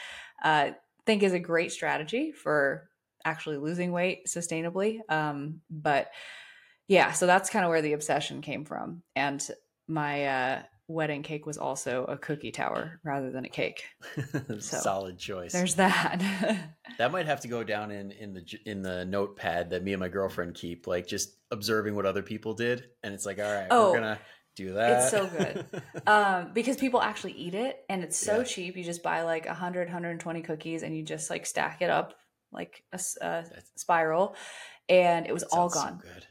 uh, 0.44 0.72
think 1.06 1.22
is 1.22 1.32
a 1.32 1.38
great 1.38 1.72
strategy 1.72 2.32
for 2.32 2.90
actually 3.24 3.56
losing 3.56 3.92
weight 3.92 4.26
sustainably. 4.26 4.98
Um, 5.08 5.62
but 5.70 6.10
yeah, 6.86 7.12
so 7.12 7.26
that's 7.26 7.48
kind 7.48 7.64
of 7.64 7.70
where 7.70 7.82
the 7.82 7.94
obsession 7.94 8.42
came 8.42 8.66
from, 8.66 9.02
and 9.16 9.42
my 9.88 10.26
uh, 10.26 10.62
wedding 10.88 11.22
cake 11.22 11.46
was 11.46 11.58
also 11.58 12.04
a 12.04 12.16
cookie 12.16 12.52
tower 12.52 13.00
rather 13.02 13.30
than 13.30 13.44
a 13.44 13.48
cake. 13.48 13.84
So 14.60 14.78
Solid 14.78 15.18
choice. 15.18 15.52
There's 15.52 15.74
that. 15.74 16.22
that 16.98 17.12
might 17.12 17.26
have 17.26 17.40
to 17.40 17.48
go 17.48 17.64
down 17.64 17.90
in 17.90 18.10
in 18.12 18.32
the 18.32 18.44
in 18.64 18.82
the 18.82 19.04
notepad 19.04 19.70
that 19.70 19.82
me 19.82 19.92
and 19.92 20.00
my 20.00 20.08
girlfriend 20.08 20.54
keep, 20.54 20.86
like 20.86 21.06
just 21.06 21.36
observing 21.50 21.94
what 21.94 22.06
other 22.06 22.22
people 22.22 22.54
did, 22.54 22.84
and 23.02 23.12
it's 23.12 23.26
like, 23.26 23.38
all 23.38 23.52
right, 23.52 23.66
oh, 23.70 23.90
we're 23.90 23.98
gonna 23.98 24.18
do 24.56 24.72
that. 24.74 25.02
It's 25.02 25.10
so 25.10 25.26
good 25.26 25.82
um, 26.06 26.52
because 26.54 26.76
people 26.76 27.00
actually 27.00 27.32
eat 27.32 27.54
it, 27.54 27.84
and 27.88 28.02
it's 28.02 28.18
so 28.18 28.38
yeah. 28.38 28.44
cheap. 28.44 28.76
You 28.76 28.84
just 28.84 29.02
buy 29.02 29.22
like 29.22 29.46
100, 29.46 29.88
120 29.88 30.42
cookies, 30.42 30.82
and 30.82 30.96
you 30.96 31.02
just 31.02 31.30
like 31.30 31.46
stack 31.46 31.82
it 31.82 31.90
up 31.90 32.14
like 32.52 32.82
a, 32.92 33.00
a 33.20 33.44
spiral, 33.76 34.34
and 34.88 35.26
it 35.26 35.32
was 35.32 35.42
all 35.44 35.68
gone. 35.68 36.00
So 36.02 36.08
good. 36.08 36.26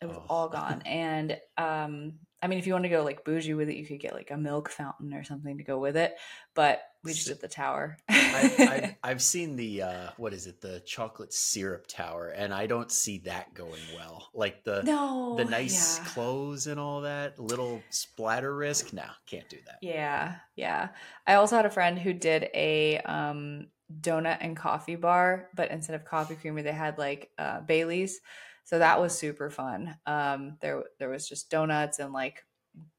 It 0.00 0.06
was 0.06 0.16
oh. 0.16 0.26
all 0.28 0.48
gone, 0.48 0.82
and 0.82 1.38
um, 1.56 2.14
I 2.44 2.46
mean, 2.46 2.58
if 2.58 2.66
you 2.66 2.74
want 2.74 2.82
to 2.82 2.90
go 2.90 3.02
like 3.02 3.24
bougie 3.24 3.54
with 3.54 3.70
it, 3.70 3.76
you 3.76 3.86
could 3.86 4.00
get 4.00 4.12
like 4.12 4.30
a 4.30 4.36
milk 4.36 4.68
fountain 4.68 5.14
or 5.14 5.24
something 5.24 5.56
to 5.56 5.64
go 5.64 5.78
with 5.78 5.96
it. 5.96 6.14
But 6.54 6.82
we 7.02 7.14
just 7.14 7.26
did 7.26 7.40
the 7.40 7.48
tower. 7.48 7.96
I, 8.06 8.96
have 9.02 9.22
seen 9.22 9.56
the 9.56 9.80
uh, 9.80 10.10
what 10.18 10.34
is 10.34 10.46
it, 10.46 10.60
the 10.60 10.80
chocolate 10.80 11.32
syrup 11.32 11.86
tower, 11.86 12.28
and 12.28 12.52
I 12.52 12.66
don't 12.66 12.92
see 12.92 13.20
that 13.20 13.54
going 13.54 13.80
well. 13.96 14.28
Like 14.34 14.62
the 14.62 14.82
no, 14.82 15.36
the 15.38 15.46
nice 15.46 15.98
yeah. 15.98 16.04
clothes 16.04 16.66
and 16.66 16.78
all 16.78 17.00
that, 17.00 17.38
little 17.38 17.82
splatter 17.88 18.54
risk. 18.54 18.92
No, 18.92 19.04
can't 19.24 19.48
do 19.48 19.58
that. 19.64 19.78
Yeah, 19.80 20.34
yeah. 20.54 20.90
I 21.26 21.34
also 21.36 21.56
had 21.56 21.64
a 21.64 21.70
friend 21.70 21.98
who 21.98 22.12
did 22.12 22.50
a 22.52 22.98
um, 23.06 23.68
donut 24.02 24.36
and 24.42 24.54
coffee 24.54 24.96
bar, 24.96 25.48
but 25.56 25.70
instead 25.70 25.94
of 25.94 26.04
coffee 26.04 26.34
creamer, 26.34 26.60
they 26.60 26.72
had 26.72 26.98
like 26.98 27.30
uh, 27.38 27.62
Bailey's. 27.62 28.20
So 28.64 28.78
that 28.78 29.00
was 29.00 29.16
super 29.16 29.50
fun. 29.50 29.96
Um, 30.06 30.56
there 30.60 30.82
there 30.98 31.10
was 31.10 31.28
just 31.28 31.50
donuts 31.50 31.98
and 31.98 32.12
like 32.12 32.44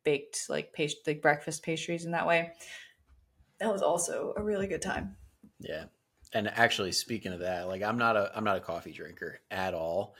baked 0.03 0.45
like 0.49 0.73
past- 0.73 1.05
like 1.07 1.21
breakfast 1.21 1.63
pastries 1.63 2.05
in 2.05 2.11
that 2.11 2.27
way. 2.27 2.53
That 3.59 3.71
was 3.71 3.81
also 3.81 4.33
a 4.37 4.43
really 4.43 4.67
good 4.67 4.81
time. 4.81 5.15
Yeah. 5.59 5.85
And 6.33 6.47
actually 6.47 6.91
speaking 6.91 7.33
of 7.33 7.39
that, 7.39 7.67
like 7.67 7.81
I'm 7.81 7.97
not 7.97 8.15
a 8.15 8.31
I'm 8.35 8.43
not 8.43 8.57
a 8.57 8.61
coffee 8.61 8.91
drinker 8.91 9.39
at 9.49 9.73
all, 9.73 10.15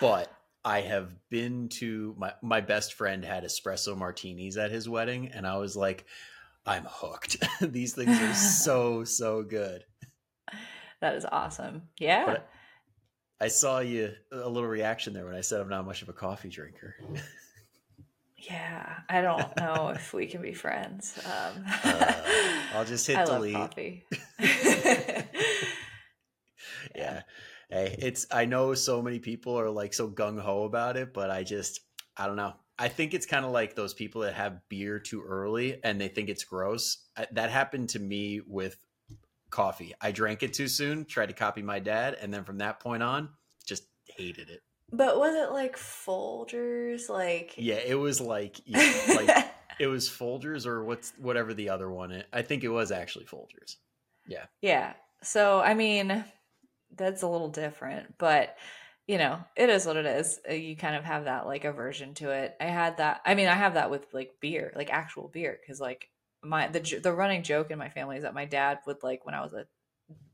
but 0.00 0.32
I 0.64 0.80
have 0.80 1.10
been 1.30 1.68
to 1.70 2.14
my 2.18 2.32
my 2.42 2.60
best 2.60 2.94
friend 2.94 3.24
had 3.24 3.44
espresso 3.44 3.96
martinis 3.96 4.56
at 4.56 4.70
his 4.70 4.88
wedding 4.88 5.28
and 5.28 5.46
I 5.46 5.58
was 5.58 5.76
like 5.76 6.06
I'm 6.66 6.86
hooked. 6.88 7.36
These 7.60 7.94
things 7.94 8.20
are 8.20 8.34
so 8.64 9.04
so 9.04 9.42
good. 9.42 9.84
That 11.00 11.14
is 11.14 11.24
awesome. 11.24 11.82
Yeah. 11.98 12.26
But 12.26 12.50
I 13.40 13.48
saw 13.48 13.78
you 13.80 14.12
a 14.32 14.48
little 14.48 14.68
reaction 14.68 15.12
there 15.12 15.24
when 15.24 15.34
I 15.34 15.42
said 15.42 15.60
I'm 15.60 15.68
not 15.68 15.86
much 15.86 16.02
of 16.02 16.08
a 16.08 16.12
coffee 16.12 16.48
drinker. 16.48 16.96
yeah, 18.36 18.98
I 19.08 19.20
don't 19.20 19.56
know 19.56 19.88
if 19.94 20.12
we 20.12 20.26
can 20.26 20.42
be 20.42 20.52
friends. 20.52 21.18
Um, 21.24 21.64
uh, 21.84 22.12
I'll 22.74 22.84
just 22.84 23.06
hit 23.06 23.16
I 23.16 23.24
delete. 23.24 23.54
Love 23.54 23.70
coffee. 23.70 24.04
yeah. 24.40 25.22
yeah. 26.94 27.22
Hey, 27.70 27.96
it's 27.98 28.26
I 28.30 28.46
know 28.46 28.74
so 28.74 29.02
many 29.02 29.18
people 29.18 29.58
are 29.58 29.70
like 29.70 29.92
so 29.94 30.08
gung 30.08 30.40
ho 30.40 30.64
about 30.64 30.96
it, 30.96 31.12
but 31.12 31.30
I 31.30 31.44
just 31.44 31.80
I 32.16 32.26
don't 32.26 32.36
know. 32.36 32.54
I 32.78 32.88
think 32.88 33.12
it's 33.12 33.26
kind 33.26 33.44
of 33.44 33.50
like 33.50 33.74
those 33.74 33.92
people 33.92 34.22
that 34.22 34.34
have 34.34 34.60
beer 34.68 34.98
too 34.98 35.22
early 35.22 35.80
and 35.82 36.00
they 36.00 36.08
think 36.08 36.28
it's 36.28 36.44
gross. 36.44 36.98
I, 37.16 37.26
that 37.32 37.50
happened 37.50 37.90
to 37.90 37.98
me 37.98 38.40
with 38.46 38.76
coffee. 39.50 39.94
I 40.00 40.12
drank 40.12 40.42
it 40.42 40.54
too 40.54 40.68
soon, 40.68 41.04
tried 41.04 41.26
to 41.26 41.34
copy 41.34 41.62
my 41.62 41.78
dad, 41.78 42.16
and 42.20 42.32
then 42.32 42.44
from 42.44 42.58
that 42.58 42.80
point 42.80 43.02
on, 43.02 43.30
just 43.66 43.84
hated 44.16 44.50
it. 44.50 44.62
But 44.92 45.18
was 45.18 45.34
it 45.34 45.52
like 45.52 45.76
Folgers? 45.76 47.08
Like 47.08 47.54
yeah, 47.56 47.80
it 47.84 47.96
was 47.96 48.20
like 48.20 48.60
yeah, 48.66 48.92
like 49.14 49.46
it 49.78 49.86
was 49.86 50.08
Folgers 50.08 50.66
or 50.66 50.84
what's 50.84 51.12
whatever 51.18 51.54
the 51.54 51.70
other 51.70 51.90
one. 51.90 52.12
Is. 52.12 52.24
I 52.32 52.42
think 52.42 52.64
it 52.64 52.68
was 52.68 52.90
actually 52.90 53.26
Folgers. 53.26 53.76
Yeah. 54.26 54.46
Yeah. 54.62 54.94
So 55.22 55.60
I 55.60 55.74
mean, 55.74 56.24
that's 56.96 57.22
a 57.22 57.28
little 57.28 57.50
different, 57.50 58.16
but 58.18 58.56
you 59.06 59.16
know, 59.16 59.40
it 59.56 59.70
is 59.70 59.86
what 59.86 59.96
it 59.96 60.04
is. 60.04 60.38
Uh, 60.48 60.52
you 60.52 60.76
kind 60.76 60.94
of 60.94 61.04
have 61.04 61.24
that 61.24 61.46
like 61.46 61.64
aversion 61.64 62.14
to 62.14 62.30
it. 62.30 62.54
I 62.60 62.66
had 62.66 62.98
that. 62.98 63.22
I 63.24 63.34
mean, 63.34 63.48
I 63.48 63.54
have 63.54 63.74
that 63.74 63.90
with 63.90 64.06
like 64.12 64.34
beer, 64.40 64.72
like 64.76 64.90
actual 64.90 65.28
beer, 65.28 65.58
because 65.60 65.80
like 65.80 66.08
my 66.42 66.68
the 66.68 67.00
the 67.02 67.12
running 67.12 67.42
joke 67.42 67.70
in 67.70 67.78
my 67.78 67.88
family 67.88 68.16
is 68.16 68.22
that 68.22 68.34
my 68.34 68.44
dad 68.44 68.78
would 68.86 69.02
like 69.02 69.26
when 69.26 69.34
I 69.34 69.42
was 69.42 69.52
a 69.52 69.66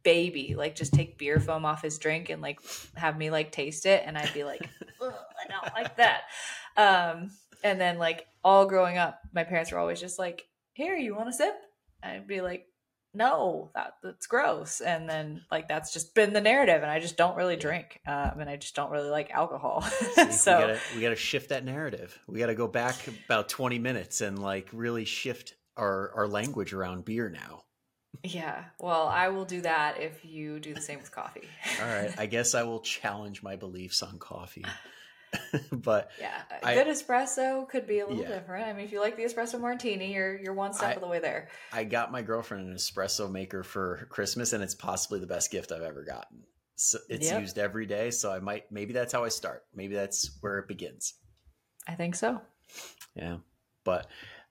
baby 0.03 0.55
like 0.57 0.77
just 0.77 0.93
take 0.93 1.19
beer 1.19 1.41
foam 1.41 1.65
off 1.65 1.83
his 1.83 1.99
drink 1.99 2.29
and 2.29 2.43
like 2.43 2.61
have 2.95 3.17
me 3.17 3.31
like 3.31 3.51
taste 3.51 3.87
it 3.87 4.03
and 4.05 4.17
I'd 4.19 4.35
be 4.35 4.45
like 4.45 4.69
I 5.01 5.49
don't 5.49 5.75
like 5.75 5.97
that. 5.97 6.23
Um 6.77 7.31
and 7.63 7.81
then 7.81 7.99
like 7.99 8.27
all 8.45 8.67
growing 8.67 8.99
up 8.99 9.21
my 9.33 9.45
parents 9.45 9.73
were 9.73 9.79
always 9.79 10.01
just 10.01 10.19
like 10.19 10.47
here 10.75 10.95
you 10.97 11.15
want 11.15 11.31
a 11.31 11.33
sip? 11.33 11.55
I'd 12.03 12.29
be 12.29 12.43
like 12.43 12.67
no 13.15 13.71
that 13.75 13.95
that's 14.03 14.27
gross. 14.27 14.83
And 14.83 15.09
then 15.09 15.41
like 15.51 15.69
that's 15.69 15.93
just 15.93 16.15
been 16.15 16.35
the 16.35 16.41
narrative 16.41 16.83
and 16.83 16.91
I 16.91 17.01
just 17.01 17.17
don't 17.17 17.37
really 17.37 17.57
drink 17.57 18.01
um 18.07 18.41
and 18.41 18.51
I 18.51 18.57
just 18.57 18.77
don't 18.77 18.91
really 18.91 19.09
like 19.11 19.31
alcohol. 19.31 19.81
See, 19.81 20.33
so 20.33 20.57
we 20.57 20.63
gotta, 20.63 20.81
we 20.97 21.01
gotta 21.01 21.17
shift 21.17 21.49
that 21.49 21.65
narrative. 21.65 22.19
We 22.29 22.41
gotta 22.41 22.55
go 22.55 22.69
back 22.69 22.97
about 23.25 23.49
twenty 23.49 23.79
minutes 23.79 24.21
and 24.21 24.39
like 24.39 24.69
really 24.73 25.07
shift 25.07 25.55
our 25.77 26.12
our 26.14 26.29
language 26.29 26.72
around 26.72 27.05
beer 27.05 27.29
now. 27.29 27.64
yeah 28.22 28.64
well 28.79 29.07
I 29.09 29.29
will 29.29 29.45
do 29.45 29.61
that 29.62 30.01
if 30.01 30.25
you 30.25 30.61
do 30.61 30.72
the 30.75 30.81
same 30.81 30.99
with 31.01 31.11
coffee 31.12 31.49
All 31.83 31.89
right, 31.89 32.14
I 32.18 32.27
guess 32.27 32.55
I 32.55 32.62
will 32.62 32.81
challenge 32.81 33.43
my 33.43 33.57
beliefs 33.57 34.03
on 34.03 34.18
coffee. 34.18 34.64
but 35.72 36.11
Yeah, 36.20 36.43
a 36.62 36.66
I- 36.68 36.75
good 36.75 36.87
espresso 36.87 37.68
could 37.68 37.87
be 37.89 37.99
a 38.01 38.07
little 38.07 38.22
Yeah. 38.22 38.29
different. 38.39 38.66
I 38.68 38.72
mean, 38.72 38.85
if 38.85 38.93
you 38.93 39.01
like 39.01 39.16
the 39.16 39.25
espresso 39.25 39.61
martini, 39.61 40.14
you're 40.14 40.39
you're 40.41 40.55
one 40.55 40.72
step 40.72 40.91
I- 40.91 40.93
of 40.95 41.01
the 41.01 41.09
way 41.09 41.18
there. 41.18 41.49
I 41.72 41.83
got 41.85 42.12
my 42.12 42.22
girlfriend 42.22 42.68
an 42.68 42.75
espresso 42.77 43.29
maker 43.31 43.62
for 43.64 44.07
Christmas, 44.11 44.53
and 44.53 44.62
it's 44.62 44.75
possibly 44.77 45.18
the 45.18 45.27
best 45.27 45.51
gift 45.51 45.72
I've 45.72 45.83
ever 45.83 46.05
gotten. 46.05 46.45
So 46.77 46.99
it's 47.09 47.27
Yep. 47.31 47.41
used 47.41 47.59
every 47.59 47.87
day, 47.87 48.11
so 48.12 48.33
I 48.33 48.39
might 48.39 48.70
maybe 48.70 48.93
that's 48.93 49.12
how 49.12 49.25
I 49.25 49.29
start. 49.29 49.64
Maybe 49.75 49.95
that's 49.97 50.39
where 50.41 50.59
it 50.59 50.68
begins. 50.68 51.14
I 51.89 51.95
think 51.95 52.14
so. 52.14 52.41
Yeah. 53.16 53.39
But 53.85 54.07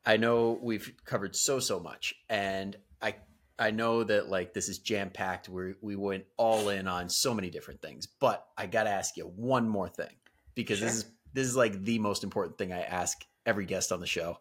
I 0.05 0.17
know 0.17 0.59
we've 0.61 0.91
covered 1.05 1.35
so 1.35 1.59
so 1.59 1.79
much 1.79 2.13
and 2.29 2.75
I 3.01 3.15
I 3.57 3.71
know 3.71 4.03
that 4.03 4.29
like 4.29 4.53
this 4.53 4.67
is 4.69 4.79
jam 4.79 5.09
packed 5.09 5.47
we 5.49 5.73
we 5.81 5.95
went 5.95 6.25
all 6.37 6.69
in 6.69 6.87
on 6.87 7.09
so 7.09 7.33
many 7.33 7.49
different 7.49 7.81
things. 7.81 8.07
But 8.07 8.45
I 8.57 8.65
got 8.65 8.83
to 8.83 8.89
ask 8.89 9.15
you 9.17 9.25
one 9.25 9.69
more 9.69 9.87
thing 9.87 10.15
because 10.55 10.79
this 10.79 10.95
is 10.95 11.05
this 11.33 11.47
is 11.47 11.55
like 11.55 11.83
the 11.83 11.99
most 11.99 12.23
important 12.23 12.57
thing 12.57 12.73
I 12.73 12.81
ask 12.81 13.25
every 13.45 13.65
guest 13.65 13.91
on 13.91 13.99
the 13.99 14.07
show. 14.07 14.39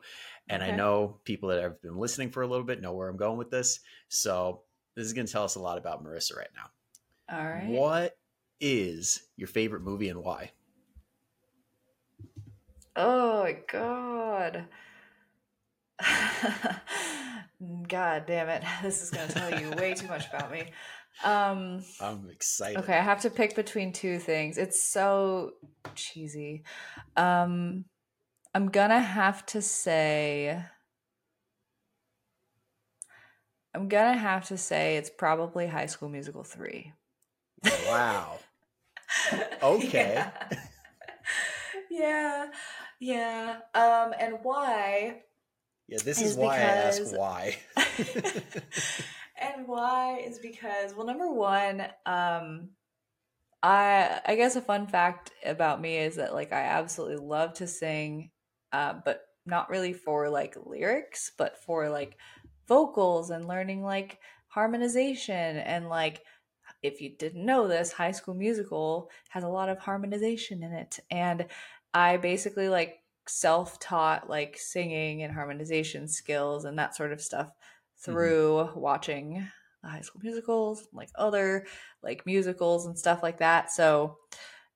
And 0.48 0.62
I 0.62 0.70
know 0.72 1.18
people 1.24 1.48
that 1.50 1.62
have 1.62 1.80
been 1.80 1.96
listening 1.96 2.30
for 2.30 2.42
a 2.42 2.46
little 2.46 2.64
bit 2.64 2.82
know 2.82 2.92
where 2.92 3.08
I'm 3.08 3.16
going 3.16 3.38
with 3.38 3.50
this. 3.50 3.80
So 4.08 4.62
this 4.94 5.06
is 5.06 5.12
going 5.12 5.26
to 5.26 5.32
tell 5.32 5.44
us 5.44 5.54
a 5.54 5.60
lot 5.60 5.78
about 5.78 6.04
Marissa 6.04 6.36
right 6.36 6.50
now. 6.54 7.36
All 7.36 7.44
right. 7.46 7.66
What 7.66 8.18
is 8.60 9.22
your 9.36 9.48
favorite 9.48 9.82
movie 9.82 10.08
and 10.08 10.22
why? 10.22 10.50
Oh 12.96 13.44
my 13.44 13.56
god. 13.70 14.66
god 17.88 18.24
damn 18.26 18.48
it. 18.48 18.62
This 18.82 19.02
is 19.02 19.10
going 19.10 19.28
to 19.28 19.34
tell 19.34 19.60
you 19.60 19.70
way 19.72 19.94
too 19.94 20.08
much 20.08 20.28
about 20.28 20.50
me. 20.50 20.64
Um 21.24 21.84
I'm 22.00 22.28
excited. 22.30 22.78
okay, 22.80 22.96
I 22.96 23.02
have 23.02 23.20
to 23.22 23.30
pick 23.30 23.54
between 23.54 23.92
two 23.92 24.18
things. 24.18 24.56
It's 24.58 24.82
so 24.82 25.52
cheesy. 25.94 26.64
Um 27.16 27.84
I'm 28.54 28.68
going 28.68 28.90
to 28.90 29.00
have 29.00 29.46
to 29.46 29.62
say 29.62 30.62
I'm 33.74 33.88
going 33.88 34.12
to 34.12 34.18
have 34.18 34.48
to 34.48 34.58
say 34.58 34.96
it's 34.96 35.08
probably 35.10 35.66
High 35.66 35.86
School 35.86 36.10
Musical 36.10 36.44
3. 36.44 36.92
Wow. 37.86 38.38
Okay. 39.62 40.14
Yeah. 40.14 40.30
yeah. 41.90 42.46
Yeah. 42.98 43.56
Um, 43.74 44.14
and 44.18 44.38
why? 44.42 45.22
Yeah, 45.88 45.98
this 46.04 46.20
Is 46.20 46.32
is 46.32 46.36
why 46.36 46.56
I 46.56 46.60
ask 46.60 47.02
why. 47.12 47.56
and 49.40 49.66
why 49.66 50.18
is 50.24 50.38
because 50.38 50.94
well, 50.94 51.06
number 51.06 51.30
one, 51.30 51.82
um, 52.06 52.70
I 53.62 54.20
I 54.24 54.36
guess 54.36 54.56
a 54.56 54.60
fun 54.62 54.86
fact 54.86 55.32
about 55.44 55.80
me 55.80 55.98
is 55.98 56.16
that 56.16 56.34
like 56.34 56.52
I 56.52 56.62
absolutely 56.62 57.24
love 57.24 57.54
to 57.54 57.66
sing, 57.66 58.30
uh, 58.72 58.94
but 59.04 59.22
not 59.44 59.70
really 59.70 59.92
for 59.92 60.28
like 60.30 60.56
lyrics, 60.64 61.32
but 61.36 61.58
for 61.58 61.88
like 61.88 62.16
vocals 62.68 63.30
and 63.30 63.48
learning 63.48 63.82
like 63.82 64.18
harmonization 64.48 65.56
and 65.58 65.88
like 65.88 66.22
if 66.82 67.00
you 67.00 67.10
didn't 67.16 67.44
know 67.44 67.68
this, 67.68 67.92
High 67.92 68.10
School 68.10 68.34
Musical 68.34 69.10
has 69.30 69.44
a 69.44 69.48
lot 69.48 69.68
of 69.68 69.78
harmonization 69.78 70.62
in 70.62 70.72
it. 70.72 70.98
And 71.10 71.46
I 71.94 72.16
basically 72.16 72.68
like 72.68 72.98
self 73.28 73.78
taught 73.78 74.28
like 74.28 74.56
singing 74.58 75.22
and 75.22 75.32
harmonization 75.32 76.08
skills 76.08 76.64
and 76.64 76.78
that 76.78 76.94
sort 76.94 77.12
of 77.12 77.20
stuff 77.20 77.50
through 77.98 78.70
watching 78.74 79.46
the 79.82 79.88
High 79.88 80.00
School 80.00 80.20
Musicals, 80.22 80.88
like 80.92 81.10
other 81.14 81.66
like 82.02 82.26
musicals 82.26 82.86
and 82.86 82.98
stuff 82.98 83.22
like 83.22 83.38
that. 83.38 83.70
So 83.70 84.18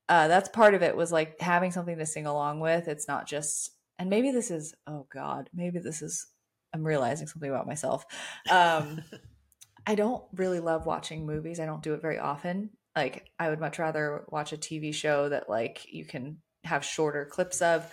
uh, 0.08 0.28
that's 0.28 0.48
part 0.48 0.74
of 0.74 0.82
it 0.82 0.96
was 0.96 1.12
like 1.12 1.40
having 1.40 1.70
something 1.72 1.98
to 1.98 2.06
sing 2.06 2.26
along 2.26 2.60
with. 2.60 2.88
It's 2.88 3.08
not 3.08 3.26
just, 3.26 3.70
and 3.98 4.10
maybe 4.10 4.30
this 4.30 4.50
is, 4.50 4.74
oh 4.86 5.06
God, 5.12 5.50
maybe 5.54 5.78
this 5.78 6.02
is, 6.02 6.26
I'm 6.72 6.84
realizing 6.84 7.26
something 7.26 7.50
about 7.50 7.66
myself. 7.66 8.04
Um, 8.50 9.02
I 9.86 9.94
don't 9.94 10.24
really 10.34 10.60
love 10.60 10.84
watching 10.84 11.26
movies. 11.26 11.60
I 11.60 11.66
don't 11.66 11.82
do 11.82 11.94
it 11.94 12.02
very 12.02 12.18
often. 12.18 12.70
Like 12.96 13.30
I 13.38 13.50
would 13.50 13.60
much 13.60 13.78
rather 13.78 14.24
watch 14.28 14.52
a 14.52 14.56
TV 14.56 14.92
show 14.92 15.28
that 15.28 15.48
like 15.48 15.86
you 15.92 16.04
can 16.04 16.38
have 16.64 16.84
shorter 16.84 17.24
clips 17.24 17.62
of 17.62 17.88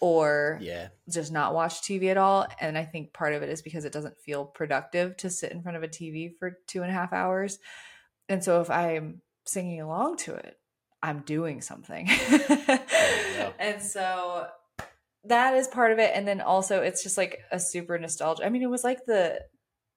or 0.00 0.58
yeah. 0.60 0.88
just 1.10 1.32
not 1.32 1.54
watch 1.54 1.80
TV 1.82 2.10
at 2.10 2.16
all. 2.16 2.46
And 2.60 2.76
I 2.76 2.84
think 2.84 3.12
part 3.12 3.34
of 3.34 3.42
it 3.42 3.48
is 3.48 3.62
because 3.62 3.84
it 3.84 3.92
doesn't 3.92 4.18
feel 4.18 4.44
productive 4.44 5.16
to 5.18 5.30
sit 5.30 5.52
in 5.52 5.62
front 5.62 5.76
of 5.76 5.82
a 5.82 5.88
TV 5.88 6.30
for 6.38 6.58
two 6.66 6.82
and 6.82 6.90
a 6.90 6.94
half 6.94 7.12
hours. 7.12 7.58
And 8.28 8.42
so 8.42 8.60
if 8.60 8.70
I'm 8.70 9.22
singing 9.46 9.80
along 9.80 10.18
to 10.18 10.34
it, 10.34 10.58
I'm 11.02 11.20
doing 11.20 11.60
something. 11.60 12.08
and 13.58 13.80
so 13.80 14.46
that 15.24 15.54
is 15.54 15.68
part 15.68 15.92
of 15.92 15.98
it. 15.98 16.12
And 16.14 16.26
then 16.26 16.40
also 16.40 16.82
it's 16.82 17.02
just 17.02 17.16
like 17.16 17.40
a 17.52 17.60
super 17.60 17.98
nostalgia. 17.98 18.44
I 18.44 18.48
mean, 18.48 18.62
it 18.62 18.70
was 18.70 18.84
like 18.84 19.04
the 19.06 19.40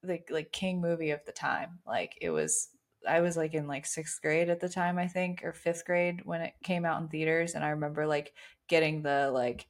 the 0.03 0.19
like 0.29 0.51
King 0.51 0.81
movie 0.81 1.11
of 1.11 1.19
the 1.25 1.31
time. 1.31 1.79
Like 1.85 2.13
it 2.21 2.29
was 2.29 2.69
I 3.07 3.21
was 3.21 3.37
like 3.37 3.53
in 3.53 3.67
like 3.67 3.85
sixth 3.85 4.21
grade 4.21 4.49
at 4.49 4.59
the 4.59 4.69
time, 4.69 4.97
I 4.97 5.07
think, 5.07 5.43
or 5.43 5.53
fifth 5.53 5.85
grade 5.85 6.21
when 6.25 6.41
it 6.41 6.53
came 6.63 6.85
out 6.85 7.01
in 7.01 7.07
theaters. 7.07 7.53
And 7.53 7.63
I 7.63 7.69
remember 7.69 8.05
like 8.05 8.33
getting 8.67 9.01
the 9.01 9.31
like 9.33 9.67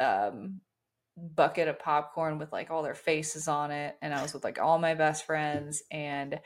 um 0.00 0.60
bucket 1.16 1.68
of 1.68 1.78
popcorn 1.78 2.38
with 2.38 2.52
like 2.52 2.70
all 2.70 2.82
their 2.82 2.94
faces 2.94 3.48
on 3.48 3.70
it. 3.70 3.96
And 4.00 4.14
I 4.14 4.22
was 4.22 4.32
with 4.32 4.44
like 4.44 4.60
all 4.60 4.78
my 4.78 4.94
best 4.94 5.26
friends. 5.26 5.82
And 5.90 6.40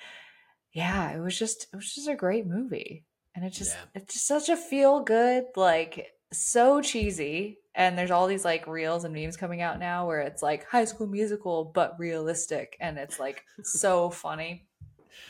yeah, 0.72 1.10
it 1.12 1.20
was 1.20 1.38
just 1.38 1.66
it 1.72 1.76
was 1.76 1.94
just 1.94 2.08
a 2.08 2.14
great 2.14 2.46
movie. 2.46 3.04
And 3.34 3.44
it 3.44 3.50
just 3.50 3.74
Yeah. 3.74 4.00
it's 4.02 4.14
just 4.14 4.26
such 4.26 4.48
a 4.48 4.56
feel 4.56 5.00
good, 5.00 5.44
like 5.56 6.12
so 6.32 6.80
cheesy. 6.80 7.58
And 7.74 7.96
there's 7.96 8.10
all 8.10 8.26
these 8.26 8.44
like 8.44 8.66
reels 8.66 9.04
and 9.04 9.14
memes 9.14 9.36
coming 9.36 9.62
out 9.62 9.78
now 9.78 10.06
where 10.06 10.20
it's 10.20 10.42
like 10.42 10.66
high 10.66 10.84
school 10.84 11.06
musical 11.06 11.64
but 11.64 11.98
realistic 11.98 12.76
and 12.80 12.98
it's 12.98 13.18
like 13.18 13.44
so 13.62 14.10
funny 14.24 14.66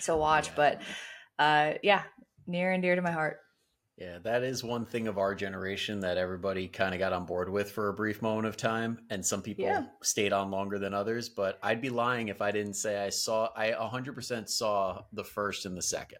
to 0.04 0.16
watch. 0.16 0.48
Yeah. 0.48 0.52
But 0.56 0.82
uh 1.38 1.72
yeah, 1.82 2.02
near 2.46 2.72
and 2.72 2.82
dear 2.82 2.96
to 2.96 3.02
my 3.02 3.12
heart. 3.12 3.38
Yeah, 4.02 4.18
that 4.24 4.42
is 4.42 4.64
one 4.64 4.84
thing 4.84 5.06
of 5.06 5.16
our 5.16 5.32
generation 5.32 6.00
that 6.00 6.16
everybody 6.18 6.66
kind 6.66 6.92
of 6.92 6.98
got 6.98 7.12
on 7.12 7.24
board 7.24 7.48
with 7.48 7.70
for 7.70 7.88
a 7.88 7.94
brief 7.94 8.20
moment 8.20 8.48
of 8.48 8.56
time, 8.56 8.98
and 9.10 9.24
some 9.24 9.42
people 9.42 9.64
Yeah. 9.64 9.86
stayed 10.02 10.32
on 10.32 10.50
longer 10.50 10.80
than 10.80 10.92
others. 10.92 11.28
But 11.28 11.60
I'd 11.62 11.80
be 11.80 11.88
lying 11.88 12.26
if 12.26 12.42
I 12.42 12.50
didn't 12.50 12.74
say 12.74 12.98
I 13.04 13.10
saw, 13.10 13.50
I 13.54 13.70
100% 13.72 14.48
saw 14.48 15.04
the 15.12 15.22
first 15.22 15.66
and 15.66 15.76
the 15.76 15.82
second. 15.82 16.18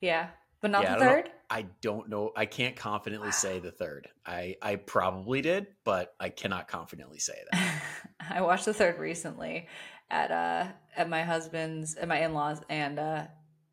Yeah. 0.00 0.28
But 0.60 0.70
not 0.70 0.82
Yeah, 0.84 0.94
I 0.94 0.98
the 0.98 1.04
don't 1.04 1.06
know. 1.06 1.22
third? 1.22 1.30
I 1.50 1.62
don't 1.80 2.08
know. 2.08 2.32
I 2.36 2.46
can't 2.46 2.76
confidently 2.76 3.28
Wow. 3.28 3.32
say 3.32 3.58
the 3.58 3.72
third. 3.72 4.08
I 4.24 4.56
I 4.62 4.76
probably 4.76 5.40
did, 5.40 5.66
but 5.84 6.14
I 6.20 6.28
cannot 6.28 6.68
confidently 6.68 7.18
say 7.18 7.42
that. 7.50 7.82
I 8.30 8.40
watched 8.42 8.66
the 8.66 8.74
third 8.74 8.98
recently 8.98 9.66
at 10.10 10.30
uh 10.30 10.66
at 10.96 11.08
my 11.08 11.22
husband's 11.22 11.96
at 11.96 12.06
my 12.08 12.20
in-laws 12.20 12.62
and 12.68 12.98
uh 12.98 13.26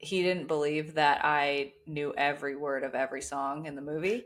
he 0.06 0.24
didn't 0.24 0.47
believe 0.47 0.93
that 0.95 1.22
I 1.24 1.74
knew 1.88 2.14
every 2.18 2.56
word 2.56 2.84
of 2.84 2.95
every 2.95 3.22
song 3.22 3.66
in 3.66 3.76
the 3.76 3.82
movie. 3.82 4.26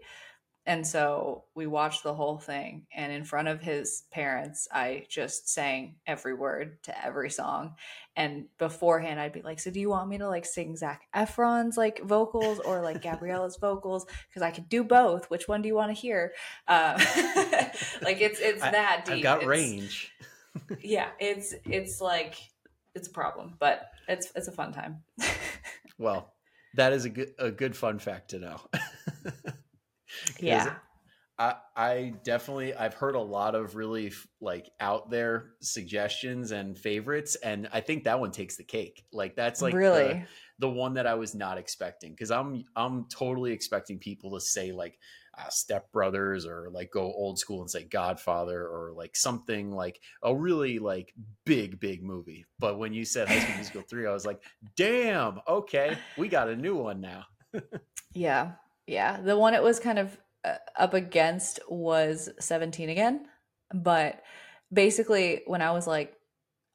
And 0.65 0.85
so 0.85 1.45
we 1.55 1.65
watched 1.65 2.03
the 2.03 2.13
whole 2.13 2.37
thing 2.37 2.85
and 2.93 3.11
in 3.11 3.23
front 3.23 3.47
of 3.47 3.59
his 3.59 4.03
parents 4.11 4.67
I 4.71 5.05
just 5.09 5.49
sang 5.49 5.95
every 6.05 6.35
word 6.35 6.83
to 6.83 7.05
every 7.05 7.31
song. 7.31 7.73
And 8.15 8.45
beforehand 8.59 9.19
I'd 9.19 9.33
be 9.33 9.41
like, 9.41 9.59
"So 9.59 9.71
do 9.71 9.79
you 9.79 9.89
want 9.89 10.09
me 10.09 10.19
to 10.19 10.27
like 10.27 10.45
sing 10.45 10.75
Zac 10.75 11.07
Efron's 11.15 11.75
like 11.77 12.03
vocals 12.03 12.59
or 12.59 12.81
like 12.81 13.01
Gabriella's 13.01 13.57
vocals 13.61 14.05
because 14.27 14.43
I 14.43 14.51
could 14.51 14.69
do 14.69 14.83
both. 14.83 15.29
Which 15.31 15.47
one 15.47 15.61
do 15.63 15.67
you 15.69 15.75
want 15.75 15.95
to 15.95 15.99
hear?" 15.99 16.33
Um, 16.67 16.97
like 18.01 18.21
it's 18.21 18.39
it's 18.39 18.61
I- 18.61 18.71
that 18.71 19.05
deep. 19.05 19.15
I've 19.15 19.23
got 19.23 19.37
It's- 19.37 19.47
range. 19.49 20.11
yeah 20.81 21.09
it's 21.19 21.53
it's 21.65 22.01
like 22.01 22.35
it's 22.95 23.07
a 23.07 23.11
problem 23.11 23.53
but 23.59 23.91
it's 24.07 24.31
it's 24.35 24.47
a 24.47 24.51
fun 24.51 24.73
time 24.73 24.97
Well, 25.99 26.33
that 26.75 26.93
is 26.93 27.05
a 27.05 27.09
good 27.09 27.33
a 27.37 27.51
good 27.51 27.75
fun 27.75 27.99
fact 27.99 28.31
to 28.31 28.39
know. 28.39 28.61
yeah 30.39 30.77
I, 31.39 31.55
I 31.73 32.13
definitely 32.25 32.75
I've 32.75 32.93
heard 32.93 33.15
a 33.15 33.21
lot 33.21 33.55
of 33.55 33.75
really 33.75 34.11
like 34.41 34.69
out 34.81 35.09
there 35.09 35.51
suggestions 35.61 36.51
and 36.51 36.77
favorites, 36.77 37.35
and 37.35 37.69
I 37.71 37.79
think 37.79 38.03
that 38.03 38.19
one 38.19 38.31
takes 38.31 38.57
the 38.57 38.65
cake. 38.65 39.05
Like 39.13 39.37
that's 39.37 39.61
like 39.61 39.73
really 39.73 40.03
the, 40.03 40.25
the 40.59 40.69
one 40.69 40.95
that 40.95 41.07
I 41.07 41.13
was 41.13 41.33
not 41.33 41.57
expecting 41.57 42.11
because 42.11 42.29
I'm 42.29 42.65
I'm 42.75 43.05
totally 43.05 43.53
expecting 43.53 43.99
people 43.99 44.31
to 44.31 44.41
say 44.41 44.73
like 44.73 44.99
uh, 45.39 45.49
Step 45.49 45.91
Brothers 45.91 46.45
or 46.45 46.69
like 46.71 46.91
go 46.91 47.03
old 47.03 47.39
school 47.39 47.61
and 47.61 47.69
say 47.69 47.83
Godfather 47.83 48.61
or 48.61 48.93
like 48.95 49.15
something 49.15 49.71
like 49.71 50.01
a 50.23 50.35
really 50.35 50.79
like 50.79 51.13
big 51.45 51.79
big 51.79 52.03
movie. 52.03 52.45
But 52.59 52.77
when 52.77 52.93
you 52.93 53.05
said 53.05 53.27
High 53.27 53.39
School 53.39 53.55
Musical 53.55 53.81
three, 53.81 54.07
I 54.07 54.11
was 54.11 54.25
like, 54.25 54.41
damn, 54.75 55.39
okay, 55.47 55.97
we 56.17 56.27
got 56.27 56.49
a 56.49 56.55
new 56.55 56.75
one 56.75 57.01
now. 57.01 57.25
yeah, 58.13 58.53
yeah. 58.87 59.19
The 59.21 59.37
one 59.37 59.53
it 59.53 59.63
was 59.63 59.79
kind 59.79 59.99
of 59.99 60.17
uh, 60.43 60.55
up 60.77 60.93
against 60.93 61.59
was 61.69 62.29
17 62.39 62.89
again, 62.89 63.25
but 63.73 64.21
basically 64.71 65.41
when 65.47 65.61
I 65.61 65.71
was 65.71 65.87
like 65.87 66.15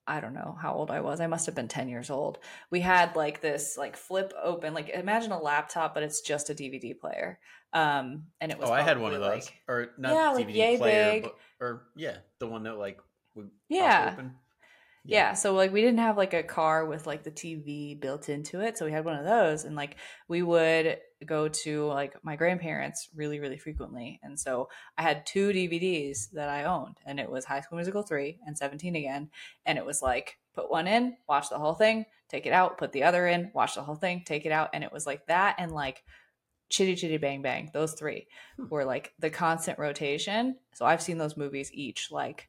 I 0.06 0.20
don't 0.20 0.34
know 0.34 0.56
how 0.60 0.74
old 0.74 0.90
I 0.90 1.00
was. 1.00 1.20
I 1.20 1.26
must 1.28 1.46
have 1.46 1.54
been 1.54 1.68
10 1.68 1.88
years 1.88 2.10
old. 2.10 2.38
We 2.70 2.80
had 2.80 3.16
like 3.16 3.40
this 3.40 3.76
like 3.78 3.96
flip 3.96 4.34
open, 4.42 4.74
like 4.74 4.90
imagine 4.90 5.32
a 5.32 5.40
laptop, 5.40 5.94
but 5.94 6.02
it's 6.02 6.20
just 6.20 6.50
a 6.50 6.54
DVD 6.54 6.98
player. 6.98 7.38
Um, 7.74 8.26
and 8.40 8.52
it 8.52 8.58
was. 8.58 8.70
Oh, 8.70 8.72
I 8.72 8.82
had 8.82 9.00
one 9.00 9.12
of 9.12 9.20
those, 9.20 9.44
like, 9.46 9.60
or 9.68 9.90
not 9.98 10.12
yeah, 10.12 10.44
DVD 10.44 10.70
like 10.70 10.78
player. 10.78 11.20
But, 11.22 11.36
or 11.60 11.82
yeah, 11.96 12.16
the 12.38 12.46
one 12.46 12.62
that 12.62 12.78
like 12.78 13.00
would 13.34 13.50
yeah. 13.68 14.14
Yeah. 14.16 14.22
yeah. 15.04 15.32
So 15.34 15.54
like 15.54 15.72
we 15.72 15.80
didn't 15.82 15.98
have 15.98 16.16
like 16.16 16.34
a 16.34 16.42
car 16.42 16.86
with 16.86 17.06
like 17.06 17.24
the 17.24 17.30
TV 17.30 18.00
built 18.00 18.28
into 18.28 18.60
it. 18.60 18.78
So 18.78 18.86
we 18.86 18.92
had 18.92 19.04
one 19.04 19.16
of 19.16 19.24
those 19.24 19.64
and 19.64 19.74
like 19.74 19.96
we 20.28 20.42
would 20.42 20.98
go 21.26 21.48
to 21.48 21.86
like 21.86 22.16
my 22.22 22.36
grandparents 22.36 23.08
really, 23.14 23.40
really 23.40 23.58
frequently. 23.58 24.20
And 24.22 24.38
so 24.38 24.68
I 24.96 25.02
had 25.02 25.26
two 25.26 25.50
DVDs 25.50 26.30
that 26.32 26.48
I 26.48 26.64
owned 26.64 26.98
and 27.04 27.18
it 27.18 27.28
was 27.28 27.44
High 27.44 27.60
School 27.60 27.76
Musical 27.76 28.02
3 28.02 28.40
and 28.46 28.56
17 28.56 28.94
again. 28.96 29.30
And 29.66 29.78
it 29.78 29.84
was 29.84 30.00
like 30.00 30.38
put 30.54 30.70
one 30.70 30.86
in, 30.86 31.16
watch 31.28 31.50
the 31.50 31.58
whole 31.58 31.74
thing, 31.74 32.06
take 32.28 32.46
it 32.46 32.52
out, 32.52 32.78
put 32.78 32.92
the 32.92 33.02
other 33.02 33.26
in, 33.26 33.50
watch 33.52 33.74
the 33.74 33.82
whole 33.82 33.96
thing, 33.96 34.22
take 34.24 34.46
it 34.46 34.52
out. 34.52 34.70
And 34.72 34.84
it 34.84 34.92
was 34.92 35.06
like 35.06 35.26
that 35.26 35.56
and 35.58 35.72
like 35.72 36.04
Chitty 36.68 36.96
Chitty 36.96 37.18
Bang 37.18 37.42
Bang. 37.42 37.70
Those 37.72 37.92
three 37.92 38.26
hmm. 38.56 38.68
were 38.68 38.84
like 38.84 39.12
the 39.18 39.30
constant 39.30 39.78
rotation. 39.78 40.56
So 40.74 40.84
I've 40.84 41.02
seen 41.02 41.18
those 41.18 41.36
movies 41.36 41.70
each 41.72 42.10
like 42.10 42.48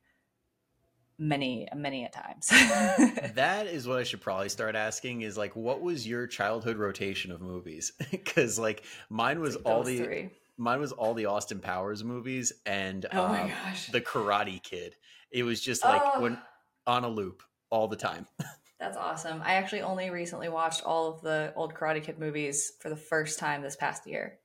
many 1.18 1.68
many 1.74 2.04
a 2.04 2.10
times 2.10 2.48
that 3.36 3.68
is 3.68 3.88
what 3.88 4.00
i 4.00 4.04
should 4.04 4.20
probably 4.20 4.50
start 4.50 4.76
asking 4.76 5.22
is 5.22 5.38
like 5.38 5.56
what 5.56 5.82
was 5.82 6.06
your 6.06 6.28
childhood 6.28 6.78
rotation 6.78 7.32
of 7.32 7.42
movies 7.42 7.94
because 8.12 8.60
like 8.60 8.84
mine 9.10 9.40
was 9.40 9.56
all 9.58 9.82
the 9.82 9.98
three. 9.98 10.30
mine 10.58 10.80
was 10.80 10.92
all 10.92 11.14
the 11.14 11.26
austin 11.26 11.60
powers 11.60 12.04
movies 12.04 12.52
and 12.66 13.06
oh 13.14 13.30
my 13.30 13.44
um, 13.44 13.52
the 13.92 14.02
karate 14.02 14.62
kid 14.62 14.96
it 15.32 15.44
was 15.44 15.62
just 15.62 15.86
like 15.86 16.02
oh. 16.04 16.22
when 16.22 16.38
on 16.86 17.06
a 17.06 17.10
loop 17.10 17.44
all 17.70 17.88
the 17.88 17.96
time 17.96 18.28
that's 18.80 18.98
awesome. 18.98 19.42
I 19.44 19.56
actually 19.56 19.82
only 19.82 20.10
recently 20.10 20.50
watched 20.50 20.84
all 20.84 21.14
of 21.14 21.22
the 21.22 21.54
old 21.56 21.74
karate 21.74 22.04
kid 22.04 22.20
movies 22.20 22.74
for 22.80 22.90
the 22.90 22.96
first 22.96 23.40
time 23.40 23.62
this 23.62 23.76
past 23.76 24.06
year. 24.06 24.40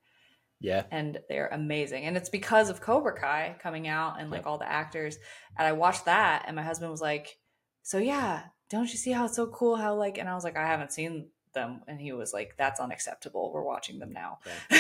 Yeah. 0.61 0.85
And 0.91 1.19
they're 1.29 1.49
amazing. 1.49 2.05
And 2.05 2.17
it's 2.17 2.29
because 2.29 2.71
of 2.71 2.81
Cobra 2.81 3.19
Kai 3.19 3.57
coming 3.61 3.89
out 3.89 4.21
and 4.21 4.31
like 4.31 4.47
all 4.47 4.59
the 4.59 4.71
actors. 4.71 5.19
And 5.59 5.67
I 5.67 5.73
watched 5.73 6.05
that 6.05 6.45
and 6.47 6.55
my 6.55 6.63
husband 6.63 6.91
was 6.91 7.01
like, 7.01 7.39
So 7.83 7.99
yeah, 7.99 8.43
don't 8.69 8.91
you 8.91 8.99
see 8.99 9.11
how 9.11 9.25
it's 9.25 9.37
so 9.37 9.47
cool 9.47 9.77
how 9.77 9.95
like 9.95 10.19
and 10.19 10.29
I 10.29 10.35
was 10.35 10.45
like, 10.45 10.57
I 10.57 10.67
haven't 10.67 10.93
seen 10.93 11.29
them. 11.55 11.81
And 11.89 11.99
he 11.99 12.13
was 12.13 12.33
like 12.33 12.55
that's 12.59 12.79
unacceptable. 12.79 13.51
We're 13.53 13.65
watching 13.65 13.99
them 13.99 14.13
now. 14.13 14.39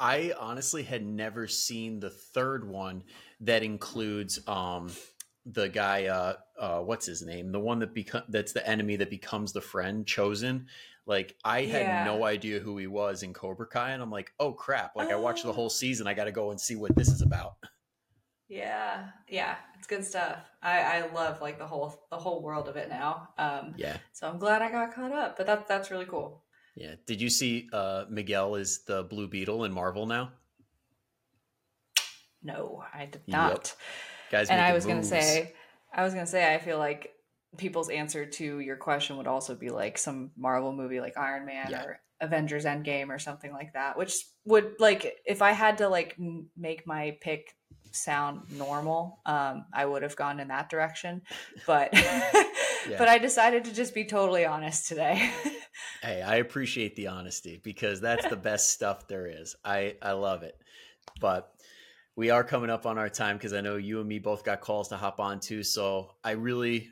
I 0.00 0.34
honestly 0.38 0.82
had 0.82 1.06
never 1.06 1.46
seen 1.46 2.00
the 2.00 2.10
third 2.10 2.68
one 2.68 3.04
that 3.40 3.62
includes 3.62 4.40
um 4.48 4.90
the 5.52 5.68
guy 5.68 6.06
uh 6.06 6.34
uh 6.58 6.80
what's 6.80 7.06
his 7.06 7.22
name 7.22 7.52
the 7.52 7.60
one 7.60 7.78
that 7.78 7.94
become 7.94 8.22
that's 8.28 8.52
the 8.52 8.66
enemy 8.68 8.96
that 8.96 9.10
becomes 9.10 9.52
the 9.52 9.60
friend 9.60 10.06
chosen 10.06 10.66
like 11.08 11.34
I 11.42 11.62
had 11.62 11.82
yeah. 11.82 12.04
no 12.04 12.24
idea 12.24 12.60
who 12.60 12.76
he 12.76 12.86
was 12.86 13.22
in 13.22 13.32
Cobra 13.32 13.66
Kai, 13.66 13.92
and 13.92 14.02
I'm 14.02 14.10
like, 14.10 14.34
oh 14.38 14.52
crap! 14.52 14.94
Like 14.94 15.08
oh. 15.08 15.12
I 15.12 15.16
watched 15.16 15.42
the 15.42 15.52
whole 15.54 15.64
oh. 15.64 15.68
season. 15.70 16.06
I 16.06 16.12
got 16.12 16.24
to 16.24 16.32
go 16.32 16.50
and 16.50 16.60
see 16.60 16.76
what 16.76 16.94
this 16.94 17.08
is 17.08 17.22
about. 17.22 17.56
Yeah, 18.50 19.08
yeah, 19.28 19.56
it's 19.76 19.86
good 19.86 20.02
stuff. 20.02 20.38
I 20.62 20.80
I 20.80 21.12
love 21.12 21.42
like 21.42 21.58
the 21.58 21.66
whole 21.66 22.06
the 22.10 22.16
whole 22.16 22.40
world 22.40 22.66
of 22.66 22.76
it 22.76 22.88
now. 22.88 23.28
Um, 23.36 23.74
yeah. 23.76 23.98
So 24.14 24.26
I'm 24.26 24.38
glad 24.38 24.62
I 24.62 24.70
got 24.70 24.94
caught 24.94 25.12
up, 25.12 25.36
but 25.36 25.44
that's 25.44 25.68
that's 25.68 25.90
really 25.90 26.06
cool. 26.06 26.42
Yeah. 26.74 26.94
Did 27.04 27.20
you 27.20 27.28
see 27.28 27.68
uh, 27.74 28.06
Miguel 28.08 28.54
is 28.54 28.84
the 28.84 29.02
Blue 29.02 29.28
Beetle 29.28 29.64
in 29.64 29.72
Marvel 29.74 30.06
now? 30.06 30.32
No, 32.42 32.82
I 32.94 33.04
did 33.04 33.20
not. 33.26 33.50
Yep. 33.50 33.66
Guys, 34.30 34.50
and 34.50 34.60
I 34.60 34.72
was 34.72 34.86
gonna 34.86 35.02
say, 35.02 35.54
I 35.92 36.04
was 36.04 36.14
gonna 36.14 36.26
say, 36.26 36.54
I 36.54 36.58
feel 36.58 36.78
like 36.78 37.12
people's 37.56 37.88
answer 37.88 38.26
to 38.26 38.60
your 38.60 38.76
question 38.76 39.16
would 39.16 39.26
also 39.26 39.54
be 39.54 39.70
like 39.70 39.98
some 39.98 40.30
Marvel 40.36 40.72
movie 40.72 41.00
like 41.00 41.16
Iron 41.16 41.46
Man 41.46 41.68
yeah. 41.70 41.82
or 41.82 42.00
Avengers 42.20 42.64
Endgame 42.64 43.08
or 43.08 43.18
something 43.18 43.52
like 43.52 43.72
that, 43.74 43.96
which 43.96 44.14
would 44.44 44.74
like 44.78 45.16
if 45.24 45.42
I 45.42 45.52
had 45.52 45.78
to 45.78 45.88
like 45.88 46.16
make 46.56 46.86
my 46.86 47.16
pick 47.20 47.54
sound 47.92 48.42
normal, 48.50 49.20
um, 49.26 49.66
I 49.72 49.86
would 49.86 50.02
have 50.02 50.16
gone 50.16 50.40
in 50.40 50.48
that 50.48 50.68
direction. 50.68 51.22
But 51.66 51.90
yeah. 51.94 52.96
but 52.98 53.08
I 53.08 53.18
decided 53.18 53.64
to 53.64 53.74
just 53.74 53.94
be 53.94 54.04
totally 54.04 54.44
honest 54.44 54.88
today. 54.88 55.30
hey, 56.02 56.22
I 56.22 56.36
appreciate 56.36 56.96
the 56.96 57.08
honesty 57.08 57.60
because 57.62 58.00
that's 58.00 58.26
the 58.26 58.36
best 58.36 58.70
stuff 58.70 59.08
there 59.08 59.26
is. 59.26 59.56
I 59.64 59.96
I 60.02 60.12
love 60.12 60.42
it. 60.42 60.56
But 61.20 61.50
we 62.18 62.30
are 62.30 62.42
coming 62.42 62.68
up 62.68 62.84
on 62.84 62.98
our 62.98 63.08
time 63.08 63.36
because 63.36 63.52
I 63.52 63.60
know 63.60 63.76
you 63.76 64.00
and 64.00 64.08
me 64.08 64.18
both 64.18 64.42
got 64.42 64.60
calls 64.60 64.88
to 64.88 64.96
hop 64.96 65.20
on 65.20 65.38
to. 65.42 65.62
So 65.62 66.16
I 66.24 66.32
really 66.32 66.88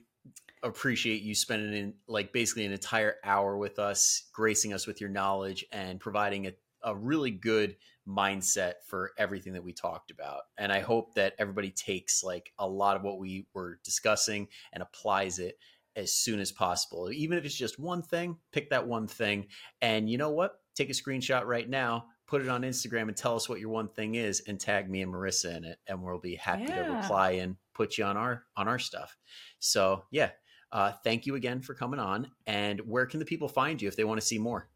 appreciate 0.62 1.22
you 1.22 1.34
spending 1.34 1.72
in 1.72 1.94
like 2.06 2.32
basically 2.32 2.64
an 2.64 2.70
entire 2.70 3.16
hour 3.24 3.56
with 3.56 3.80
us, 3.80 4.28
gracing 4.32 4.72
us 4.72 4.86
with 4.86 5.00
your 5.00 5.10
knowledge 5.10 5.64
and 5.72 5.98
providing 5.98 6.46
a, 6.46 6.52
a 6.84 6.94
really 6.94 7.32
good 7.32 7.74
mindset 8.06 8.74
for 8.86 9.10
everything 9.18 9.54
that 9.54 9.64
we 9.64 9.72
talked 9.72 10.12
about. 10.12 10.42
And 10.58 10.70
I 10.70 10.78
hope 10.78 11.14
that 11.14 11.34
everybody 11.40 11.72
takes 11.72 12.22
like 12.22 12.52
a 12.56 12.68
lot 12.68 12.96
of 12.96 13.02
what 13.02 13.18
we 13.18 13.48
were 13.52 13.80
discussing 13.82 14.46
and 14.72 14.80
applies 14.80 15.40
it 15.40 15.58
as 15.96 16.12
soon 16.12 16.38
as 16.38 16.52
possible. 16.52 17.10
Even 17.10 17.36
if 17.36 17.44
it's 17.44 17.52
just 17.52 17.80
one 17.80 18.02
thing, 18.02 18.36
pick 18.52 18.70
that 18.70 18.86
one 18.86 19.08
thing. 19.08 19.48
And 19.82 20.08
you 20.08 20.18
know 20.18 20.30
what? 20.30 20.60
Take 20.76 20.90
a 20.90 20.92
screenshot 20.92 21.46
right 21.46 21.68
now, 21.68 22.04
put 22.26 22.42
it 22.42 22.48
on 22.48 22.62
Instagram 22.62 23.08
and 23.08 23.16
tell 23.16 23.36
us 23.36 23.48
what 23.48 23.60
your 23.60 23.68
one 23.68 23.88
thing 23.88 24.16
is 24.16 24.42
and 24.48 24.58
tag 24.58 24.90
me 24.90 25.02
and 25.02 25.12
Marissa 25.12 25.56
in 25.56 25.64
it 25.64 25.78
and 25.86 26.02
we'll 26.02 26.18
be 26.18 26.34
happy 26.34 26.64
yeah. 26.64 26.84
to 26.84 26.92
reply 26.92 27.32
and 27.32 27.56
put 27.72 27.98
you 27.98 28.04
on 28.04 28.16
our 28.16 28.44
on 28.56 28.68
our 28.68 28.78
stuff. 28.78 29.16
So, 29.58 30.04
yeah, 30.10 30.30
uh, 30.72 30.92
thank 31.04 31.26
you 31.26 31.36
again 31.36 31.60
for 31.60 31.74
coming 31.74 32.00
on. 32.00 32.30
And 32.46 32.80
where 32.80 33.06
can 33.06 33.20
the 33.20 33.26
people 33.26 33.48
find 33.48 33.80
you 33.80 33.88
if 33.88 33.96
they 33.96 34.04
want 34.04 34.20
to 34.20 34.26
see 34.26 34.38
more? 34.38 34.68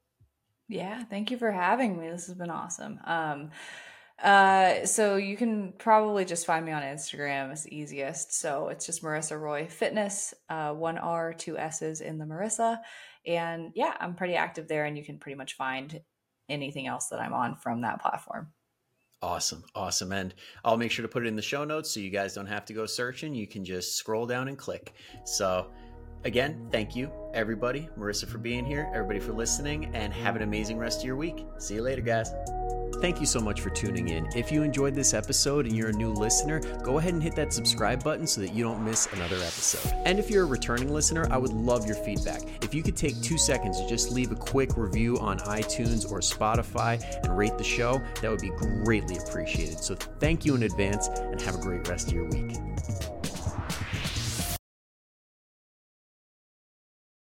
Yeah, 0.69 1.03
thank 1.05 1.31
you 1.31 1.39
for 1.39 1.51
having 1.51 1.99
me. 1.99 2.09
This 2.09 2.27
has 2.27 2.37
been 2.37 2.51
awesome. 2.51 3.01
Um, 3.05 3.51
uh, 4.23 4.85
so 4.87 5.17
you 5.17 5.37
can 5.37 5.73
probably 5.79 6.25
just 6.25 6.47
find 6.47 6.65
me 6.65 6.73
on 6.73 6.83
Instagram. 6.83 7.51
It's 7.51 7.67
easiest. 7.67 8.39
So 8.39 8.69
it's 8.69 8.87
just 8.87 9.03
Marissa 9.03 9.41
Roy 9.41 9.67
Fitness, 9.67 10.35
uh, 10.49 10.73
one 10.73 10.99
R, 10.99 11.33
two 11.33 11.59
S's 11.59 12.01
in 12.01 12.19
the 12.19 12.25
Marissa. 12.25 12.79
And 13.27 13.73
yeah, 13.75 13.95
I'm 13.99 14.15
pretty 14.15 14.35
active 14.35 14.69
there, 14.69 14.85
and 14.85 14.97
you 14.97 15.05
can 15.05 15.19
pretty 15.19 15.37
much 15.37 15.57
find 15.57 16.01
anything 16.51 16.87
else 16.87 17.07
that 17.09 17.21
I'm 17.21 17.33
on 17.33 17.57
from 17.57 17.81
that 17.83 18.01
platform. 18.03 18.49
Awesome. 19.23 19.65
Awesome. 19.75 20.13
And 20.13 20.35
I'll 20.65 20.79
make 20.79 20.91
sure 20.91 21.03
to 21.03 21.09
put 21.09 21.25
it 21.25 21.27
in 21.27 21.37
the 21.37 21.43
show 21.43 21.65
notes 21.65 21.91
so 21.91 22.01
you 22.01 22.11
guys 22.11 22.35
don't 22.35 22.47
have 22.47 22.65
to 22.67 22.73
go 22.73 22.87
searching. 22.87 23.35
You 23.35 23.47
can 23.47 23.65
just 23.65 23.97
scroll 23.97 24.27
down 24.27 24.49
and 24.49 24.57
click. 24.57 24.95
So, 25.25 25.71
again, 26.25 26.69
thank 26.73 26.97
you, 26.97 27.13
everybody, 27.35 27.89
Marissa, 27.99 28.27
for 28.27 28.39
being 28.39 28.65
here, 28.65 28.91
everybody 28.95 29.21
for 29.21 29.33
listening, 29.33 29.95
and 29.95 30.13
have 30.15 30.37
an 30.37 30.43
amazing 30.43 30.79
rest 30.79 31.01
of 31.01 31.07
your 31.07 31.17
week. 31.17 31.45
See 31.59 31.75
you 31.75 31.83
later, 31.83 32.03
guys. 32.03 32.33
Thank 33.01 33.19
you 33.19 33.27
so 33.27 33.41
much 33.41 33.63
for 33.63 33.71
tuning 33.71 34.09
in. 34.09 34.29
If 34.37 34.53
you 34.53 34.63
enjoyed 34.63 34.95
this 34.95 35.15
episode 35.15 35.67
and 35.67 35.75
you're 35.75 35.89
a 35.89 35.93
new 35.93 36.13
listener, 36.13 36.61
go 36.83 36.99
ahead 36.99 37.15
and 37.15 37.23
hit 37.23 37.35
that 37.37 37.53
subscribe 37.53 38.05
button 38.05 38.27
so 38.27 38.43
that 38.43 38.53
you 38.53 38.63
don't 38.63 38.85
miss 38.85 39.07
another 39.13 39.37
episode. 39.37 39.91
And 40.05 40.19
if 40.19 40.31
you're 40.31 40.45
a 40.45 40.47
returning 40.47 40.93
listener, 40.93 41.27
I 41.31 41.39
would 41.39 41.53
love 41.53 41.87
your 41.87 41.97
feedback. 41.97 42.43
If 42.63 42.75
you 42.75 42.83
could 42.83 42.97
take 42.97 43.21
two 43.23 43.39
seconds 43.39 43.81
to 43.81 43.89
just 43.89 44.13
leave 44.13 44.33
a 44.33 44.37
quick 44.37 44.77
review 44.77 45.19
on 45.19 45.39
iTunes 45.41 46.11
or 46.11 46.21
Spotify 46.21 47.03
and 47.25 47.37
rate 47.37 47.57
the 47.57 47.65
show, 47.65 48.03
that 48.21 48.31
would 48.31 48.41
be 48.41 48.51
greatly 48.51 49.17
appreciated. 49.17 49.81
So 49.81 49.95
thank 49.95 50.45
you 50.45 50.55
in 50.55 50.65
advance 50.65 51.09
and 51.09 51.41
have 51.41 51.55
a 51.55 51.59
great 51.59 51.89
rest 51.89 52.09
of 52.09 52.15
your 52.15 52.27
week. 52.27 52.70